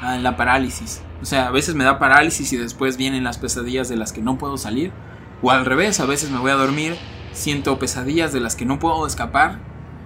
a 0.00 0.16
la 0.18 0.36
parálisis. 0.36 1.02
O 1.20 1.24
sea, 1.26 1.48
a 1.48 1.50
veces 1.50 1.74
me 1.74 1.84
da 1.84 1.98
parálisis 1.98 2.52
y 2.52 2.56
después 2.56 2.96
vienen 2.96 3.24
las 3.24 3.38
pesadillas 3.38 3.88
de 3.88 3.96
las 3.96 4.12
que 4.12 4.22
no 4.22 4.38
puedo 4.38 4.56
salir. 4.56 4.92
O 5.42 5.50
al 5.50 5.66
revés, 5.66 5.98
a 6.00 6.06
veces 6.06 6.30
me 6.30 6.38
voy 6.38 6.52
a 6.52 6.54
dormir, 6.54 6.94
siento 7.32 7.78
pesadillas 7.78 8.32
de 8.32 8.40
las 8.40 8.54
que 8.54 8.64
no 8.64 8.78
puedo 8.78 9.06
escapar 9.06 9.58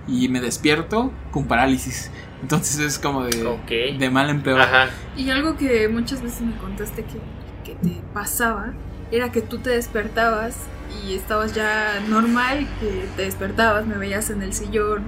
y 0.08 0.28
me 0.28 0.40
despierto 0.40 1.12
con 1.30 1.44
parálisis. 1.44 2.10
Entonces 2.40 2.78
es 2.78 2.98
como 2.98 3.24
de, 3.24 4.10
mal 4.10 4.30
en 4.30 4.42
peor. 4.42 4.60
Ajá. 4.60 4.88
Y 5.16 5.28
algo 5.30 5.56
que 5.56 5.88
muchas 5.88 6.22
veces 6.22 6.40
me 6.42 6.56
contaste 6.56 7.04
que, 7.04 7.20
que 7.64 7.74
te 7.74 8.00
pasaba 8.14 8.72
era 9.10 9.32
que 9.32 9.42
tú 9.42 9.58
te 9.58 9.70
despertabas 9.70 10.56
y 11.04 11.14
estabas 11.14 11.54
ya 11.54 12.00
normal, 12.08 12.66
que 12.80 13.08
te 13.16 13.22
despertabas, 13.22 13.86
me 13.86 13.96
veías 13.96 14.30
en 14.30 14.42
el 14.42 14.52
sillón, 14.52 15.02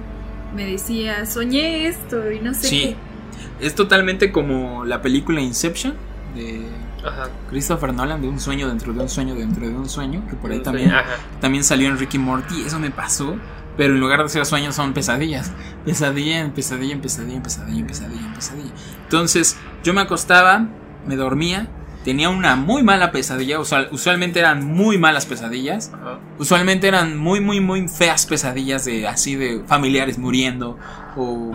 me 0.55 0.65
decías, 0.65 1.33
soñé 1.33 1.87
esto 1.87 2.31
y 2.31 2.39
no 2.39 2.53
sé 2.53 2.67
Sí. 2.67 2.95
Es 3.59 3.75
totalmente 3.75 4.31
como 4.31 4.85
la 4.85 5.01
película 5.01 5.39
Inception 5.39 5.93
de 6.35 6.65
Ajá. 7.05 7.29
Christopher 7.49 7.93
Nolan, 7.93 8.21
de 8.21 8.27
un 8.27 8.39
sueño 8.39 8.67
dentro 8.67 8.93
de 8.93 8.99
un 9.01 9.09
sueño 9.09 9.35
dentro 9.35 9.67
de 9.67 9.73
un 9.75 9.87
sueño, 9.87 10.23
que 10.29 10.35
por 10.35 10.51
ahí 10.51 10.61
también, 10.61 10.91
también 11.39 11.63
salió 11.63 11.87
en 11.87 11.97
Ricky 11.97 12.17
Morty. 12.17 12.63
Eso 12.65 12.79
me 12.79 12.89
pasó, 12.91 13.35
pero 13.77 13.93
en 13.93 13.99
lugar 13.99 14.23
de 14.23 14.29
ser 14.29 14.45
sueños 14.45 14.75
son 14.75 14.93
pesadillas. 14.93 15.51
Pesadilla 15.85 16.39
en 16.39 16.51
pesadilla 16.51 16.93
en 16.93 17.01
pesadilla 17.01 17.35
en 17.37 17.43
pesadilla 17.43 17.79
en 17.79 17.87
pesadilla 17.87 18.25
en 18.25 18.33
pesadilla. 18.33 18.71
Entonces 19.03 19.57
yo 19.83 19.93
me 19.93 20.01
acostaba, 20.01 20.67
me 21.05 21.15
dormía, 21.15 21.67
tenía 22.03 22.29
una 22.29 22.55
muy 22.55 22.83
mala 22.83 23.11
pesadilla, 23.11 23.59
usual- 23.59 23.89
usualmente 23.91 24.39
eran 24.39 24.65
muy 24.65 24.97
malas 24.97 25.25
pesadillas. 25.25 25.91
Ajá. 25.93 26.19
Usualmente 26.39 26.87
eran 26.87 27.17
muy, 27.17 27.39
muy, 27.41 27.59
muy 27.59 27.87
feas 27.87 28.25
pesadillas 28.25 28.85
de 28.85 29.07
así 29.07 29.35
de 29.35 29.63
familiares 29.67 30.17
muriendo 30.17 30.77
o, 31.15 31.51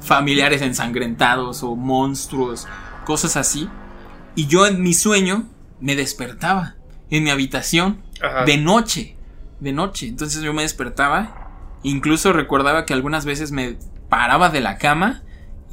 familiares 0.00 0.62
ensangrentados 0.62 1.62
o 1.62 1.76
monstruos, 1.76 2.66
cosas 3.04 3.36
así. 3.36 3.68
Y 4.34 4.46
yo 4.46 4.66
en 4.66 4.82
mi 4.82 4.94
sueño 4.94 5.44
me 5.80 5.96
despertaba 5.96 6.76
en 7.10 7.24
mi 7.24 7.30
habitación 7.30 8.00
Ajá. 8.22 8.44
de 8.44 8.56
noche, 8.56 9.16
de 9.60 9.72
noche. 9.72 10.06
Entonces 10.08 10.40
yo 10.42 10.54
me 10.54 10.62
despertaba, 10.62 11.76
incluso 11.82 12.32
recordaba 12.32 12.86
que 12.86 12.94
algunas 12.94 13.24
veces 13.26 13.52
me 13.52 13.76
paraba 14.08 14.48
de 14.48 14.60
la 14.60 14.78
cama 14.78 15.22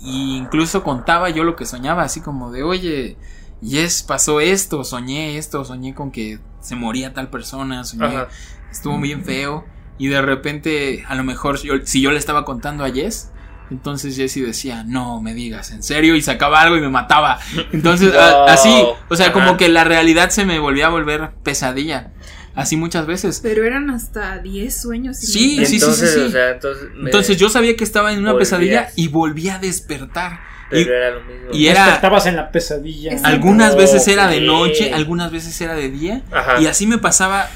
e 0.02 0.10
incluso 0.10 0.84
contaba 0.84 1.30
yo 1.30 1.44
lo 1.44 1.56
que 1.56 1.66
soñaba, 1.66 2.04
así 2.04 2.20
como 2.22 2.52
de, 2.52 2.64
oye, 2.64 3.18
yes, 3.62 4.04
pasó 4.04 4.40
esto, 4.42 4.84
soñé 4.84 5.38
esto, 5.38 5.64
soñé 5.66 5.94
con 5.94 6.12
que 6.12 6.40
se 6.62 6.76
moría 6.76 7.14
tal 7.14 7.30
persona, 7.30 7.84
soñé, 7.84 8.06
Ajá. 8.06 8.28
estuvo 8.72 9.00
bien 9.00 9.24
feo. 9.24 9.66
Y 10.00 10.08
de 10.08 10.22
repente, 10.22 11.04
a 11.08 11.16
lo 11.16 11.24
mejor, 11.24 11.60
yo- 11.62 11.74
si 11.86 12.02
yo 12.02 12.12
le 12.12 12.20
estaba 12.20 12.46
contando 12.46 12.84
a 12.84 12.92
Jess, 12.92 13.32
entonces 13.72 14.16
Jessie 14.16 14.46
decía, 14.46 14.84
no 14.84 15.22
me 15.22 15.34
digas, 15.34 15.72
en 15.72 15.82
serio, 15.84 16.16
y 16.16 16.22
sacaba 16.22 16.62
algo 16.62 16.78
y 16.78 16.82
me 16.82 16.90
mataba. 16.90 17.40
Entonces, 17.72 18.14
No. 18.14 18.20
a- 18.20 18.54
así, 18.54 18.70
o 19.10 19.16
sea, 19.16 19.28
Ajá. 19.28 19.34
como 19.34 19.58
que 19.58 19.70
la 19.70 19.84
realidad 19.84 20.30
se 20.30 20.46
me 20.46 20.60
volvía 20.60 20.86
a 20.88 20.90
volver 20.90 21.32
pesadilla. 21.44 22.12
Así 22.54 22.76
muchas 22.76 23.06
veces. 23.06 23.40
Pero 23.44 23.66
eran 23.66 23.90
hasta 23.92 24.40
10 24.40 24.82
sueños. 24.82 25.18
Sí, 25.18 25.64
sí, 25.66 25.76
Entonces, 25.76 26.14
sí. 26.14 26.20
o 26.22 26.30
sea, 26.32 26.50
entonces. 26.52 26.88
Entonces 27.06 27.38
yo 27.38 27.50
sabía 27.50 27.76
que 27.76 27.84
estaba 27.84 28.14
en 28.14 28.20
una 28.20 28.32
Volvías. 28.32 28.50
pesadilla 28.50 28.90
y 28.96 29.10
volvía 29.10 29.56
a 29.56 29.60
despertar. 29.60 30.40
Y 30.72 30.84
Pero 30.84 30.94
era 30.96 31.10
lo 31.12 31.22
mismo. 31.22 31.48
y 31.54 31.68
era- 31.68 31.86
Despertabas 31.86 32.26
en 32.26 32.36
la 32.36 32.52
pesadilla. 32.52 33.18
Algunas 33.24 33.76
veces 33.78 34.08
era 34.08 34.28
de 34.28 34.42
noche, 34.42 34.94
algunas 34.94 35.32
veces 35.32 35.60
era 35.62 35.76
de 35.76 35.90
día. 35.90 36.24
Ajá. 36.32 36.62
Y 36.62 36.68
así 36.68 36.88
me 36.88 36.98
pasaba 36.98 37.48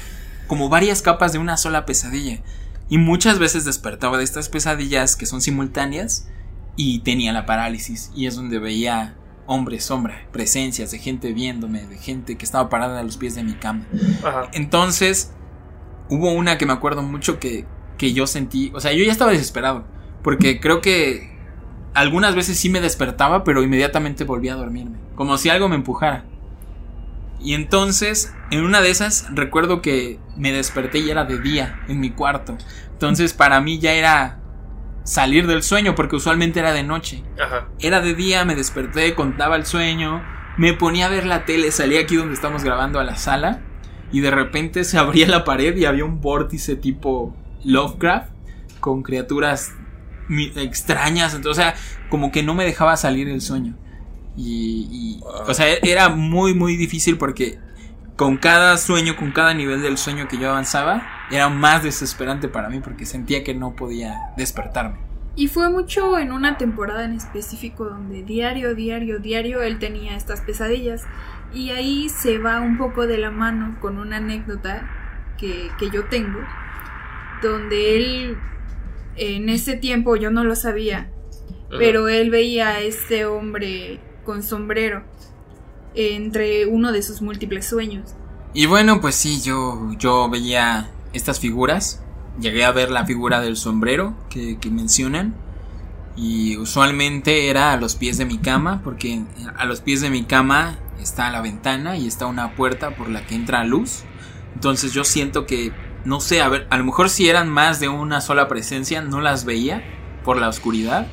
como 0.46 0.68
varias 0.68 1.02
capas 1.02 1.32
de 1.32 1.38
una 1.38 1.56
sola 1.56 1.84
pesadilla. 1.86 2.40
Y 2.88 2.98
muchas 2.98 3.38
veces 3.38 3.64
despertaba 3.64 4.18
de 4.18 4.24
estas 4.24 4.48
pesadillas 4.48 5.16
que 5.16 5.26
son 5.26 5.40
simultáneas 5.40 6.28
y 6.76 7.00
tenía 7.00 7.32
la 7.32 7.46
parálisis. 7.46 8.10
Y 8.14 8.26
es 8.26 8.34
donde 8.36 8.58
veía 8.58 9.14
hombres, 9.46 9.84
sombra, 9.84 10.26
presencias 10.32 10.90
de 10.90 10.98
gente 10.98 11.32
viéndome, 11.32 11.84
de 11.86 11.98
gente 11.98 12.36
que 12.36 12.44
estaba 12.44 12.68
parada 12.70 13.00
a 13.00 13.02
los 13.02 13.16
pies 13.18 13.34
de 13.34 13.42
mi 13.44 13.52
cama. 13.54 13.86
Ajá. 14.24 14.48
Entonces, 14.52 15.32
hubo 16.08 16.32
una 16.32 16.58
que 16.58 16.64
me 16.66 16.72
acuerdo 16.72 17.02
mucho 17.02 17.38
que, 17.38 17.66
que 17.98 18.12
yo 18.12 18.26
sentí, 18.26 18.70
o 18.74 18.80
sea, 18.80 18.92
yo 18.92 19.04
ya 19.04 19.12
estaba 19.12 19.30
desesperado, 19.32 19.84
porque 20.22 20.60
creo 20.60 20.80
que 20.80 21.31
algunas 21.94 22.34
veces 22.34 22.58
sí 22.58 22.68
me 22.68 22.80
despertaba, 22.80 23.44
pero 23.44 23.62
inmediatamente 23.62 24.24
volvía 24.24 24.54
a 24.54 24.56
dormirme, 24.56 24.98
como 25.14 25.36
si 25.36 25.50
algo 25.50 25.68
me 25.68 25.76
empujara. 25.76 26.24
Y 27.40 27.54
entonces, 27.54 28.32
en 28.50 28.64
una 28.64 28.80
de 28.80 28.90
esas, 28.90 29.26
recuerdo 29.34 29.82
que 29.82 30.18
me 30.36 30.52
desperté 30.52 30.98
y 31.00 31.10
era 31.10 31.24
de 31.24 31.40
día 31.40 31.80
en 31.88 31.98
mi 31.98 32.10
cuarto. 32.10 32.56
Entonces, 32.92 33.32
para 33.32 33.60
mí 33.60 33.80
ya 33.80 33.92
era 33.92 34.38
salir 35.02 35.48
del 35.48 35.64
sueño, 35.64 35.96
porque 35.96 36.16
usualmente 36.16 36.60
era 36.60 36.72
de 36.72 36.84
noche. 36.84 37.24
Ajá. 37.40 37.68
Era 37.80 38.00
de 38.00 38.14
día, 38.14 38.44
me 38.44 38.54
desperté, 38.54 39.14
contaba 39.14 39.56
el 39.56 39.66
sueño, 39.66 40.22
me 40.56 40.72
ponía 40.72 41.06
a 41.06 41.08
ver 41.08 41.26
la 41.26 41.44
tele, 41.44 41.72
salía 41.72 42.00
aquí 42.00 42.16
donde 42.16 42.34
estamos 42.34 42.62
grabando 42.62 43.00
a 43.00 43.04
la 43.04 43.16
sala 43.16 43.60
y 44.12 44.20
de 44.20 44.30
repente 44.30 44.84
se 44.84 44.98
abría 44.98 45.26
la 45.26 45.44
pared 45.44 45.76
y 45.76 45.86
había 45.86 46.04
un 46.04 46.20
vórtice 46.20 46.76
tipo 46.76 47.34
Lovecraft 47.64 48.30
con 48.80 49.02
criaturas 49.02 49.72
extrañas, 50.30 51.34
entonces, 51.34 51.64
o 51.64 51.70
sea, 51.70 51.74
como 52.08 52.30
que 52.32 52.42
no 52.42 52.54
me 52.54 52.64
dejaba 52.64 52.96
salir 52.96 53.28
el 53.28 53.40
sueño. 53.40 53.74
Y, 54.36 54.88
y, 54.90 55.20
Wow. 55.20 55.44
o 55.48 55.54
sea, 55.54 55.66
era 55.82 56.08
muy, 56.08 56.54
muy 56.54 56.76
difícil 56.76 57.18
porque 57.18 57.58
con 58.16 58.36
cada 58.36 58.76
sueño, 58.78 59.16
con 59.16 59.32
cada 59.32 59.54
nivel 59.54 59.82
del 59.82 59.98
sueño 59.98 60.28
que 60.28 60.38
yo 60.38 60.50
avanzaba, 60.50 61.02
era 61.30 61.48
más 61.48 61.82
desesperante 61.82 62.48
para 62.48 62.68
mí 62.68 62.80
porque 62.80 63.06
sentía 63.06 63.42
que 63.44 63.54
no 63.54 63.74
podía 63.74 64.16
despertarme. 64.36 64.98
Y 65.34 65.48
fue 65.48 65.70
mucho 65.70 66.18
en 66.18 66.30
una 66.32 66.58
temporada 66.58 67.04
en 67.04 67.14
específico 67.14 67.86
donde 67.86 68.22
diario, 68.22 68.74
diario, 68.74 69.18
diario 69.18 69.62
él 69.62 69.78
tenía 69.78 70.16
estas 70.16 70.42
pesadillas. 70.42 71.04
Y 71.52 71.70
ahí 71.70 72.08
se 72.08 72.38
va 72.38 72.60
un 72.60 72.76
poco 72.78 73.06
de 73.06 73.18
la 73.18 73.30
mano 73.30 73.78
con 73.80 73.98
una 73.98 74.18
anécdota 74.18 74.90
que, 75.38 75.70
que 75.78 75.90
yo 75.90 76.04
tengo, 76.06 76.40
donde 77.42 77.96
él 77.96 78.38
en 79.16 79.48
ese 79.48 79.76
tiempo 79.76 80.16
yo 80.16 80.30
no 80.30 80.44
lo 80.44 80.56
sabía, 80.56 81.10
pero 81.70 82.08
él 82.08 82.30
veía 82.30 82.68
a 82.68 82.80
este 82.80 83.24
hombre 83.24 84.00
con 84.24 84.42
sombrero 84.42 85.04
entre 85.94 86.66
uno 86.66 86.92
de 86.92 87.02
sus 87.02 87.22
múltiples 87.22 87.66
sueños. 87.66 88.14
Y 88.54 88.66
bueno, 88.66 89.00
pues 89.00 89.14
sí, 89.14 89.40
yo, 89.42 89.90
yo 89.98 90.28
veía 90.28 90.90
estas 91.12 91.40
figuras 91.40 92.02
llegué 92.40 92.64
a 92.64 92.72
ver 92.72 92.90
la 92.90 93.04
figura 93.04 93.40
del 93.40 93.56
sombrero 93.56 94.14
que, 94.30 94.58
que 94.58 94.70
mencionan. 94.70 95.34
Y 96.14 96.58
usualmente 96.58 97.48
era 97.48 97.72
a 97.72 97.76
los 97.78 97.94
pies 97.94 98.18
de 98.18 98.26
mi 98.26 98.38
cama, 98.38 98.82
porque 98.84 99.22
a 99.56 99.64
los 99.64 99.80
pies 99.80 100.02
de 100.02 100.10
mi 100.10 100.24
cama 100.24 100.78
está 101.00 101.30
la 101.30 101.40
ventana 101.40 101.96
y 101.96 102.06
está 102.06 102.26
una 102.26 102.54
puerta 102.54 102.94
por 102.96 103.08
la 103.08 103.26
que 103.26 103.34
entra 103.34 103.64
luz. 103.64 104.02
Entonces 104.54 104.92
yo 104.92 105.04
siento 105.04 105.46
que, 105.46 105.72
no 106.04 106.20
sé, 106.20 106.40
a 106.40 106.48
ver, 106.48 106.66
a 106.70 106.78
lo 106.78 106.84
mejor 106.84 107.10
si 107.10 107.28
eran 107.28 107.48
más 107.48 107.80
de 107.80 107.88
una 107.88 108.20
sola 108.20 108.48
presencia, 108.48 109.02
no 109.02 109.20
las 109.20 109.44
veía 109.44 109.82
por 110.24 110.38
la 110.38 110.48
oscuridad, 110.48 111.06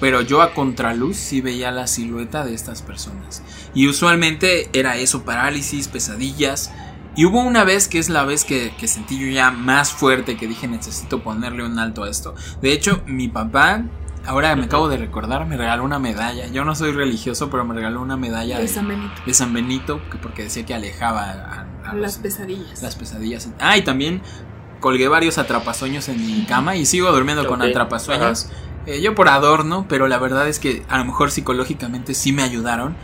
pero 0.00 0.20
yo 0.20 0.42
a 0.42 0.54
contraluz 0.54 1.16
sí 1.16 1.40
veía 1.40 1.70
la 1.70 1.86
silueta 1.86 2.44
de 2.44 2.54
estas 2.54 2.82
personas. 2.82 3.42
Y 3.74 3.88
usualmente 3.88 4.68
era 4.72 4.96
eso, 4.96 5.24
parálisis, 5.24 5.88
pesadillas. 5.88 6.72
Y 7.14 7.26
hubo 7.26 7.40
una 7.40 7.62
vez 7.64 7.88
que 7.88 7.98
es 7.98 8.08
la 8.08 8.24
vez 8.24 8.44
que, 8.44 8.74
que 8.78 8.88
sentí 8.88 9.18
yo 9.18 9.26
ya 9.28 9.50
más 9.50 9.92
fuerte, 9.92 10.36
que 10.36 10.48
dije 10.48 10.66
necesito 10.66 11.22
ponerle 11.22 11.64
un 11.64 11.78
alto 11.78 12.04
a 12.04 12.10
esto. 12.10 12.34
De 12.60 12.72
hecho, 12.72 13.02
mi 13.06 13.28
papá 13.28 13.84
Ahora 14.24 14.54
me 14.54 14.64
acabo 14.66 14.88
de 14.88 14.96
recordar, 14.98 15.46
me 15.46 15.56
regaló 15.56 15.84
una 15.84 15.98
medalla. 15.98 16.46
Yo 16.46 16.64
no 16.64 16.76
soy 16.76 16.92
religioso, 16.92 17.50
pero 17.50 17.64
me 17.64 17.74
regaló 17.74 18.00
una 18.00 18.16
medalla 18.16 18.58
De 18.58 18.68
San 18.68 18.86
Benito. 18.86 19.14
de 19.26 19.34
San 19.34 19.52
Benito, 19.52 20.00
que 20.10 20.18
porque 20.18 20.44
decía 20.44 20.64
que 20.64 20.74
alejaba 20.74 21.30
a, 21.30 21.66
a 21.92 21.96
Las 21.96 22.14
los- 22.14 22.22
pesadillas. 22.22 22.82
las 22.82 22.96
pesadillas. 22.96 23.48
Ah, 23.60 23.76
y 23.76 23.82
también 23.82 24.20
colgué 24.80 25.08
varios 25.08 25.38
atrapasueños 25.38 26.08
en 26.08 26.24
mi 26.26 26.44
cama 26.44 26.76
y 26.76 26.86
sigo 26.86 27.10
durmiendo 27.12 27.46
con 27.46 27.62
atrapasueños. 27.62 28.48
Eh, 28.86 29.00
yo 29.00 29.14
por 29.14 29.28
adorno, 29.28 29.86
pero 29.88 30.08
la 30.08 30.18
verdad 30.18 30.48
es 30.48 30.58
que 30.58 30.82
a 30.88 30.98
lo 30.98 31.04
mejor 31.04 31.30
psicológicamente 31.30 32.14
sí 32.14 32.32
me 32.32 32.42
ayudaron. 32.42 32.96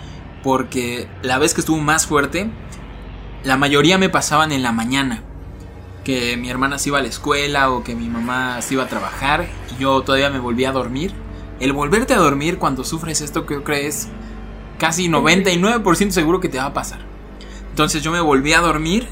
Porque 0.42 1.08
la 1.22 1.38
vez 1.38 1.52
que 1.54 1.60
estuvo 1.60 1.78
más 1.78 2.06
fuerte, 2.06 2.50
la 3.44 3.56
mayoría 3.56 3.98
me 3.98 4.08
pasaban 4.08 4.52
en 4.52 4.62
la 4.62 4.72
mañana. 4.72 5.22
Que 6.04 6.36
mi 6.36 6.48
hermana 6.48 6.78
se 6.78 6.88
iba 6.88 6.98
a 6.98 7.02
la 7.02 7.08
escuela 7.08 7.70
o 7.70 7.82
que 7.84 7.94
mi 7.94 8.08
mamá 8.08 8.62
se 8.62 8.74
iba 8.74 8.84
a 8.84 8.88
trabajar 8.88 9.46
y 9.76 9.82
yo 9.82 10.00
todavía 10.02 10.30
me 10.30 10.38
volvía 10.38 10.70
a 10.70 10.72
dormir. 10.72 11.12
El 11.60 11.72
volverte 11.72 12.14
a 12.14 12.18
dormir 12.18 12.58
cuando 12.58 12.84
sufres 12.84 13.20
esto 13.20 13.46
creo 13.46 13.62
que 13.64 13.86
es 13.88 14.08
casi 14.78 15.08
99% 15.08 16.10
seguro 16.12 16.40
que 16.40 16.48
te 16.48 16.58
va 16.58 16.66
a 16.66 16.72
pasar. 16.72 17.00
Entonces 17.78 18.02
yo 18.02 18.10
me 18.10 18.20
volví 18.20 18.54
a 18.54 18.60
dormir. 18.60 19.06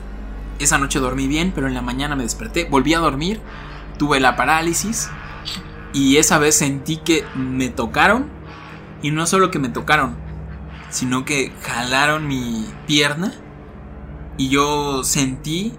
Esa 0.59 0.77
noche 0.77 0.99
dormí 0.99 1.29
bien, 1.29 1.53
pero 1.55 1.69
en 1.69 1.75
la 1.75 1.83
mañana 1.83 2.17
me 2.17 2.25
desperté. 2.25 2.64
Volví 2.64 2.95
a 2.95 2.99
dormir. 2.99 3.41
Tuve 3.97 4.19
la 4.19 4.35
parálisis. 4.35 5.09
Y 5.93 6.17
esa 6.17 6.39
vez 6.39 6.57
sentí 6.57 6.97
que 6.97 7.25
me 7.37 7.69
tocaron. 7.69 8.29
Y 9.03 9.12
no 9.12 9.25
solo 9.27 9.53
que 9.53 9.61
me 9.61 9.69
tocaron, 9.69 10.17
sino 10.91 11.25
que 11.25 11.53
jalaron 11.62 12.27
mi 12.27 12.67
pierna. 12.89 13.35
Y 14.37 14.49
yo 14.49 15.05
sentí 15.05 15.73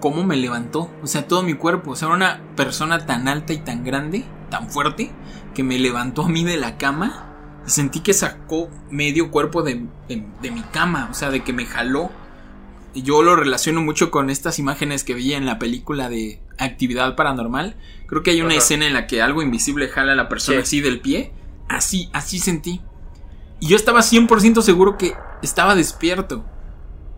cómo 0.00 0.24
me 0.24 0.34
levantó. 0.34 0.90
O 1.04 1.06
sea, 1.06 1.28
todo 1.28 1.44
mi 1.44 1.54
cuerpo. 1.54 1.92
O 1.92 1.94
sea, 1.94 2.08
una 2.08 2.40
persona 2.56 3.06
tan 3.06 3.28
alta 3.28 3.52
y 3.52 3.58
tan 3.58 3.84
grande, 3.84 4.24
tan 4.50 4.68
fuerte, 4.68 5.12
que 5.54 5.62
me 5.62 5.78
levantó 5.78 6.24
a 6.24 6.28
mí 6.28 6.42
de 6.42 6.56
la 6.56 6.78
cama. 6.78 7.27
Y 7.68 7.70
sentí 7.70 8.00
que 8.00 8.14
sacó 8.14 8.70
medio 8.90 9.30
cuerpo 9.30 9.62
de, 9.62 9.84
de- 10.08 10.24
de 10.40 10.50
mi 10.50 10.62
cama. 10.62 11.08
O 11.10 11.14
sea, 11.14 11.30
de 11.30 11.44
que 11.44 11.52
me 11.52 11.66
jaló. 11.66 12.10
Y 12.94 13.02
yo 13.02 13.22
lo 13.22 13.36
relaciono 13.36 13.82
mucho 13.82 14.10
con 14.10 14.30
estas 14.30 14.58
imágenes 14.58 15.04
que 15.04 15.12
vi 15.14 15.34
en 15.34 15.44
la 15.44 15.58
película 15.58 16.08
de 16.08 16.40
Actividad 16.58 17.14
Paranormal. 17.14 17.76
Creo 18.06 18.22
que 18.22 18.30
hay 18.30 18.40
una 18.40 18.52
Ajá. 18.54 18.58
escena 18.58 18.86
en 18.86 18.94
la 18.94 19.06
que 19.06 19.20
algo 19.20 19.42
invisible 19.42 19.88
jala 19.88 20.12
a 20.12 20.16
la 20.16 20.28
persona 20.30 20.58
Sí. 20.58 20.62
así 20.62 20.80
del 20.80 21.00
pie. 21.00 21.32
Así, 21.68 22.08
así 22.14 22.38
sentí. 22.38 22.80
Y 23.60 23.68
yo 23.68 23.76
estaba 23.76 24.00
100% 24.00 24.62
seguro 24.62 24.96
que 24.96 25.12
estaba 25.42 25.74
despierto. 25.74 26.44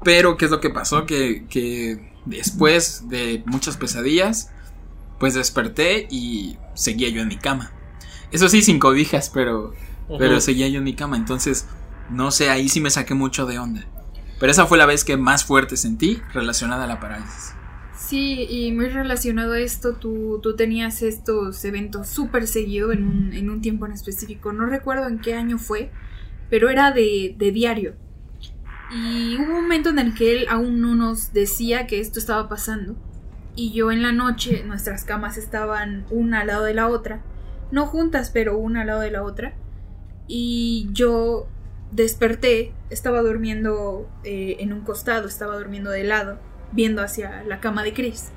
Pero, 0.03 0.37
¿qué 0.37 0.47
es 0.47 0.51
lo 0.51 0.61
que 0.61 0.71
pasó? 0.71 1.07
Que, 1.07 1.47
que 1.49 2.13
después 2.25 3.09
de 3.09 3.43
muchas 3.47 3.77
pesadillas, 3.77 4.51
pues 5.21 5.35
desperté 5.35 6.09
y 6.11 6.57
seguía 6.75 7.09
yo 7.11 7.21
en 7.23 7.29
mi 7.29 7.37
cama. 7.37 7.71
Eso 8.33 8.49
sí, 8.49 8.63
sin 8.63 8.79
cobijas, 8.79 9.31
pero, 9.33 9.73
pero 10.19 10.41
seguía 10.41 10.69
yo 10.69 10.79
en 10.79 10.85
mi 10.85 10.95
cama. 10.95 11.17
Entonces, 11.17 11.67
no 12.11 12.31
sé, 12.31 12.51
ahí 12.51 12.69
sí 12.69 12.81
me 12.81 12.91
saqué 12.91 13.15
mucho 13.15 13.47
de 13.47 13.59
onda. 13.59 13.85
Pero 14.39 14.53
esa 14.53 14.67
fue 14.67 14.79
la 14.79 14.87
vez 14.87 15.05
que 15.05 15.17
más 15.17 15.45
fuerte 15.45 15.77
sentí 15.77 16.21
relacionada 16.33 16.85
a 16.85 16.87
la 16.87 16.99
parálisis. 16.99 17.55
Sí, 17.97 18.47
y 18.49 18.73
muy 18.73 18.89
relacionado 18.89 19.53
a 19.53 19.61
esto, 19.61 19.93
tú, 19.93 20.41
tú 20.43 20.57
tenías 20.57 21.03
estos 21.03 21.65
eventos 21.65 22.09
súper 22.09 22.47
seguido 22.47 22.91
en 22.91 23.05
un, 23.05 23.33
en 23.35 23.51
un 23.51 23.61
tiempo 23.61 23.87
en 23.87 23.93
específico. 23.93 24.53
No 24.53 24.67
recuerdo 24.67 25.07
en 25.07 25.21
qué 25.21 25.35
año 25.35 25.59
fue, 25.59 25.93
pero 26.49 26.71
era 26.71 26.91
de, 26.91 27.35
de 27.39 27.53
diario. 27.53 27.95
Y 28.91 29.37
hubo 29.37 29.45
un 29.45 29.63
momento 29.63 29.91
en 29.91 30.01
el 30.01 30.15
que 30.15 30.33
él 30.33 30.47
aún 30.49 30.81
no 30.81 30.97
nos 30.97 31.33
decía 31.33 31.87
que 31.87 32.01
esto 32.01 32.19
estaba 32.19 32.49
pasando. 32.49 32.97
Y 33.55 33.73
yo 33.73 33.93
en 33.93 34.03
la 34.03 34.13
noche, 34.13 34.65
nuestras 34.65 35.05
camas 35.05 35.37
estaban 35.37 36.07
una 36.11 36.41
al 36.41 36.49
lado 36.49 36.65
de 36.65 36.75
la 36.75 36.89
otra. 36.89 37.23
No 37.71 37.87
juntas, 37.87 38.31
pero 38.31 38.57
una 38.59 38.81
al 38.81 38.89
lado 38.89 39.01
de 39.01 39.11
la 39.13 39.23
otra. 39.23 39.55
Y 40.33 40.87
yo 40.93 41.49
desperté, 41.91 42.73
estaba 42.89 43.21
durmiendo 43.21 44.09
eh, 44.23 44.59
en 44.61 44.73
un 44.73 44.83
costado, 44.83 45.27
estaba 45.27 45.57
durmiendo 45.57 45.91
de 45.91 46.05
lado, 46.05 46.39
viendo 46.71 47.03
hacia 47.03 47.43
la 47.43 47.59
cama 47.59 47.83
de 47.83 47.93
Chris. 47.93 48.31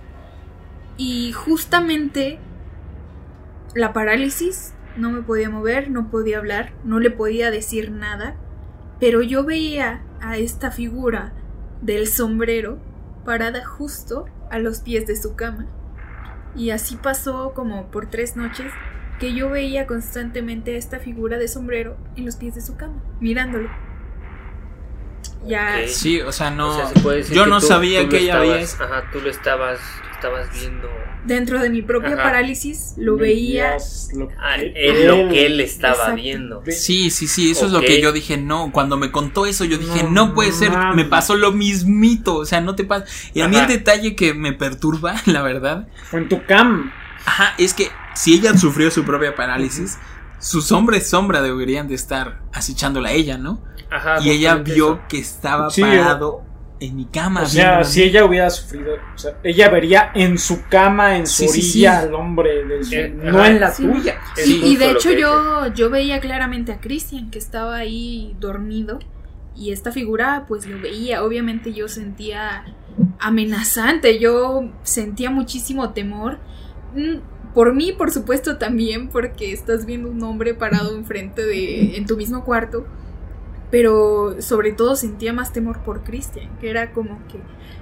Y 0.97 1.33
justamente 1.33 2.39
la 3.75 3.93
parálisis, 3.93 4.73
no 4.97 5.11
me 5.11 5.21
podía 5.21 5.51
mover, 5.51 5.91
no 5.91 6.09
podía 6.09 6.39
hablar, 6.39 6.73
no 6.83 6.99
le 6.99 7.11
podía 7.11 7.51
decir 7.51 7.91
nada, 7.91 8.37
pero 8.99 9.21
yo 9.21 9.43
veía 9.43 10.01
a 10.19 10.37
esta 10.37 10.71
figura 10.71 11.33
del 11.83 12.07
sombrero 12.07 12.79
parada 13.23 13.63
justo 13.63 14.25
a 14.49 14.57
los 14.57 14.79
pies 14.79 15.05
de 15.05 15.15
su 15.15 15.35
cama. 15.35 15.67
Y 16.55 16.71
así 16.71 16.95
pasó 16.95 17.53
como 17.53 17.91
por 17.91 18.09
tres 18.09 18.35
noches 18.35 18.73
que 19.23 19.33
yo 19.33 19.49
veía 19.49 19.87
constantemente 19.87 20.75
a 20.75 20.77
esta 20.77 20.99
figura 20.99 21.37
de 21.37 21.47
sombrero 21.47 21.95
en 22.17 22.25
los 22.25 22.35
pies 22.35 22.55
de 22.55 22.61
su 22.61 22.75
cama, 22.75 23.01
mirándolo. 23.21 23.69
Ya 25.47 25.77
Ok. 25.81 25.87
Sí, 25.87 26.19
o 26.21 26.31
sea, 26.31 26.51
no. 26.51 26.69
O 26.71 26.75
sea, 26.75 26.87
se 26.87 26.99
puede 26.99 27.17
decir 27.19 27.35
yo 27.35 27.45
no 27.45 27.59
tú- 27.59 27.67
sabía 27.67 28.01
tú 28.03 28.09
que 28.09 28.17
ella 28.19 28.39
había. 28.39 28.55
Ajá, 28.63 29.03
tú 29.13 29.21
lo 29.21 29.29
estabas, 29.29 29.79
estabas 30.13 30.47
viendo. 30.53 30.89
dentro 31.25 31.59
de 31.61 31.69
mi 31.69 31.81
propia 31.81 32.15
Ajá. 32.15 32.23
parálisis 32.23 32.95
lo 32.97 33.15
veía 33.15 33.69
Veías 33.71 34.09
lo 34.13 34.27
Ah, 34.37 34.55
que 34.57 34.73
en 34.89 35.07
lo 35.07 35.29
que 35.29 35.45
él 35.45 35.59
estaba 35.61 35.93
Exacto. 35.93 36.15
viendo. 36.15 36.63
Sí, 36.67 37.09
sí, 37.09 37.27
sí, 37.27 37.51
eso 37.51 37.65
es 37.67 37.71
lo 37.71 37.79
que 37.79 38.01
yo 38.01 38.11
dije, 38.11 38.35
no, 38.37 38.71
cuando 38.73 38.97
me 38.97 39.09
contó 39.11 39.45
eso 39.45 39.63
yo 39.63 39.77
dije, 39.77 40.03
No 40.03 40.27
no, 40.27 40.33
puede 40.33 40.51
ser, 40.51 40.71
me 40.95 41.05
pasó 41.05 41.35
lo 41.37 41.53
mismito, 41.53 42.35
o 42.35 42.45
sea, 42.45 42.59
no 42.59 42.75
te 42.75 42.83
pasa. 42.83 43.05
Y 43.33 43.39
a 43.39 43.47
mí 43.47 43.55
el 43.55 43.61
Ajá. 43.63 43.71
detalle 43.71 44.15
que 44.17 44.33
me 44.33 44.51
perturba, 44.51 45.15
la 45.25 45.41
verdad, 45.43 45.87
Fue 46.09 46.19
en 46.19 46.27
tu 46.29 46.43
cam. 46.45 46.91
ajá, 47.25 47.53
es 47.57 47.73
que 47.73 47.87
si 48.15 48.33
ella 48.35 48.57
sufrió 48.57 48.89
su 48.91 49.03
propia 49.03 49.35
parálisis, 49.35 49.97
sus 50.39 50.71
hombres 50.71 51.09
sombra 51.09 51.41
deberían 51.41 51.87
de 51.87 51.95
estar 51.95 52.41
acechándola 52.53 53.09
a 53.09 53.11
ella, 53.13 53.37
¿no? 53.37 53.63
Ajá, 53.91 54.19
y 54.21 54.29
ella 54.31 54.55
vio 54.55 54.93
eso. 54.95 55.01
que 55.07 55.19
estaba 55.19 55.69
Sí, 55.69 55.81
parado 55.81 56.41
en 56.79 56.95
mi 56.97 57.05
cama. 57.05 57.43
O 57.43 57.45
sea, 57.45 57.83
si 57.85 58.03
ella 58.03 58.25
hubiera 58.25 58.49
sufrido, 58.49 58.95
o 59.15 59.17
sea, 59.17 59.37
ella 59.43 59.69
vería 59.69 60.11
en 60.15 60.37
su 60.37 60.63
cama, 60.67 61.15
en 61.15 61.27
su 61.27 61.43
Sí, 61.43 61.49
orilla 61.49 62.01
sí. 62.01 62.07
al 62.07 62.13
hombre 62.15 62.65
de 62.65 62.83
su- 62.83 62.93
Eh, 62.95 63.09
no 63.15 63.37
ajá. 63.39 63.49
en 63.51 63.59
la 63.61 63.71
Sí. 63.71 63.83
tuya. 63.85 64.19
Sí, 64.35 64.61
y 64.65 64.75
de 64.75 64.91
hecho 64.91 65.11
yo, 65.11 65.67
yo 65.73 65.89
veía 65.89 66.19
claramente 66.19 66.71
a 66.73 66.81
Christian 66.81 67.31
que 67.31 67.39
estaba 67.39 67.75
ahí 67.77 68.35
dormido 68.39 68.99
y 69.55 69.71
esta 69.71 69.91
figura 69.93 70.45
pues 70.47 70.65
lo 70.65 70.77
veía, 70.81 71.23
obviamente 71.23 71.71
yo 71.73 71.87
sentía 71.87 72.65
amenazante, 73.19 74.19
yo 74.19 74.69
sentía 74.83 75.29
muchísimo 75.29 75.91
temor. 75.91 76.39
Por 77.53 77.73
mí, 77.75 77.91
por 77.91 78.11
supuesto, 78.11 78.57
también, 78.57 79.09
porque 79.09 79.51
estás 79.53 79.85
viendo 79.85 80.09
un 80.09 80.23
hombre 80.23 80.53
parado 80.53 80.95
enfrente 80.95 81.45
de. 81.45 81.97
en 81.97 82.05
tu 82.05 82.17
mismo 82.17 82.43
cuarto. 82.43 82.85
Pero 83.71 84.35
sobre 84.39 84.71
todo 84.71 84.95
sentía 84.95 85.33
más 85.33 85.51
temor 85.51 85.79
por 85.79 86.03
Christian, 86.03 86.49
que 86.59 86.69
era 86.69 86.91
como 86.91 87.19
que 87.27 87.39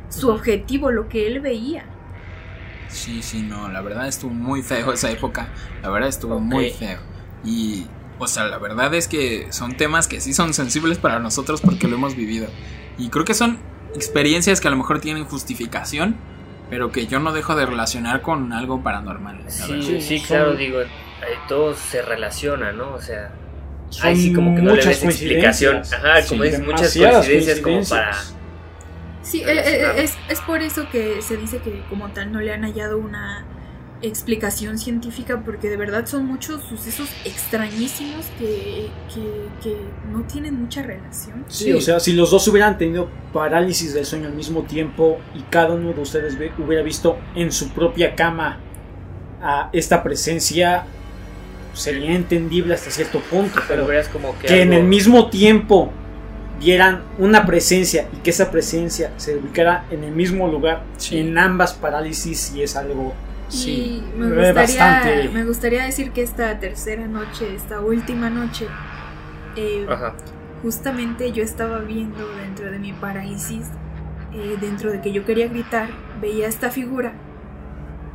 su 0.09 0.29
objetivo, 0.29 0.89
lo 0.91 1.09
que 1.09 1.27
él 1.27 1.41
veía. 1.41 1.85
Sí, 2.87 3.21
sí, 3.21 3.41
no, 3.41 3.69
la 3.69 3.81
verdad 3.81 4.07
estuvo 4.07 4.31
muy 4.33 4.61
feo 4.61 4.91
esa 4.93 5.11
época. 5.11 5.49
La 5.81 5.89
verdad 5.89 6.09
estuvo 6.09 6.35
Ok. 6.35 6.41
muy 6.41 6.69
feo. 6.71 6.99
Y, 7.43 7.87
o 8.19 8.27
sea, 8.27 8.45
la 8.45 8.57
verdad 8.57 8.93
es 8.93 9.07
que 9.07 9.47
son 9.51 9.75
temas 9.75 10.07
que 10.07 10.19
sí 10.21 10.33
son 10.33 10.53
sensibles 10.53 10.97
para 10.97 11.19
nosotros 11.19 11.61
porque 11.61 11.87
lo 11.87 11.95
hemos 11.95 12.15
vivido. 12.15 12.47
Y 12.97 13.09
creo 13.09 13.25
que 13.25 13.33
son 13.33 13.59
experiencias 13.95 14.61
que 14.61 14.67
a 14.67 14.71
lo 14.71 14.77
mejor 14.77 14.99
tienen 15.01 15.25
justificación, 15.25 16.15
pero 16.71 16.89
que 16.89 17.05
yo 17.05 17.19
no 17.19 17.33
dejo 17.33 17.53
de 17.53 17.65
relacionar 17.65 18.21
con 18.21 18.53
algo 18.53 18.81
paranormal. 18.81 19.43
Sí, 19.49 20.01
sí, 20.01 20.19
Son- 20.19 20.27
claro, 20.27 20.53
digo, 20.55 20.79
ahí 20.79 21.35
todo 21.49 21.75
se 21.75 22.01
relaciona, 22.01 22.71
¿no? 22.71 22.93
O 22.93 23.01
sea, 23.01 23.29
ahí 24.01 24.15
sí 24.15 24.31
como 24.33 24.55
que 24.55 24.61
no 24.61 24.73
le 24.73 24.85
ves 24.85 25.03
explicación. 25.03 25.81
Ajá, 25.81 26.25
como 26.29 26.43
dices, 26.43 26.65
muchas 26.65 26.95
coincidencias 26.95 27.59
como 27.59 27.83
para... 27.83 28.13
Sí, 29.21 29.43
eh, 29.43 29.47
eh, 29.49 29.93
es, 29.97 30.17
es 30.29 30.39
por 30.39 30.61
eso 30.61 30.87
que 30.89 31.21
se 31.21 31.35
dice 31.35 31.57
que 31.57 31.83
como 31.89 32.07
tal 32.11 32.31
no 32.31 32.39
le 32.39 32.53
han 32.53 32.63
hallado 32.63 32.97
una 32.97 33.45
explicación 34.01 34.77
científica 34.79 35.41
porque 35.45 35.69
de 35.69 35.77
verdad 35.77 36.05
son 36.07 36.25
muchos 36.25 36.63
sucesos 36.63 37.09
extrañísimos 37.25 38.25
que, 38.39 38.87
que, 39.13 39.21
que 39.61 39.77
no 40.11 40.23
tienen 40.23 40.59
mucha 40.59 40.81
relación. 40.81 41.45
Sí, 41.47 41.71
o 41.73 41.81
sea, 41.81 41.99
si 41.99 42.13
los 42.13 42.31
dos 42.31 42.47
hubieran 42.47 42.77
tenido 42.77 43.09
parálisis 43.33 43.93
del 43.93 44.05
sueño 44.05 44.27
al 44.27 44.33
mismo 44.33 44.63
tiempo 44.63 45.19
y 45.35 45.41
cada 45.49 45.73
uno 45.75 45.93
de 45.93 46.01
ustedes 46.01 46.37
ve- 46.37 46.51
hubiera 46.57 46.83
visto 46.83 47.17
en 47.35 47.51
su 47.51 47.69
propia 47.69 48.15
cama 48.15 48.59
a 49.41 49.69
esta 49.73 50.01
presencia, 50.03 50.85
sería 51.73 52.11
entendible 52.13 52.73
hasta 52.73 52.91
cierto 52.91 53.19
punto, 53.21 53.53
Pero 53.55 53.67
pero 53.67 53.87
verías 53.87 54.07
como 54.07 54.37
que. 54.39 54.47
que 54.47 54.61
en 54.61 54.73
el 54.73 54.83
mismo 54.83 55.29
tiempo 55.29 55.91
vieran 56.59 57.03
una 57.17 57.45
presencia 57.45 58.07
y 58.13 58.17
que 58.17 58.29
esa 58.29 58.51
presencia 58.51 59.11
se 59.17 59.35
ubicara 59.37 59.85
en 59.89 60.03
el 60.03 60.11
mismo 60.11 60.47
lugar 60.47 60.83
Sí. 60.97 61.17
en 61.17 61.37
ambas 61.37 61.73
parálisis 61.73 62.53
y 62.55 62.61
es 62.61 62.75
algo 62.75 63.13
Sí, 63.51 64.01
y 64.13 64.17
me 64.17 64.27
gustaría, 64.27 64.53
bastante. 64.53 65.29
me 65.29 65.43
gustaría 65.45 65.83
decir 65.83 66.11
que 66.13 66.21
esta 66.23 66.57
tercera 66.59 67.07
noche, 67.07 67.53
esta 67.53 67.81
última 67.81 68.29
noche, 68.29 68.67
eh, 69.55 69.85
Ajá. 69.89 70.15
justamente 70.61 71.31
yo 71.33 71.43
estaba 71.43 71.79
viendo 71.79 72.33
dentro 72.33 72.71
de 72.71 72.79
mi 72.79 72.93
parálisis, 72.93 73.67
eh, 74.31 74.57
dentro 74.59 74.91
de 74.91 75.01
que 75.01 75.11
yo 75.11 75.25
quería 75.25 75.49
gritar, 75.49 75.89
veía 76.21 76.47
esta 76.47 76.69
figura 76.71 77.13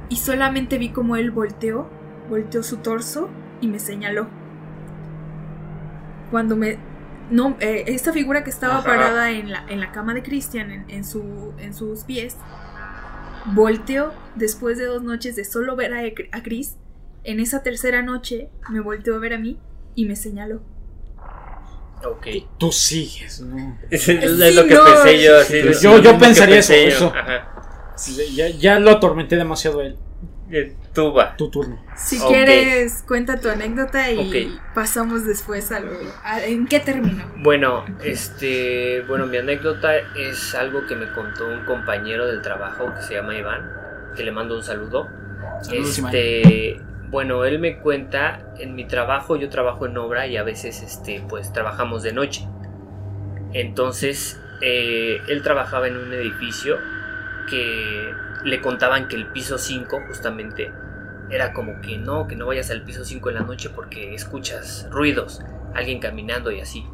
y 0.09 0.16
solamente 0.16 0.78
vi 0.78 0.91
como 0.91 1.16
él 1.16 1.30
volteó, 1.30 1.91
volteó 2.30 2.62
su 2.62 2.78
torso 2.78 3.28
y 3.61 3.68
me 3.68 3.78
señaló. 3.78 4.28
Cuando 6.30 6.57
me... 6.57 6.78
No, 7.30 7.57
eh, 7.61 7.84
esta 7.89 8.12
figura 8.12 8.43
que 8.45 8.51
estaba 8.51 8.78
Ajá. 8.78 8.84
parada 8.84 9.30
en 9.32 9.51
la, 9.51 9.64
en 9.68 9.80
la 9.80 9.93
cama 9.93 10.14
de 10.14 10.22
Christian, 10.22 10.70
en, 10.70 10.84
en 10.89 11.05
su, 11.05 11.53
en 11.59 11.74
sus 11.74 12.05
pies, 12.05 12.37
volteó 13.55 14.13
después 14.35 14.79
de 14.79 14.87
dos 14.87 15.03
noches 15.03 15.37
de 15.37 15.45
solo 15.45 15.77
ver 15.77 15.95
a, 15.95 16.01
a 16.37 16.43
Chris. 16.43 16.77
En 17.25 17.41
esa 17.41 17.63
tercera 17.63 18.03
noche 18.03 18.51
me 18.71 18.81
volteó 18.81 19.17
a 19.17 19.19
ver 19.19 19.35
a 19.35 19.39
mí 19.39 19.59
y 19.95 20.05
me 20.07 20.17
señaló. 20.17 20.63
Ok. 22.05 22.27
tú 22.59 22.71
sigues, 22.71 23.41
¿no? 23.41 23.79
Es, 23.91 24.09
es 24.09 24.31
Sí, 24.39 24.55
lo 24.55 24.65
que 24.67 24.75
no. 24.75 24.85
pensé 24.85 25.23
yo. 25.23 25.43
sí, 25.43 25.63
yo- 25.83 25.99
yo 26.03 26.19
pensaría 26.19 26.57
pensé 26.57 26.87
eso, 26.87 27.01
yo. 27.01 27.07
eso. 27.09 27.13
Ajá. 27.17 27.53
Ya, 28.35 28.49
ya 28.49 28.79
lo 28.79 28.91
atormenté 28.91 29.37
demasiado 29.37 29.81
él. 29.81 29.97
Eh, 30.51 30.77
Tú 30.95 31.13
va. 31.13 31.37
Tu 31.37 31.51
turno. 31.51 31.83
Si 31.97 32.19
quieres, 32.21 33.03
cuenta 33.07 33.41
tu 33.41 33.49
anécdota 33.49 34.11
y 34.13 34.59
pasamos 34.75 35.27
después 35.27 35.71
a 35.73 35.81
lo. 35.81 35.91
a- 36.23 36.43
¿En 36.45 36.67
qué 36.67 36.81
terminó? 36.81 37.25
Bueno, 37.39 37.85
este, 38.03 39.03
bueno, 39.09 39.27
mi 39.27 39.37
anécdota 39.39 39.97
es 40.17 40.55
algo 40.55 40.87
que 40.87 40.95
me 40.95 41.11
contó 41.13 41.49
un 41.49 41.65
compañero 41.65 42.27
del 42.27 42.43
trabajo 42.43 42.95
que 42.95 43.03
se 43.03 43.15
llama 43.15 43.37
Iván, 43.37 43.71
que 44.17 44.23
le 44.25 44.31
mando 44.33 44.57
un 44.57 44.63
saludo. 44.63 45.09
Saludos, 45.63 45.99
Iván. 45.99 46.15
este, 46.15 46.81
bueno, 47.09 47.45
él 47.45 47.59
me 47.59 47.79
cuenta, 47.79 48.53
en 48.59 48.75
mi 48.75 48.87
trabajo 48.87 49.37
yo 49.37 49.49
trabajo 49.49 49.87
en 49.87 49.97
obra 49.99 50.27
y 50.27 50.37
a 50.37 50.43
veces, 50.45 50.81
este, 50.83 51.23
pues 51.29 51.53
trabajamos 51.53 52.03
de 52.05 52.13
noche. 52.13 52.47
Entonces, 53.53 54.41
eh, 54.61 55.19
él 55.29 55.43
trabajaba 55.43 55.89
en 55.89 55.97
un 55.97 56.13
edificio 56.13 56.79
que 57.49 58.13
le 58.47 58.61
contaban 58.61 59.09
que 59.09 59.17
el 59.17 59.27
piso 59.33 59.59
5 59.59 60.03
justamente 60.07 60.71
era 61.31 61.53
como 61.53 61.81
que 61.81 61.99
no, 61.99 62.29
que 62.29 62.37
no 62.37 62.47
vayas 62.47 62.71
al 62.71 62.85
piso 62.85 63.05
5 63.05 63.31
en 63.31 63.35
la 63.35 63.41
noche 63.43 63.71
porque 63.71 64.15
escuchas 64.15 64.87
ruidos, 64.91 65.43
alguien 65.75 65.99
caminando 65.99 66.53
y 66.53 66.61
así. 66.61 66.87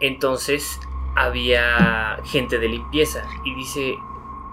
Entonces 0.00 0.78
había 1.16 2.18
gente 2.26 2.58
de 2.58 2.68
limpieza 2.68 3.24
y 3.46 3.54
dice 3.54 3.94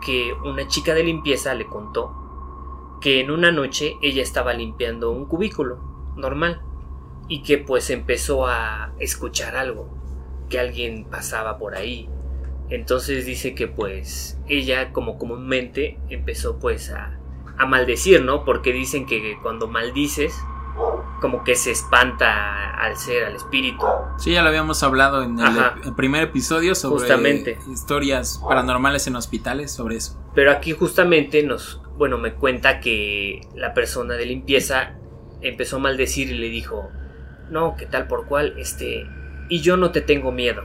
que 0.06 0.34
una 0.46 0.66
chica 0.70 0.94
de 0.94 1.04
limpieza 1.04 1.54
le 1.54 1.66
contó 1.66 2.98
que 3.02 3.20
en 3.20 3.30
una 3.30 3.52
noche 3.52 3.98
ella 4.02 4.24
estaba 4.24 4.54
limpiando 4.54 5.12
un 5.12 5.26
cubículo 5.26 5.80
normal 6.16 6.62
y 7.28 7.44
que 7.44 7.58
pues 7.58 7.90
empezó 7.90 8.48
a 8.48 8.94
escuchar 9.00 9.58
algo, 9.58 9.90
que 10.50 10.62
alguien 10.62 11.10
pasaba 11.10 11.58
por 11.58 11.76
ahí. 11.76 12.10
Entonces 12.72 13.26
dice 13.26 13.54
que 13.54 13.68
pues 13.68 14.40
ella 14.48 14.92
como 14.92 15.18
comúnmente 15.18 16.00
empezó 16.10 16.58
pues 16.58 16.90
a, 16.90 17.20
a 17.58 17.66
maldecir, 17.66 18.24
¿no? 18.24 18.46
Porque 18.46 18.72
dicen 18.74 19.06
que 19.06 19.38
cuando 19.44 19.68
maldices 19.68 20.34
como 21.20 21.44
que 21.44 21.56
se 21.56 21.72
espanta 21.72 22.76
al 22.76 22.98
ser, 22.98 23.26
al 23.26 23.36
espíritu. 23.36 23.86
Sí, 24.18 24.32
ya 24.32 24.42
lo 24.42 24.50
habíamos 24.50 24.82
hablado 24.82 25.22
en 25.22 25.38
el, 25.40 25.94
primer 25.96 26.24
episodio 26.24 26.74
sobre 26.74 27.02
Justamente. 27.02 27.60
historias 27.72 28.42
paranormales 28.48 29.06
en 29.06 29.16
hospitales, 29.16 29.72
sobre 29.72 29.98
eso. 29.98 30.20
Pero 30.34 30.52
aquí 30.52 30.72
justamente 30.72 31.44
nos, 31.44 31.80
bueno, 31.98 32.18
me 32.18 32.34
cuenta 32.34 32.80
que 32.80 33.42
la 33.56 33.74
persona 33.76 34.16
de 34.16 34.26
limpieza 34.26 34.96
empezó 35.42 35.76
a 35.76 35.80
maldecir 35.80 36.32
y 36.32 36.38
le 36.38 36.50
dijo, 36.50 36.90
no, 37.52 37.76
que 37.76 37.86
tal 37.86 38.08
por 38.08 38.26
cual, 38.26 38.56
este, 38.58 39.06
y 39.48 39.62
yo 39.62 39.78
no 39.78 39.92
te 39.92 40.02
tengo 40.02 40.32
miedo. 40.32 40.64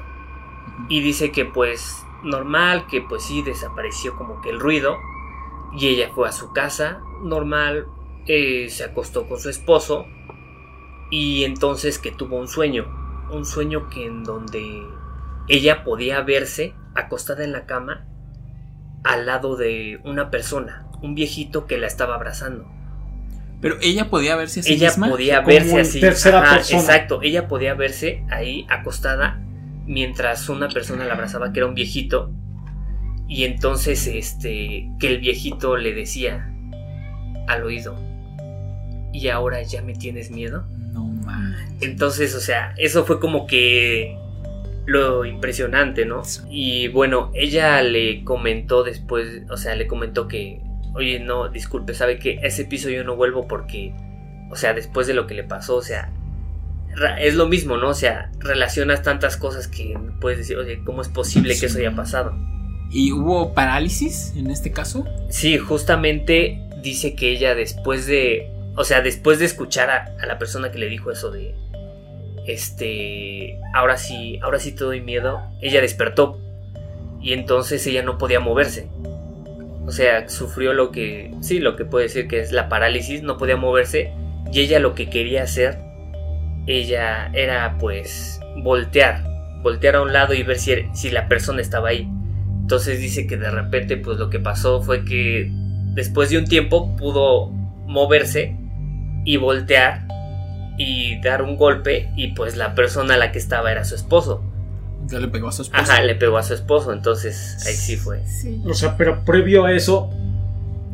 Y 0.88 1.00
dice 1.00 1.32
que 1.32 1.44
pues 1.44 2.04
normal, 2.22 2.86
que 2.86 3.00
pues 3.02 3.24
sí 3.24 3.42
desapareció 3.42 4.16
como 4.16 4.40
que 4.40 4.50
el 4.50 4.60
ruido. 4.60 4.96
Y 5.72 5.88
ella 5.88 6.10
fue 6.14 6.28
a 6.28 6.32
su 6.32 6.52
casa, 6.52 7.00
normal, 7.22 7.86
eh, 8.26 8.68
se 8.70 8.84
acostó 8.84 9.28
con 9.28 9.38
su 9.38 9.50
esposo. 9.50 10.06
Y 11.10 11.44
entonces 11.44 11.98
que 11.98 12.12
tuvo 12.12 12.36
un 12.36 12.48
sueño, 12.48 12.86
un 13.30 13.44
sueño 13.44 13.88
que 13.88 14.06
en 14.06 14.24
donde 14.24 14.82
ella 15.48 15.84
podía 15.84 16.20
verse 16.22 16.74
acostada 16.94 17.44
en 17.44 17.52
la 17.52 17.66
cama 17.66 18.06
al 19.04 19.26
lado 19.26 19.56
de 19.56 20.00
una 20.04 20.30
persona, 20.30 20.88
un 21.02 21.14
viejito 21.14 21.66
que 21.66 21.78
la 21.78 21.86
estaba 21.86 22.16
abrazando. 22.16 22.66
Pero 23.60 23.76
ella 23.80 24.10
podía 24.10 24.36
verse 24.36 24.60
a 24.60 24.62
sí 24.64 24.74
ella 24.74 24.88
misma. 24.88 25.08
podía 25.08 25.40
verse 25.40 25.80
así. 25.80 26.00
tercera 26.00 26.40
Ajá, 26.42 26.56
persona. 26.56 26.80
Exacto, 26.80 27.20
ella 27.22 27.48
podía 27.48 27.74
verse 27.74 28.24
ahí 28.30 28.66
acostada 28.68 29.45
mientras 29.86 30.48
una 30.48 30.68
persona 30.68 31.04
la 31.04 31.14
abrazaba 31.14 31.52
que 31.52 31.60
era 31.60 31.68
un 31.68 31.74
viejito. 31.74 32.32
Y 33.28 33.44
entonces 33.44 34.06
este 34.06 34.88
que 34.98 35.08
el 35.08 35.18
viejito 35.18 35.76
le 35.76 35.94
decía 35.94 36.52
al 37.48 37.64
oído, 37.64 37.96
"¿Y 39.12 39.28
ahora 39.28 39.62
ya 39.62 39.82
me 39.82 39.94
tienes 39.94 40.30
miedo?" 40.30 40.66
No 40.92 41.04
mames. 41.04 41.58
Entonces, 41.80 42.34
o 42.34 42.40
sea, 42.40 42.74
eso 42.76 43.04
fue 43.04 43.20
como 43.20 43.46
que 43.46 44.16
lo 44.86 45.24
impresionante, 45.24 46.06
¿no? 46.06 46.22
Y 46.48 46.88
bueno, 46.88 47.30
ella 47.34 47.82
le 47.82 48.24
comentó 48.24 48.84
después, 48.84 49.42
o 49.50 49.56
sea, 49.56 49.74
le 49.74 49.86
comentó 49.88 50.28
que, 50.28 50.60
oye, 50.94 51.18
no, 51.18 51.48
disculpe, 51.48 51.92
sabe 51.92 52.18
que 52.18 52.38
ese 52.42 52.64
piso 52.64 52.88
yo 52.88 53.02
no 53.02 53.16
vuelvo 53.16 53.48
porque, 53.48 53.92
o 54.50 54.56
sea, 54.56 54.74
después 54.74 55.08
de 55.08 55.14
lo 55.14 55.26
que 55.26 55.34
le 55.34 55.42
pasó, 55.42 55.76
o 55.76 55.82
sea, 55.82 56.12
es 57.18 57.34
lo 57.34 57.46
mismo, 57.48 57.76
¿no? 57.76 57.90
O 57.90 57.94
sea, 57.94 58.30
relacionas 58.38 59.02
tantas 59.02 59.36
cosas 59.36 59.68
que 59.68 59.98
puedes 60.20 60.38
decir, 60.38 60.56
oye, 60.56 60.80
¿cómo 60.84 61.02
es 61.02 61.08
posible 61.08 61.58
que 61.58 61.66
eso 61.66 61.78
haya 61.78 61.94
pasado? 61.94 62.34
¿Y 62.90 63.12
hubo 63.12 63.52
parálisis 63.52 64.32
en 64.36 64.50
este 64.50 64.72
caso? 64.72 65.04
Sí, 65.28 65.58
justamente 65.58 66.62
dice 66.82 67.14
que 67.14 67.30
ella 67.30 67.54
después 67.54 68.06
de, 68.06 68.50
o 68.76 68.84
sea, 68.84 69.00
después 69.00 69.38
de 69.38 69.44
escuchar 69.44 69.90
a, 69.90 70.16
a 70.20 70.26
la 70.26 70.38
persona 70.38 70.70
que 70.70 70.78
le 70.78 70.86
dijo 70.86 71.10
eso 71.10 71.30
de, 71.30 71.54
este, 72.46 73.58
ahora 73.74 73.96
sí, 73.96 74.38
ahora 74.42 74.58
sí 74.58 74.72
te 74.72 74.84
doy 74.84 75.00
miedo, 75.00 75.42
ella 75.60 75.80
despertó 75.80 76.40
y 77.20 77.32
entonces 77.32 77.86
ella 77.86 78.02
no 78.02 78.18
podía 78.18 78.40
moverse. 78.40 78.88
O 79.84 79.92
sea, 79.92 80.28
sufrió 80.28 80.72
lo 80.72 80.90
que, 80.90 81.32
sí, 81.40 81.58
lo 81.58 81.76
que 81.76 81.84
puede 81.84 82.04
decir 82.04 82.28
que 82.28 82.40
es 82.40 82.52
la 82.52 82.68
parálisis, 82.68 83.22
no 83.22 83.36
podía 83.36 83.56
moverse 83.56 84.12
y 84.52 84.60
ella 84.60 84.78
lo 84.78 84.94
que 84.94 85.10
quería 85.10 85.42
hacer, 85.42 85.78
ella 86.66 87.30
era 87.32 87.76
pues 87.78 88.40
voltear, 88.62 89.24
voltear 89.62 89.96
a 89.96 90.02
un 90.02 90.12
lado 90.12 90.34
y 90.34 90.42
ver 90.42 90.58
si, 90.58 90.74
si 90.92 91.10
la 91.10 91.28
persona 91.28 91.60
estaba 91.60 91.90
ahí. 91.90 92.08
Entonces 92.60 93.00
dice 93.00 93.26
que 93.26 93.36
de 93.36 93.50
repente 93.50 93.96
pues 93.96 94.18
lo 94.18 94.28
que 94.30 94.40
pasó 94.40 94.82
fue 94.82 95.04
que 95.04 95.50
después 95.94 96.30
de 96.30 96.38
un 96.38 96.44
tiempo 96.44 96.96
pudo 96.96 97.50
moverse 97.86 98.56
y 99.24 99.36
voltear 99.36 100.06
y 100.78 101.20
dar 101.20 101.42
un 101.42 101.56
golpe 101.56 102.10
y 102.16 102.32
pues 102.32 102.56
la 102.56 102.74
persona 102.74 103.14
a 103.14 103.16
la 103.16 103.32
que 103.32 103.38
estaba 103.38 103.72
era 103.72 103.84
su 103.84 103.94
esposo. 103.94 104.42
Ya 105.06 105.20
le 105.20 105.28
pegó 105.28 105.48
a 105.48 105.52
su 105.52 105.62
esposa. 105.62 105.82
Ajá, 105.82 106.02
le 106.02 106.16
pegó 106.16 106.36
a 106.36 106.42
su 106.42 106.54
esposo, 106.54 106.92
entonces 106.92 107.64
ahí 107.66 107.74
sí 107.74 107.96
fue. 107.96 108.26
Sí. 108.26 108.60
O 108.66 108.74
sea, 108.74 108.96
pero 108.96 109.24
previo 109.24 109.64
a 109.64 109.72
eso, 109.72 110.10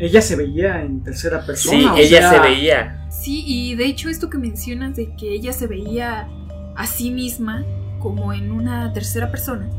ella 0.03 0.21
se 0.21 0.35
veía 0.35 0.83
en 0.83 1.01
tercera 1.05 1.47
persona. 1.47 1.79
Sí, 1.79 1.85
o 1.85 1.97
ella 1.97 2.19
sea, 2.19 2.31
se 2.31 2.41
veía. 2.41 3.07
Sí, 3.09 3.45
y 3.47 3.77
de 3.77 3.87
hecho 3.87 4.09
esto 4.09 4.29
que 4.29 4.37
mencionas 4.37 4.97
de 4.97 5.15
que 5.15 5.33
ella 5.33 5.53
se 5.53 5.69
veía 5.69 6.29
a 6.75 6.87
sí 6.89 7.13
misma 7.13 7.65
como 8.01 8.33
en 8.33 8.51
una 8.51 8.93
tercera 8.93 9.31
persona, 9.31 9.71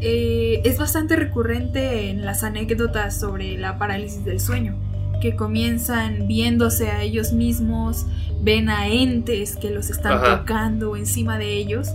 eh, 0.00 0.60
es 0.64 0.78
bastante 0.78 1.16
recurrente 1.16 2.10
en 2.10 2.24
las 2.24 2.44
anécdotas 2.44 3.18
sobre 3.18 3.58
la 3.58 3.76
parálisis 3.76 4.24
del 4.24 4.38
sueño, 4.38 4.76
que 5.20 5.34
comienzan 5.34 6.28
viéndose 6.28 6.90
a 6.92 7.02
ellos 7.02 7.32
mismos, 7.32 8.06
ven 8.40 8.68
a 8.68 8.86
entes 8.86 9.56
que 9.56 9.70
los 9.70 9.90
están 9.90 10.12
Ajá. 10.12 10.38
tocando 10.38 10.94
encima 10.94 11.38
de 11.38 11.54
ellos 11.54 11.88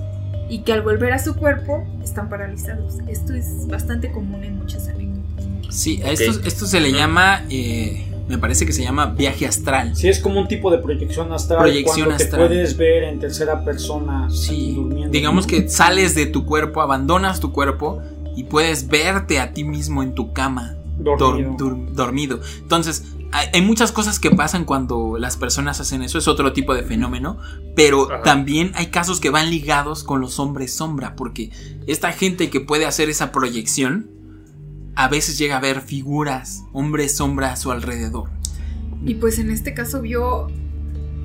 y 0.49 0.63
que 0.63 0.73
al 0.73 0.81
volver 0.81 1.13
a 1.13 1.19
su 1.19 1.37
cuerpo 1.37 1.87
están 2.03 2.27
paralizados. 2.27 2.97
Esto 3.07 3.33
es 3.33 3.65
bastante 3.67 4.11
común 4.11 4.43
en 4.43 4.57
muchas 4.57 4.89
anécdotas. 4.89 5.10
Sí, 5.69 6.01
a 6.03 6.11
esto, 6.11 6.39
esto 6.45 6.65
se 6.65 6.79
le 6.79 6.91
llama 6.91 7.45
eh, 7.49 8.07
me 8.27 8.37
parece 8.37 8.65
que 8.65 8.71
se 8.73 8.81
llama 8.83 9.07
viaje 9.07 9.45
astral. 9.45 9.95
Sí, 9.95 10.07
es 10.07 10.19
como 10.19 10.39
un 10.39 10.47
tipo 10.47 10.71
de 10.71 10.77
proyección 10.77 11.31
astral. 11.33 11.59
Proyección 11.63 12.07
cuando 12.07 12.15
astral. 12.23 12.41
te 12.41 12.47
puedes 12.47 12.77
ver 12.77 13.03
en 13.03 13.19
tercera 13.19 13.63
persona 13.65 14.29
Sí, 14.29 14.73
durmiendo. 14.75 15.11
digamos 15.11 15.47
que 15.47 15.67
sales 15.69 16.15
de 16.15 16.25
tu 16.27 16.45
cuerpo, 16.45 16.81
abandonas 16.81 17.39
tu 17.39 17.51
cuerpo 17.51 18.01
y 18.35 18.45
puedes 18.45 18.87
verte 18.87 19.39
a 19.39 19.53
ti 19.53 19.63
mismo 19.65 20.01
en 20.03 20.13
tu 20.15 20.31
cama 20.33 20.75
dor- 20.97 21.17
Dormido. 21.19 21.51
dur- 21.57 21.89
dormido. 21.91 22.39
Entonces, 22.61 23.03
hay, 23.33 23.47
hay 23.53 23.61
muchas 23.61 23.91
cosas 23.91 24.19
que 24.19 24.31
pasan 24.31 24.63
cuando 24.65 25.17
las 25.17 25.35
personas 25.35 25.79
hacen 25.81 26.01
eso, 26.01 26.17
es 26.17 26.27
otro 26.29 26.53
tipo 26.53 26.73
de 26.73 26.83
fenómeno, 26.83 27.37
pero 27.75 28.09
Ajá. 28.11 28.23
también 28.23 28.71
hay 28.75 28.87
casos 28.87 29.19
que 29.19 29.29
van 29.29 29.49
ligados 29.49 30.03
con 30.05 30.21
los 30.21 30.39
hombres 30.39 30.73
sombra, 30.73 31.15
porque 31.17 31.49
esta 31.87 32.11
gente 32.13 32.49
que 32.49 32.61
puede 32.61 32.85
hacer 32.85 33.09
esa 33.09 33.31
proyección, 33.33 34.09
a 35.03 35.07
veces 35.07 35.37
llega 35.37 35.57
a 35.57 35.59
ver 35.59 35.81
figuras, 35.81 36.63
hombres 36.73 37.15
sombra 37.15 37.51
a 37.53 37.55
su 37.55 37.71
alrededor. 37.71 38.29
Y 39.05 39.15
pues 39.15 39.39
en 39.39 39.49
este 39.51 39.73
caso 39.73 40.01
vio 40.01 40.47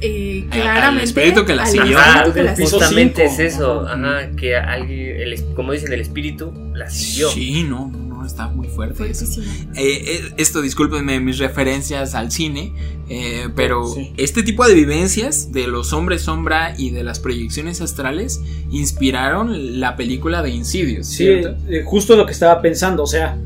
eh, 0.00 0.46
claramente 0.50 1.04
espíritu 1.04 1.44
que 1.44 1.54
la 1.54 1.62
al 1.64 1.68
siguió. 1.70 1.98
espíritu 1.98 2.32
que 2.34 2.42
la 2.42 2.56
siguió. 2.56 2.70
justamente 2.70 3.24
es 3.24 3.38
eso, 3.38 3.86
Ajá. 3.88 4.30
que 4.36 4.56
alguien, 4.56 5.16
el, 5.20 5.44
como 5.54 5.72
dicen, 5.72 5.92
el 5.92 6.00
espíritu 6.00 6.52
la 6.74 6.88
siguió. 6.90 7.30
Sí, 7.30 7.62
no, 7.64 7.88
no, 7.88 7.98
no, 7.98 8.26
está 8.26 8.48
muy 8.48 8.68
fuerte. 8.68 9.08
eso. 9.10 9.40
Eh, 9.40 9.44
eh, 9.76 10.20
esto, 10.36 10.60
discúlpenme 10.62 11.20
mis 11.20 11.38
referencias 11.38 12.14
al 12.14 12.30
cine, 12.30 12.72
eh, 13.08 13.48
pero 13.54 13.86
Sí. 13.86 14.12
este 14.16 14.42
tipo 14.42 14.66
de 14.66 14.74
vivencias 14.74 15.52
de 15.52 15.66
los 15.66 15.92
hombres 15.92 16.22
sombra 16.22 16.74
y 16.76 16.90
de 16.90 17.02
las 17.04 17.18
proyecciones 17.20 17.80
astrales 17.80 18.40
inspiraron 18.70 19.80
la 19.80 19.96
película 19.96 20.42
de 20.42 20.50
Insidious, 20.50 21.06
Sí, 21.06 21.16
¿cierto? 21.24 21.56
justo 21.84 22.16
lo 22.16 22.26
que 22.26 22.32
estaba 22.32 22.60
pensando, 22.62 23.02
o 23.02 23.06
sea, 23.06 23.36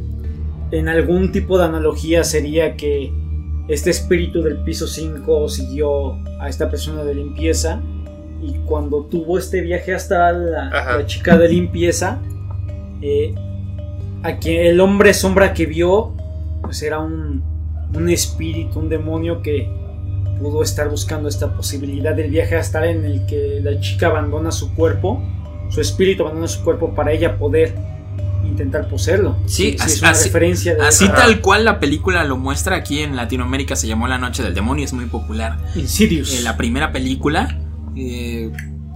en 0.70 0.88
algún 0.88 1.32
tipo 1.32 1.58
de 1.58 1.64
analogía 1.64 2.24
sería 2.24 2.76
que 2.76 3.12
este 3.68 3.90
espíritu 3.90 4.42
del 4.42 4.58
piso 4.58 4.86
5 4.86 5.48
siguió 5.48 6.14
a 6.40 6.48
esta 6.48 6.70
persona 6.70 7.04
de 7.04 7.14
limpieza 7.14 7.80
y 8.42 8.54
cuando 8.66 9.04
tuvo 9.04 9.38
este 9.38 9.60
viaje 9.60 9.94
hasta 9.94 10.32
la, 10.32 11.04
chica 11.06 11.36
de 11.36 11.48
limpieza, 11.48 12.20
eh, 13.02 13.34
a 14.22 14.38
quien 14.38 14.66
el 14.66 14.80
hombre 14.80 15.12
sombra 15.12 15.52
que 15.52 15.66
vio, 15.66 16.14
pues 16.62 16.82
era 16.82 16.98
un, 16.98 17.42
un 17.94 18.08
espíritu, 18.08 18.78
un 18.78 18.88
demonio 18.88 19.42
que 19.42 19.68
pudo 20.40 20.62
estar 20.62 20.88
buscando 20.88 21.28
esta 21.28 21.54
posibilidad 21.54 22.14
del 22.14 22.30
viaje 22.30 22.56
astral 22.56 22.84
en 22.88 23.04
el 23.04 23.26
que 23.26 23.60
la 23.62 23.78
chica 23.80 24.06
abandona 24.06 24.50
su 24.50 24.74
cuerpo, 24.74 25.22
su 25.68 25.80
espíritu 25.80 26.22
abandona 26.22 26.48
su 26.48 26.64
cuerpo 26.64 26.94
para 26.94 27.12
ella 27.12 27.38
poder 27.38 27.74
intentar 28.50 28.88
poseerlo. 28.88 29.38
Sí, 29.46 29.74
es 29.76 29.80
así- 29.82 30.00
una 30.00 30.10
así- 30.10 30.24
referencia 30.24 30.74
de 30.74 30.82
Así 30.86 31.08
tal 31.08 31.40
cual 31.40 31.64
la 31.64 31.80
película 31.80 32.24
lo 32.24 32.36
muestra 32.36 32.76
aquí 32.76 33.00
en 33.00 33.16
Latinoamérica 33.16 33.76
se 33.76 33.86
llamó 33.86 34.06
La 34.08 34.18
Noche 34.18 34.42
del 34.42 34.54
Demonio, 34.54 34.84
es 34.84 34.92
muy 34.92 35.06
popular. 35.06 35.58
Insidious. 35.74 36.34
Eh, 36.34 36.42
la 36.42 36.56
primera 36.56 36.92
película, 36.92 37.58
eh, 37.96 38.50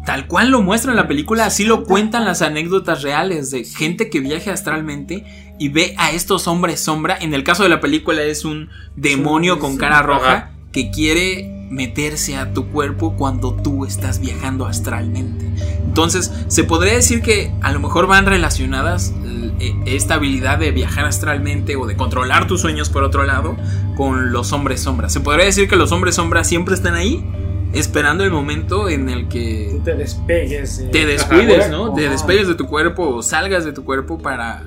tal 0.07 0.27
cual 0.27 0.51
lo 0.51 0.61
muestra 0.63 0.91
en 0.91 0.97
la 0.97 1.09
película, 1.09 1.47
así 1.47 1.65
lo 1.65 1.85
cuentan 1.85 2.25
las 2.25 2.43
anécdotas 2.43 3.03
reales 3.03 3.51
de 3.51 3.65
gente 3.65 4.11
que 4.11 4.21
viaja 4.21 4.53
astralmente 4.53 5.25
y 5.59 5.69
ve 5.69 5.95
a 5.99 6.11
estos 6.11 6.47
hombres 6.49 6.81
sombra. 6.81 7.17
En 7.21 7.33
el 7.33 7.45
caso 7.45 7.63
de 7.63 7.69
la 7.71 7.81
película 7.81 8.23
es 8.23 8.45
un 8.45 8.69
demonio 8.97 9.55
Sí, 9.55 9.61
con 9.61 9.73
sí. 9.73 9.79
cara 9.79 10.03
roja 10.03 10.33
Ajá. 10.33 10.51
que 10.73 10.91
quiere 10.91 11.54
meterse 11.71 12.37
a 12.37 12.53
tu 12.53 12.71
cuerpo 12.71 13.15
cuando 13.17 13.55
tú 13.55 13.85
estás 13.85 14.21
viajando 14.21 14.67
astralmente. 14.67 15.47
Entonces, 15.85 16.33
se 16.49 16.65
podría 16.65 16.95
decir 16.95 17.23
que 17.23 17.53
a 17.63 17.73
lo 17.73 17.81
mejor 17.81 18.07
van 18.07 18.27
relacionadas 18.27 19.13
eh, 19.61 19.75
esta 19.87 20.15
habilidad 20.15 20.59
de 20.59 20.71
viajar 20.73 21.05
astralmente 21.05 21.77
o 21.77 21.87
de 21.87 21.97
controlar 21.97 22.47
tus 22.47 22.61
sueños 22.61 22.91
por 22.91 23.03
otro 23.05 23.25
lado 23.25 23.57
con 23.97 24.33
los 24.33 24.53
hombres 24.53 24.81
sombra. 24.81 25.09
Se 25.09 25.21
podría 25.21 25.47
decir 25.47 25.69
que 25.69 25.77
los 25.77 25.93
hombres 25.93 26.17
sombra 26.17 26.45
siempre 26.45 26.75
están 26.75 26.95
ahí 26.95 27.25
esperando 27.73 28.25
el 28.25 28.31
momento 28.31 28.89
en 28.89 29.09
el 29.09 29.25
Tú 29.25 29.29
que 29.31 29.81
te 29.85 29.95
despegues. 29.95 30.79
eh, 30.79 30.89
te 30.91 31.07
descuides. 31.07 31.71
¿no? 31.71 31.93
Te 31.93 32.09
despegues 32.09 32.49
de 32.49 32.55
tu 32.55 32.67
cuerpo 32.67 33.09
o 33.09 33.23
salgas 33.23 33.65
de 33.65 33.73
tu 33.73 33.85
cuerpo 33.85 34.19
para 34.19 34.65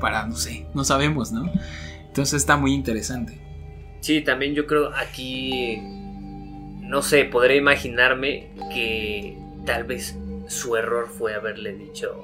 para 0.00 0.26
no 0.26 0.36
sé, 0.36 0.66
no 0.74 0.84
sabemos, 0.84 1.32
¿no? 1.32 1.50
Entonces 2.06 2.34
está 2.34 2.56
muy 2.56 2.72
interesante. 2.74 3.40
Sí, 4.00 4.20
también 4.20 4.54
yo 4.54 4.66
creo 4.66 4.90
aquí, 4.94 5.80
no 6.86 7.02
sé, 7.02 7.24
podré 7.24 7.56
imaginarme 7.56 8.48
que 8.72 9.36
tal 9.64 9.84
vez 9.84 10.16
su 10.48 10.76
error 10.76 11.08
fue 11.08 11.34
haberle 11.34 11.74
dicho, 11.74 12.14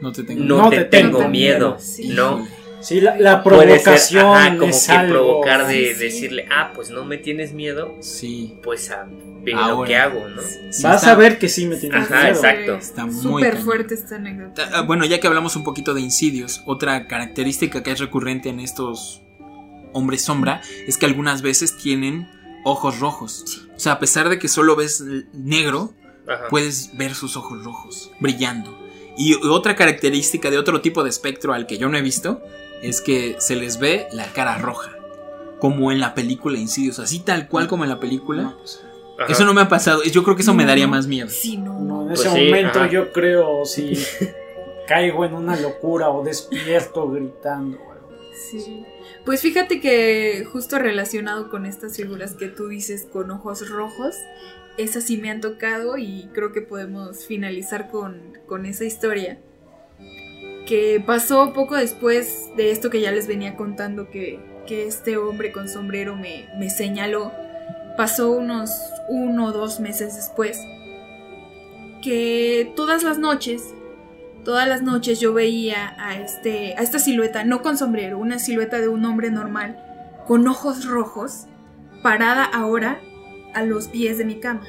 No 0.00 0.12
te 0.12 0.22
tengo 0.24 0.44
no, 0.44 0.56
No 0.64 0.70
te, 0.70 0.76
te 0.78 0.84
tengo 0.84 1.18
tengo 1.18 1.30
miedo, 1.30 1.58
miedo. 1.70 1.76
Sí. 1.78 2.08
¿no? 2.08 2.46
Sí, 2.80 3.00
la, 3.00 3.16
la 3.18 3.42
Puede 3.42 3.78
ser, 3.78 3.82
provocación 3.82 4.26
ajá, 4.36 4.56
como 4.58 4.66
es 4.70 4.86
que 4.86 4.92
algo. 4.92 5.12
provocar 5.14 5.66
de 5.66 5.74
Sí, 5.74 5.94
sí. 5.94 6.04
decirle, 6.04 6.46
ah, 6.50 6.72
pues 6.74 6.90
no 6.90 7.04
me 7.06 7.16
tienes 7.16 7.54
miedo, 7.54 7.94
Sí. 8.00 8.58
pues 8.62 8.90
a 8.90 9.06
ver 9.42 9.54
lo 9.54 9.60
Ahora. 9.60 9.88
que 9.88 9.96
hago, 9.96 10.28
¿no? 10.28 10.42
sí 10.42 10.82
Vas 10.82 10.96
está- 11.02 11.12
a 11.12 11.14
ver 11.14 11.38
que 11.38 11.48
sí 11.48 11.66
me 11.66 11.76
tienes 11.76 12.02
Ajá, 12.10 12.24
miedo. 12.24 12.34
exacto. 12.36 12.74
Está 12.74 13.06
muy 13.06 13.14
Súper 13.42 13.56
fuerte 13.56 13.94
esta 13.94 14.16
anécdota. 14.16 14.68
Ah, 14.74 14.82
Bueno, 14.82 15.06
ya 15.06 15.18
que 15.18 15.26
hablamos 15.26 15.56
un 15.56 15.64
poquito 15.64 15.94
de 15.94 16.02
insidios, 16.02 16.62
otra 16.66 17.06
característica 17.06 17.82
que 17.82 17.92
es 17.92 18.00
recurrente 18.00 18.50
en 18.50 18.60
estos 18.60 19.22
hombres 19.94 20.22
sombra 20.22 20.60
es 20.86 20.98
que 20.98 21.06
algunas 21.06 21.40
veces 21.40 21.78
tienen 21.78 22.28
ojos 22.64 22.98
rojos. 23.00 23.66
O 23.76 23.78
sea, 23.80 23.92
a 23.92 23.98
pesar 24.00 24.28
de 24.28 24.38
que 24.38 24.48
solo 24.48 24.74
ves 24.76 25.02
negro, 25.32 25.92
Ajá. 26.26 26.44
puedes 26.50 26.96
ver 26.96 27.14
sus 27.14 27.36
ojos 27.36 27.62
rojos 27.64 28.10
brillando. 28.20 28.76
Y 29.16 29.34
otra 29.46 29.76
característica 29.76 30.50
de 30.50 30.58
otro 30.58 30.80
tipo 30.80 31.04
de 31.04 31.10
espectro 31.10 31.52
al 31.54 31.66
que 31.66 31.78
yo 31.78 31.88
no 31.88 31.96
he 31.96 32.02
visto 32.02 32.42
es 32.82 33.00
que 33.00 33.36
se 33.38 33.54
les 33.56 33.78
ve 33.78 34.08
la 34.12 34.26
cara 34.32 34.58
roja, 34.58 34.90
como 35.60 35.92
en 35.92 36.00
la 36.00 36.14
película 36.14 36.58
Insidios, 36.58 36.98
así 36.98 37.20
tal 37.20 37.48
cual 37.48 37.68
como 37.68 37.84
en 37.84 37.90
la 37.90 38.00
película. 38.00 38.56
Ajá. 39.18 39.30
Eso 39.32 39.44
no 39.44 39.54
me 39.54 39.60
ha 39.60 39.68
pasado, 39.68 40.02
yo 40.02 40.24
creo 40.24 40.34
que 40.34 40.42
eso 40.42 40.54
me 40.54 40.64
daría 40.64 40.88
más 40.88 41.06
miedo. 41.06 41.28
Sí, 41.30 41.56
no, 41.56 41.78
No, 41.80 42.02
en 42.02 42.12
ese 42.12 42.24
Pues 42.24 42.34
sí, 42.34 42.44
momento 42.46 42.80
ajá. 42.80 42.90
yo 42.90 43.12
creo 43.12 43.64
si 43.64 43.96
caigo 44.88 45.24
en 45.24 45.34
una 45.34 45.54
locura 45.60 46.10
o 46.10 46.24
despierto 46.24 47.08
gritando. 47.10 47.78
o 47.78 47.92
algo. 47.92 48.08
Sí. 48.50 48.84
Pues 49.24 49.40
fíjate 49.40 49.80
que 49.80 50.46
justo 50.50 50.78
relacionado 50.78 51.48
con 51.50 51.66
estas 51.66 51.96
figuras 51.96 52.34
que 52.34 52.48
tú 52.48 52.68
dices 52.68 53.06
con 53.10 53.30
ojos 53.30 53.68
rojos, 53.70 54.16
esas 54.76 55.04
sí 55.04 55.16
me 55.16 55.30
han 55.30 55.40
tocado 55.40 55.96
y 55.96 56.28
creo 56.32 56.52
que 56.52 56.60
podemos 56.60 57.24
finalizar 57.24 57.90
con, 57.90 58.38
con 58.46 58.66
esa 58.66 58.84
historia. 58.84 59.38
Que 60.66 61.02
pasó 61.04 61.52
poco 61.52 61.76
después 61.76 62.50
de 62.56 62.70
esto 62.70 62.90
que 62.90 63.00
ya 63.00 63.12
les 63.12 63.26
venía 63.26 63.56
contando 63.56 64.10
que, 64.10 64.40
que 64.66 64.86
este 64.86 65.16
hombre 65.16 65.52
con 65.52 65.68
sombrero 65.68 66.16
me, 66.16 66.48
me 66.58 66.70
señaló. 66.70 67.32
Pasó 67.96 68.30
unos 68.30 68.70
uno 69.08 69.46
o 69.46 69.52
dos 69.52 69.80
meses 69.80 70.16
después. 70.16 70.58
Que 72.02 72.72
todas 72.76 73.02
las 73.02 73.18
noches 73.18 73.73
todas 74.44 74.68
las 74.68 74.82
noches 74.82 75.20
yo 75.20 75.32
veía 75.32 75.94
a 75.98 76.16
este 76.16 76.74
a 76.76 76.82
esta 76.82 76.98
silueta 76.98 77.44
no 77.44 77.62
con 77.62 77.76
sombrero, 77.76 78.18
una 78.18 78.38
silueta 78.38 78.80
de 78.80 78.88
un 78.88 79.04
hombre 79.04 79.30
normal 79.30 79.78
con 80.26 80.46
ojos 80.46 80.86
rojos 80.86 81.46
parada 82.02 82.44
ahora 82.44 83.00
a 83.54 83.62
los 83.62 83.88
pies 83.88 84.18
de 84.18 84.24
mi 84.24 84.40
cama. 84.40 84.64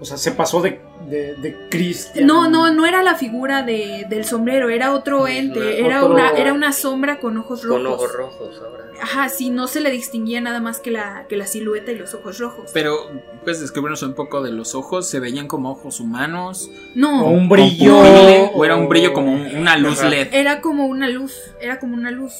O 0.00 0.04
sea, 0.04 0.16
se 0.16 0.32
pasó 0.32 0.60
de, 0.60 0.80
de, 1.12 1.34
de 1.36 1.56
Cristian. 1.68 2.26
No, 2.26 2.48
no, 2.48 2.72
no 2.72 2.86
era 2.86 3.02
la 3.02 3.14
figura 3.14 3.62
de, 3.62 4.06
del 4.08 4.24
sombrero, 4.24 4.68
era 4.70 4.92
otro 4.94 5.28
ente, 5.28 5.78
era 5.84 6.02
Otro- 6.04 6.14
una 6.14 6.30
era 6.30 6.52
una 6.52 6.72
sombra 6.72 7.20
con 7.20 7.36
ojos 7.36 7.62
rojos. 7.62 7.82
Con 7.82 7.92
ojos 7.92 8.12
rojos 8.12 8.60
ahora. 8.64 8.84
Ajá, 9.00 9.28
sí, 9.28 9.50
no 9.50 9.66
se 9.66 9.80
le 9.80 9.90
distinguía 9.90 10.40
nada 10.40 10.60
más 10.60 10.78
que 10.80 10.90
la 10.90 11.26
que 11.28 11.36
la 11.36 11.46
silueta 11.46 11.92
y 11.92 11.96
los 11.98 12.14
ojos 12.14 12.38
rojos. 12.38 12.70
Pero, 12.72 12.96
puedes 13.44 13.60
describirnos 13.60 14.02
un 14.02 14.14
poco 14.14 14.42
de 14.42 14.52
los 14.52 14.74
ojos, 14.74 15.08
¿se 15.08 15.20
veían 15.20 15.46
como 15.48 15.70
ojos 15.72 16.00
humanos? 16.00 16.70
no, 16.94 17.24
O 17.26 17.30
un 17.30 17.48
¿Con 17.48 17.48
brillo. 17.50 17.98
¿O 18.54 18.64
era 18.64 18.76
un 18.76 18.88
brillo 18.88 19.12
como 19.12 19.32
un- 19.32 19.56
una 19.56 19.76
luz 19.76 20.00
Ajá. 20.00 20.08
LED? 20.08 20.28
Era 20.32 20.60
como 20.60 20.86
una 20.86 21.08
luz, 21.08 21.34
era 21.60 21.78
como 21.78 21.94
una 21.94 22.10
luz. 22.10 22.32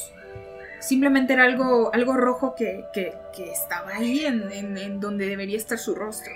Simplemente 0.79 1.33
era 1.33 1.43
algo, 1.45 1.91
algo 1.93 2.13
rojo 2.13 2.55
que, 2.55 2.85
que- 2.93 3.13
que 3.35 3.51
estaba 3.51 3.91
ahí 3.95 4.25
en, 4.25 4.51
en- 4.51 4.77
en 4.77 4.99
donde 4.99 5.27
debería 5.27 5.57
estar 5.57 5.77
su 5.77 5.95
rostro. 5.95 6.31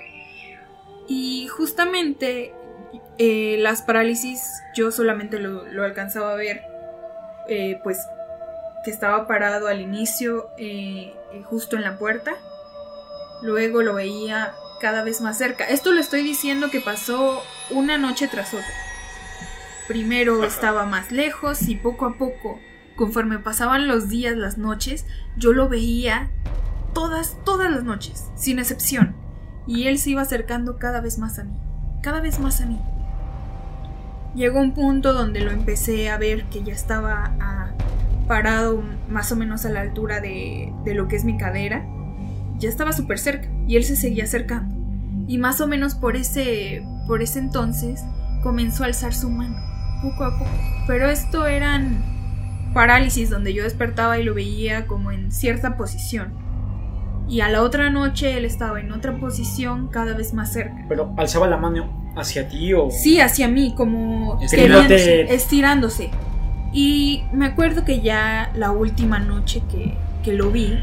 Y 1.08 1.48
justamente 1.48 2.54
eh, 3.18 3.56
las 3.58 3.82
parálisis 3.82 4.62
yo 4.76 4.92
solamente 4.92 5.38
lo, 5.38 5.64
lo 5.66 5.84
alcanzaba 5.84 6.32
a 6.32 6.36
ver, 6.36 6.62
eh, 7.48 7.80
pues 7.82 7.98
que 8.84 8.90
estaba 8.90 9.26
parado 9.26 9.68
al 9.68 9.80
inicio 9.80 10.50
eh, 10.58 11.14
eh, 11.32 11.42
justo 11.44 11.76
en 11.76 11.82
la 11.82 11.98
puerta. 11.98 12.32
Luego 13.42 13.82
lo 13.82 13.94
veía 13.94 14.54
cada 14.80 15.02
vez 15.02 15.20
más 15.20 15.38
cerca. 15.38 15.64
Esto 15.64 15.92
lo 15.92 16.00
estoy 16.00 16.22
diciendo 16.22 16.70
que 16.70 16.80
pasó 16.80 17.42
una 17.70 17.98
noche 17.98 18.28
tras 18.28 18.54
otra. 18.54 18.66
Primero 19.86 20.44
estaba 20.44 20.84
más 20.84 21.10
lejos 21.10 21.62
y 21.62 21.74
poco 21.74 22.04
a 22.04 22.18
poco, 22.18 22.60
conforme 22.94 23.38
pasaban 23.38 23.88
los 23.88 24.08
días, 24.08 24.36
las 24.36 24.58
noches, 24.58 25.06
yo 25.36 25.52
lo 25.52 25.68
veía 25.68 26.30
todas, 26.92 27.42
todas 27.44 27.70
las 27.70 27.84
noches, 27.84 28.26
sin 28.36 28.58
excepción. 28.58 29.16
Y 29.68 29.86
él 29.86 29.98
se 29.98 30.10
iba 30.10 30.22
acercando 30.22 30.78
cada 30.78 31.00
vez 31.00 31.18
más 31.18 31.38
a 31.38 31.44
mí, 31.44 31.52
cada 32.02 32.20
vez 32.20 32.40
más 32.40 32.60
a 32.60 32.66
mí. 32.66 32.80
Llegó 34.34 34.60
un 34.60 34.72
punto 34.72 35.12
donde 35.12 35.40
lo 35.40 35.50
empecé 35.50 36.08
a 36.10 36.18
ver 36.18 36.44
que 36.46 36.64
ya 36.64 36.72
estaba 36.72 37.34
a 37.38 37.74
parado 38.26 38.82
más 39.08 39.30
o 39.30 39.36
menos 39.36 39.64
a 39.64 39.70
la 39.70 39.82
altura 39.82 40.20
de, 40.20 40.72
de 40.84 40.94
lo 40.94 41.06
que 41.06 41.16
es 41.16 41.24
mi 41.24 41.36
cadera. 41.36 41.86
Ya 42.58 42.68
estaba 42.68 42.92
súper 42.92 43.18
cerca 43.18 43.48
y 43.66 43.76
él 43.76 43.84
se 43.84 43.94
seguía 43.94 44.24
acercando. 44.24 44.74
Y 45.28 45.38
más 45.38 45.60
o 45.60 45.68
menos 45.68 45.94
por 45.94 46.16
ese, 46.16 46.82
por 47.06 47.22
ese 47.22 47.38
entonces 47.38 48.02
comenzó 48.42 48.84
a 48.84 48.86
alzar 48.86 49.14
su 49.14 49.28
mano, 49.28 49.56
poco 50.02 50.24
a 50.24 50.38
poco. 50.38 50.50
Pero 50.86 51.10
esto 51.10 51.46
eran 51.46 52.02
parálisis 52.72 53.28
donde 53.28 53.52
yo 53.52 53.64
despertaba 53.64 54.18
y 54.18 54.24
lo 54.24 54.34
veía 54.34 54.86
como 54.86 55.12
en 55.12 55.30
cierta 55.30 55.76
posición. 55.76 56.32
Y 57.28 57.40
a 57.42 57.48
la 57.50 57.62
otra 57.62 57.90
noche 57.90 58.36
él 58.38 58.44
estaba 58.46 58.80
en 58.80 58.90
otra 58.92 59.16
posición 59.18 59.88
cada 59.88 60.14
vez 60.14 60.32
más 60.32 60.52
cerca. 60.52 60.84
Pero 60.88 61.12
alzaba 61.16 61.46
la 61.46 61.58
mano 61.58 62.10
hacia 62.16 62.48
ti 62.48 62.72
o. 62.72 62.90
Sí, 62.90 63.20
hacia 63.20 63.48
mí, 63.48 63.74
como 63.76 64.40
Estirándose. 64.40 64.96
queriendo- 64.96 65.32
estirándose. 65.32 66.10
Y 66.72 67.22
me 67.32 67.46
acuerdo 67.46 67.84
que 67.84 68.00
ya 68.00 68.50
la 68.54 68.70
última 68.70 69.18
noche 69.18 69.62
que, 69.70 69.94
que 70.22 70.32
lo 70.32 70.50
vi, 70.50 70.78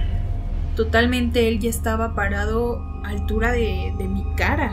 totalmente 0.75 1.47
él 1.47 1.59
ya 1.59 1.69
estaba 1.69 2.13
parado 2.15 2.79
a 3.03 3.09
altura 3.09 3.51
de, 3.51 3.93
de 3.97 4.07
mi 4.07 4.23
cara. 4.35 4.71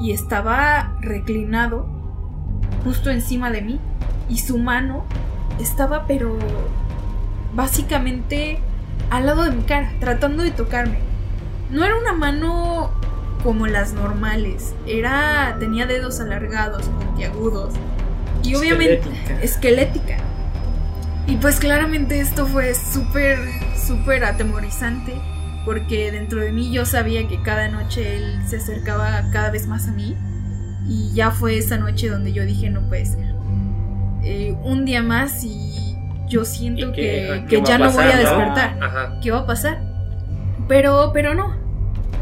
Y 0.00 0.12
estaba 0.12 0.96
reclinado 1.00 1.86
justo 2.84 3.10
encima 3.10 3.50
de 3.50 3.62
mí. 3.62 3.80
Y 4.28 4.38
su 4.38 4.58
mano 4.58 5.04
estaba 5.60 6.06
pero 6.06 6.36
básicamente 7.54 8.58
al 9.10 9.26
lado 9.26 9.44
de 9.44 9.50
mi 9.52 9.62
cara, 9.62 9.92
tratando 10.00 10.42
de 10.42 10.50
tocarme. 10.50 10.98
No 11.70 11.84
era 11.84 11.96
una 11.96 12.12
mano 12.12 12.90
como 13.42 13.66
las 13.66 13.92
normales, 13.92 14.74
era 14.86 15.56
tenía 15.58 15.86
dedos 15.86 16.20
alargados, 16.20 16.84
puntiagudos 16.88 17.74
y 18.44 18.54
obviamente 18.54 18.94
Esquelética. 19.00 19.42
esquelética. 19.42 20.16
Y 21.26 21.36
pues 21.36 21.58
claramente 21.58 22.20
esto 22.20 22.46
fue 22.46 22.74
súper, 22.74 23.38
súper 23.86 24.24
atemorizante 24.24 25.14
porque 25.64 26.10
dentro 26.10 26.40
de 26.40 26.52
mí 26.52 26.72
yo 26.72 26.84
sabía 26.84 27.26
que 27.28 27.40
cada 27.42 27.68
noche 27.68 28.16
él 28.16 28.42
se 28.46 28.56
acercaba 28.56 29.24
cada 29.32 29.50
vez 29.50 29.66
más 29.66 29.88
a 29.88 29.92
mí 29.92 30.16
y 30.88 31.12
ya 31.14 31.30
fue 31.30 31.56
esa 31.58 31.76
noche 31.78 32.08
donde 32.08 32.32
yo 32.32 32.44
dije 32.44 32.68
no 32.70 32.82
puede 32.88 33.06
ser. 33.06 33.32
Eh, 34.24 34.54
un 34.62 34.84
día 34.84 35.02
más 35.02 35.42
y 35.44 35.71
yo 36.32 36.44
siento 36.46 36.88
¿Y 36.88 36.92
que, 36.92 37.44
que 37.48 37.58
va 37.58 37.64
ya 37.64 37.78
no 37.78 37.92
voy 37.92 38.04
a 38.04 38.12
no? 38.12 38.18
despertar. 38.18 38.78
Ajá. 38.82 39.20
¿Qué 39.22 39.30
va 39.30 39.40
a 39.40 39.46
pasar? 39.46 39.82
Pero, 40.66 41.10
pero 41.12 41.34
no. 41.34 41.54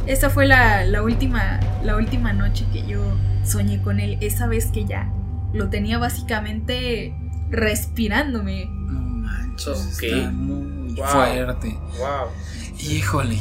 Esa 0.06 0.30
fue 0.30 0.46
la, 0.46 0.84
la 0.84 1.02
última, 1.02 1.61
la 1.84 1.96
última 1.96 2.32
noche 2.32 2.66
que 2.72 2.84
yo 2.86 3.00
soñé 3.44 3.80
con 3.82 4.00
él. 4.00 4.18
Esa 4.20 4.46
vez 4.48 4.66
que 4.72 4.84
ya 4.84 5.12
lo 5.52 5.68
tenía 5.68 5.98
básicamente 5.98 7.14
respirándome. 7.50 8.66
No 8.66 9.00
manches, 9.00 9.94
Ok. 9.96 10.02
está 10.02 10.30
muy 10.32 10.94
Wow. 10.94 11.06
fuerte. 11.06 11.78
Wow. 11.98 12.28
Híjole. 12.80 13.38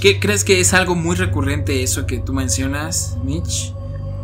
¿Qué 0.00 0.18
crees 0.18 0.42
que 0.44 0.60
es 0.60 0.74
algo 0.74 0.94
muy 0.96 1.14
recurrente 1.14 1.82
eso 1.82 2.06
que 2.06 2.18
tú 2.18 2.32
mencionas, 2.32 3.16
Mitch? 3.22 3.72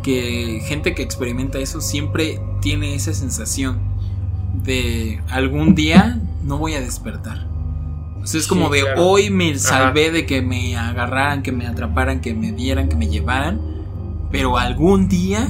Que 0.03 0.61
gente 0.67 0.93
que 0.93 1.01
experimenta 1.03 1.57
eso 1.59 1.79
siempre 1.81 2.39
tiene 2.61 2.93
esa 2.95 3.13
sensación 3.13 3.79
de 4.63 5.21
algún 5.29 5.75
día 5.75 6.19
no 6.43 6.57
voy 6.57 6.73
a 6.73 6.81
despertar. 6.81 7.47
O 8.21 8.27
sea, 8.27 8.39
es 8.39 8.47
como 8.47 8.69
de 8.69 8.81
claro. 8.81 9.03
hoy 9.03 9.29
me 9.29 9.57
salvé 9.59 10.11
de 10.11 10.25
que 10.25 10.41
me 10.41 10.75
agarraran, 10.75 11.43
que 11.43 11.51
me 11.51 11.67
atraparan, 11.67 12.21
que 12.21 12.33
me 12.33 12.51
vieran, 12.51 12.89
que 12.89 12.95
me 12.95 13.07
llevaran, 13.07 13.61
pero 14.31 14.57
algún 14.57 15.07
día 15.07 15.47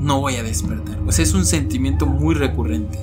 no 0.00 0.20
voy 0.20 0.36
a 0.36 0.42
despertar. 0.42 0.98
O 1.06 1.12
sea, 1.12 1.22
es 1.22 1.34
un 1.34 1.46
sentimiento 1.46 2.06
muy 2.06 2.34
recurrente. 2.34 2.98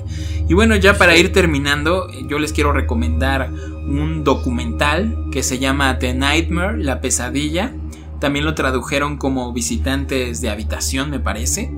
Y 0.48 0.54
bueno, 0.54 0.76
ya 0.76 0.96
para 0.96 1.16
ir 1.16 1.32
terminando, 1.32 2.08
eh, 2.10 2.26
yo 2.28 2.38
les 2.38 2.52
quiero 2.52 2.72
recomendar 2.72 3.50
un 3.50 4.22
documental 4.22 5.26
que 5.32 5.42
se 5.42 5.58
llama 5.58 5.98
The 5.98 6.14
Nightmare, 6.14 6.82
La 6.82 7.00
pesadilla. 7.00 7.72
También 8.20 8.44
lo 8.44 8.54
tradujeron 8.54 9.18
como 9.18 9.52
visitantes 9.52 10.40
de 10.40 10.50
habitación, 10.50 11.10
me 11.10 11.20
parece. 11.20 11.72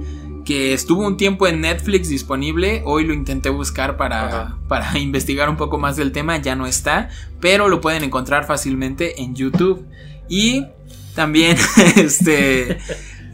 Que 0.49 0.72
estuvo 0.72 1.07
un 1.07 1.18
tiempo 1.18 1.46
en 1.46 1.61
Netflix 1.61 2.09
disponible. 2.09 2.80
Hoy 2.86 3.05
lo 3.05 3.12
intenté 3.12 3.51
buscar 3.51 3.99
para, 3.99 4.26
Ajá. 4.28 4.59
para 4.66 4.99
investigar 4.99 5.51
un 5.51 5.59
poco 5.59 5.76
más 5.76 5.96
del 5.99 6.11
tema. 6.11 6.38
Ya 6.38 6.57
no 6.57 6.66
está. 6.66 7.11
Pero 7.38 7.68
lo 7.68 7.82
pueden 7.82 8.03
encontrar 8.03 8.46
fácilmente 8.46 9.20
en 9.20 9.34
YouTube. 9.34 9.84
Y 10.26 10.64
también 11.14 11.59
este. 11.96 12.78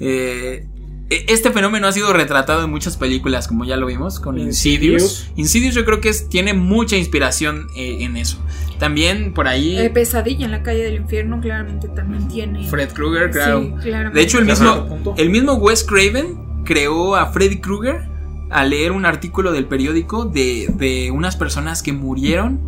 eh, 0.00 0.66
este 1.10 1.52
fenómeno 1.52 1.86
ha 1.86 1.92
sido 1.92 2.12
retratado 2.12 2.64
en 2.64 2.70
muchas 2.70 2.96
películas, 2.96 3.46
como 3.46 3.64
ya 3.64 3.76
lo 3.76 3.86
vimos, 3.86 4.18
con 4.18 4.36
Insidious. 4.38 5.02
Insidious. 5.02 5.32
Insidious 5.36 5.74
yo 5.76 5.84
creo 5.84 6.00
que 6.00 6.08
es- 6.08 6.28
tiene 6.28 6.52
mucha 6.54 6.96
inspiración 6.96 7.68
eh, 7.76 7.98
en 8.00 8.16
eso. 8.16 8.38
También 8.80 9.34
por 9.34 9.46
ahí 9.46 9.78
Eh, 9.78 9.90
pesadilla 9.90 10.46
en 10.46 10.50
la 10.50 10.64
calle 10.64 10.82
del 10.82 10.96
infierno 10.96 11.40
claramente 11.40 11.86
también 11.88 12.26
tiene. 12.26 12.66
Fred 12.68 12.88
Krueger, 12.92 13.30
claro. 13.30 13.60
Sí, 13.62 13.72
claramente. 13.84 14.18
De 14.18 14.24
hecho, 14.24 14.38
el 14.40 14.46
mismo, 14.46 15.14
el 15.16 15.30
mismo 15.30 15.54
Wes 15.54 15.84
Craven 15.84 16.42
creó 16.64 17.16
a 17.16 17.26
Freddy 17.26 17.60
Krueger 17.60 18.08
al 18.50 18.70
leer 18.70 18.92
un 18.92 19.06
artículo 19.06 19.52
del 19.52 19.66
periódico 19.66 20.24
de, 20.24 20.72
de 20.76 21.10
unas 21.10 21.36
personas 21.36 21.82
que 21.82 21.92
murieron 21.92 22.60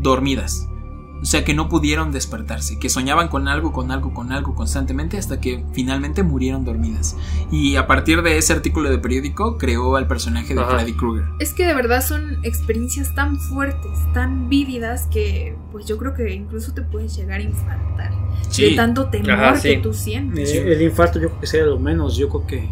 dormidas. 0.00 0.68
O 1.20 1.24
sea, 1.24 1.44
que 1.44 1.52
no 1.52 1.68
pudieron 1.68 2.12
despertarse, 2.12 2.78
que 2.78 2.88
soñaban 2.88 3.26
con 3.26 3.48
algo, 3.48 3.72
con 3.72 3.90
algo, 3.90 4.14
con 4.14 4.30
algo 4.30 4.54
constantemente 4.54 5.18
hasta 5.18 5.40
que 5.40 5.64
finalmente 5.72 6.22
murieron 6.22 6.64
dormidas. 6.64 7.16
Y 7.50 7.74
a 7.74 7.88
partir 7.88 8.22
de 8.22 8.38
ese 8.38 8.52
artículo 8.52 8.88
de 8.88 8.98
periódico 8.98 9.58
creó 9.58 9.96
al 9.96 10.06
personaje 10.06 10.54
de 10.54 10.60
Ajá. 10.60 10.78
Freddy 10.78 10.92
Krueger. 10.92 11.24
Es 11.40 11.52
que 11.54 11.66
de 11.66 11.74
verdad 11.74 12.04
son 12.04 12.38
experiencias 12.44 13.16
tan 13.16 13.40
fuertes, 13.40 13.98
tan 14.14 14.48
vívidas 14.48 15.08
que 15.10 15.56
pues 15.72 15.86
yo 15.86 15.98
creo 15.98 16.14
que 16.14 16.32
incluso 16.32 16.72
te 16.72 16.82
puedes 16.82 17.16
llegar 17.16 17.40
a 17.40 17.42
infartar. 17.42 18.12
De 18.56 18.70
tanto 18.76 19.08
temor 19.08 19.32
Ajá, 19.32 19.54
que 19.54 19.74
sí. 19.74 19.80
tú 19.82 19.92
sientes. 19.92 20.52
Eh, 20.52 20.72
el 20.72 20.82
infarto 20.82 21.18
yo 21.18 21.28
creo 21.30 21.40
que 21.40 21.46
sería 21.48 21.66
lo 21.66 21.80
menos. 21.80 22.16
Yo 22.16 22.28
creo 22.28 22.46
que 22.46 22.68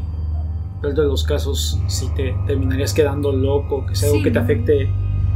en 0.83 0.95
de 0.95 1.05
los 1.05 1.25
casos 1.25 1.81
sí 1.87 2.09
te 2.15 2.37
terminarías 2.47 2.93
quedando 2.95 3.33
loco, 3.33 3.87
que 3.87 3.95
sea 3.95 4.09
algo 4.09 4.19
Sí. 4.19 4.25
que 4.25 4.31
te 4.31 4.39
afecte 4.39 4.91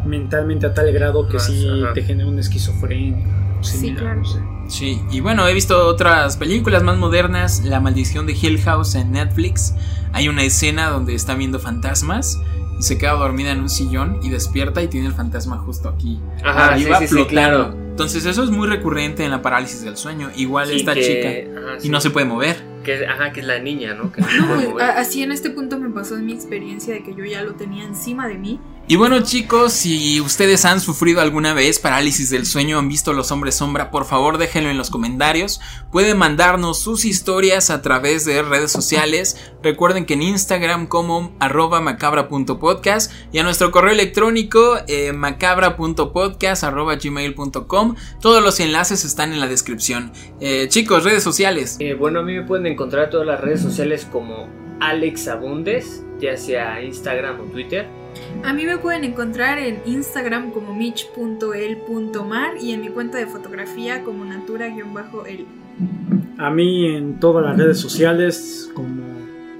mentalmente 0.06 0.66
a 0.66 0.74
tal 0.74 0.90
grado 0.92 1.26
que 1.26 1.34
Más, 1.34 1.46
sí 1.46 1.66
te 1.94 2.02
genere 2.02 2.28
una 2.28 2.40
esquizofrenia. 2.40 3.26
Sí, 3.62 3.94
claro. 3.94 4.20
no 4.20 4.24
sé. 4.24 4.38
Sí, 4.68 5.02
y 5.10 5.20
bueno, 5.20 5.46
he 5.46 5.52
visto 5.52 5.86
otras 5.86 6.36
películas 6.36 6.82
más 6.82 6.96
modernas, 6.96 7.64
La 7.64 7.80
maldición 7.80 8.26
de 8.26 8.32
Hill 8.40 8.60
House 8.62 8.94
en 8.94 9.12
Netflix. 9.12 9.74
Hay 10.12 10.28
una 10.28 10.42
escena 10.44 10.88
donde 10.88 11.14
está 11.14 11.34
viendo 11.34 11.58
fantasmas 11.58 12.40
y 12.78 12.82
se 12.82 12.96
queda 12.96 13.12
dormida 13.12 13.50
en 13.50 13.60
un 13.60 13.68
sillón 13.68 14.18
y 14.22 14.30
despierta 14.30 14.80
y 14.82 14.88
tiene 14.88 15.08
el 15.08 15.12
fantasma 15.12 15.58
justo 15.58 15.88
aquí. 15.90 16.18
Ajá, 16.42 16.68
sí, 16.78 16.84
arriba, 16.84 16.98
sí, 16.98 17.04
sí, 17.06 17.14
flotando. 17.14 17.30
claro. 17.30 17.74
Entonces 17.90 18.24
eso 18.24 18.42
es 18.44 18.50
muy 18.50 18.66
recurrente 18.68 19.24
en 19.24 19.30
la 19.32 19.42
parálisis 19.42 19.82
del 19.82 19.96
sueño. 19.98 20.30
Igual 20.36 20.68
Sí, 20.68 20.76
esta 20.76 20.94
que- 20.94 21.02
chica 21.02 21.60
ajá, 21.60 21.76
y 21.78 21.80
sí. 21.82 21.88
no 21.90 22.00
se 22.00 22.08
puede 22.10 22.24
mover. 22.26 22.69
Que, 22.84 23.06
ajá, 23.06 23.32
que 23.32 23.40
es 23.40 23.46
la 23.46 23.58
niña, 23.58 23.94
¿no? 23.94 24.10
Que 24.12 24.22
no 24.22 24.72
No, 24.72 24.78
así 24.78 25.22
en 25.22 25.32
este 25.32 25.50
punto 25.50 25.78
me 25.90 25.94
pasó 25.94 26.16
en 26.16 26.26
mi 26.26 26.32
experiencia 26.32 26.94
de 26.94 27.02
que 27.02 27.14
yo 27.14 27.24
ya 27.24 27.42
lo 27.42 27.54
tenía 27.54 27.84
encima 27.84 28.28
de 28.28 28.38
mí. 28.38 28.60
Y 28.86 28.96
bueno 28.96 29.20
chicos, 29.20 29.72
si 29.72 30.20
ustedes 30.20 30.64
han 30.64 30.80
sufrido 30.80 31.20
alguna 31.20 31.54
vez 31.54 31.78
parálisis 31.78 32.28
del 32.28 32.44
sueño, 32.44 32.78
han 32.78 32.88
visto 32.88 33.12
los 33.12 33.30
hombres 33.30 33.54
sombra, 33.54 33.90
por 33.92 34.04
favor 34.04 34.36
déjenlo 34.36 34.68
en 34.68 34.78
los 34.78 34.90
comentarios. 34.90 35.60
Pueden 35.92 36.18
mandarnos 36.18 36.80
sus 36.80 37.04
historias 37.04 37.70
a 37.70 37.82
través 37.82 38.24
de 38.24 38.42
redes 38.42 38.72
sociales. 38.72 39.52
Recuerden 39.62 40.06
que 40.06 40.14
en 40.14 40.22
Instagram 40.22 40.88
como 40.88 41.36
arroba 41.38 41.80
macabra.podcast 41.80 43.12
y 43.32 43.38
a 43.38 43.44
nuestro 43.44 43.70
correo 43.70 43.92
electrónico 43.92 44.78
eh, 44.88 45.12
macabra.podcast 45.12 46.64
arroba 46.64 46.96
gmail.com. 46.96 47.94
Todos 48.20 48.42
los 48.42 48.58
enlaces 48.58 49.04
están 49.04 49.32
en 49.32 49.38
la 49.38 49.46
descripción. 49.46 50.10
Eh, 50.40 50.66
chicos, 50.68 51.04
redes 51.04 51.22
sociales. 51.22 51.76
Eh, 51.78 51.94
bueno, 51.94 52.20
a 52.20 52.22
mí 52.22 52.34
me 52.34 52.42
pueden 52.42 52.66
encontrar 52.66 53.04
en 53.04 53.10
todas 53.10 53.26
las 53.26 53.40
redes 53.40 53.60
sociales 53.60 54.04
como 54.10 54.48
Alex 54.80 55.28
Abundes, 55.28 56.04
ya 56.18 56.36
sea 56.36 56.82
Instagram 56.82 57.40
o 57.40 57.44
Twitter. 57.44 57.86
A 58.44 58.52
mí 58.52 58.64
me 58.64 58.78
pueden 58.78 59.04
encontrar 59.04 59.58
en 59.58 59.80
Instagram 59.86 60.50
como 60.50 60.74
mich.el.mar 60.74 62.52
y 62.60 62.72
en 62.72 62.80
mi 62.80 62.88
cuenta 62.88 63.18
de 63.18 63.26
fotografía 63.26 64.02
como 64.02 64.24
natura-el. 64.24 65.46
A 66.38 66.50
mí 66.50 66.86
en 66.86 67.20
todas 67.20 67.44
las 67.44 67.56
redes 67.56 67.78
sociales 67.78 68.70
como 68.74 69.02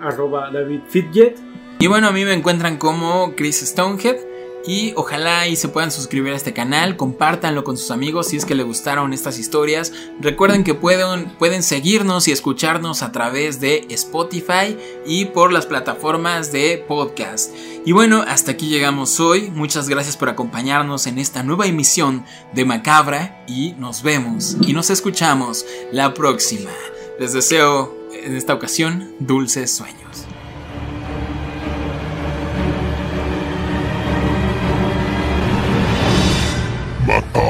arroba 0.00 0.50
David 0.50 0.80
Fitjet. 0.88 1.38
Y 1.78 1.86
bueno, 1.86 2.08
a 2.08 2.12
mí 2.12 2.24
me 2.24 2.32
encuentran 2.32 2.78
como 2.78 3.34
Chris 3.36 3.60
Stonehead. 3.60 4.29
Y 4.66 4.92
ojalá 4.96 5.48
y 5.48 5.56
se 5.56 5.68
puedan 5.68 5.90
suscribir 5.90 6.32
a 6.32 6.36
este 6.36 6.52
canal, 6.52 6.96
compártanlo 6.96 7.64
con 7.64 7.78
sus 7.78 7.90
amigos 7.90 8.28
si 8.28 8.36
es 8.36 8.44
que 8.44 8.54
les 8.54 8.66
gustaron 8.66 9.12
estas 9.12 9.38
historias. 9.38 9.92
Recuerden 10.20 10.64
que 10.64 10.74
pueden, 10.74 11.30
pueden 11.38 11.62
seguirnos 11.62 12.28
y 12.28 12.32
escucharnos 12.32 13.02
a 13.02 13.10
través 13.10 13.60
de 13.60 13.86
Spotify 13.90 14.76
y 15.06 15.26
por 15.26 15.52
las 15.52 15.66
plataformas 15.66 16.52
de 16.52 16.84
podcast. 16.86 17.54
Y 17.86 17.92
bueno, 17.92 18.22
hasta 18.26 18.52
aquí 18.52 18.68
llegamos 18.68 19.18
hoy. 19.18 19.50
Muchas 19.50 19.88
gracias 19.88 20.16
por 20.16 20.28
acompañarnos 20.28 21.06
en 21.06 21.18
esta 21.18 21.42
nueva 21.42 21.66
emisión 21.66 22.24
de 22.52 22.66
Macabra 22.66 23.42
y 23.48 23.72
nos 23.78 24.02
vemos 24.02 24.56
y 24.60 24.74
nos 24.74 24.90
escuchamos 24.90 25.64
la 25.90 26.12
próxima. 26.12 26.70
Les 27.18 27.32
deseo 27.32 27.96
en 28.12 28.36
esta 28.36 28.54
ocasión 28.54 29.14
dulces 29.18 29.74
sueños. 29.74 30.29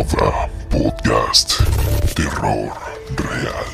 Podcast. 0.04 1.60
Terror 2.14 2.72
real. 3.16 3.66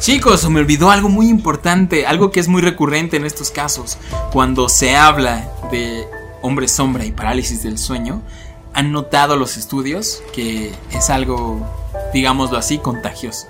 Chicos, 0.00 0.48
me 0.50 0.58
olvidó 0.58 0.90
algo 0.90 1.08
muy 1.08 1.28
importante, 1.28 2.06
algo 2.06 2.32
que 2.32 2.40
es 2.40 2.48
muy 2.48 2.62
recurrente 2.62 3.16
en 3.16 3.24
estos 3.24 3.52
casos. 3.52 3.98
Cuando 4.32 4.68
se 4.68 4.96
habla 4.96 5.48
de 5.70 6.08
hombre 6.42 6.66
sombra 6.66 7.04
y 7.04 7.12
parálisis 7.12 7.62
del 7.62 7.78
sueño, 7.78 8.22
han 8.74 8.90
notado 8.90 9.36
los 9.36 9.56
estudios 9.56 10.22
que 10.34 10.74
es 10.90 11.08
algo, 11.08 11.60
digámoslo 12.12 12.58
así, 12.58 12.78
contagioso. 12.78 13.46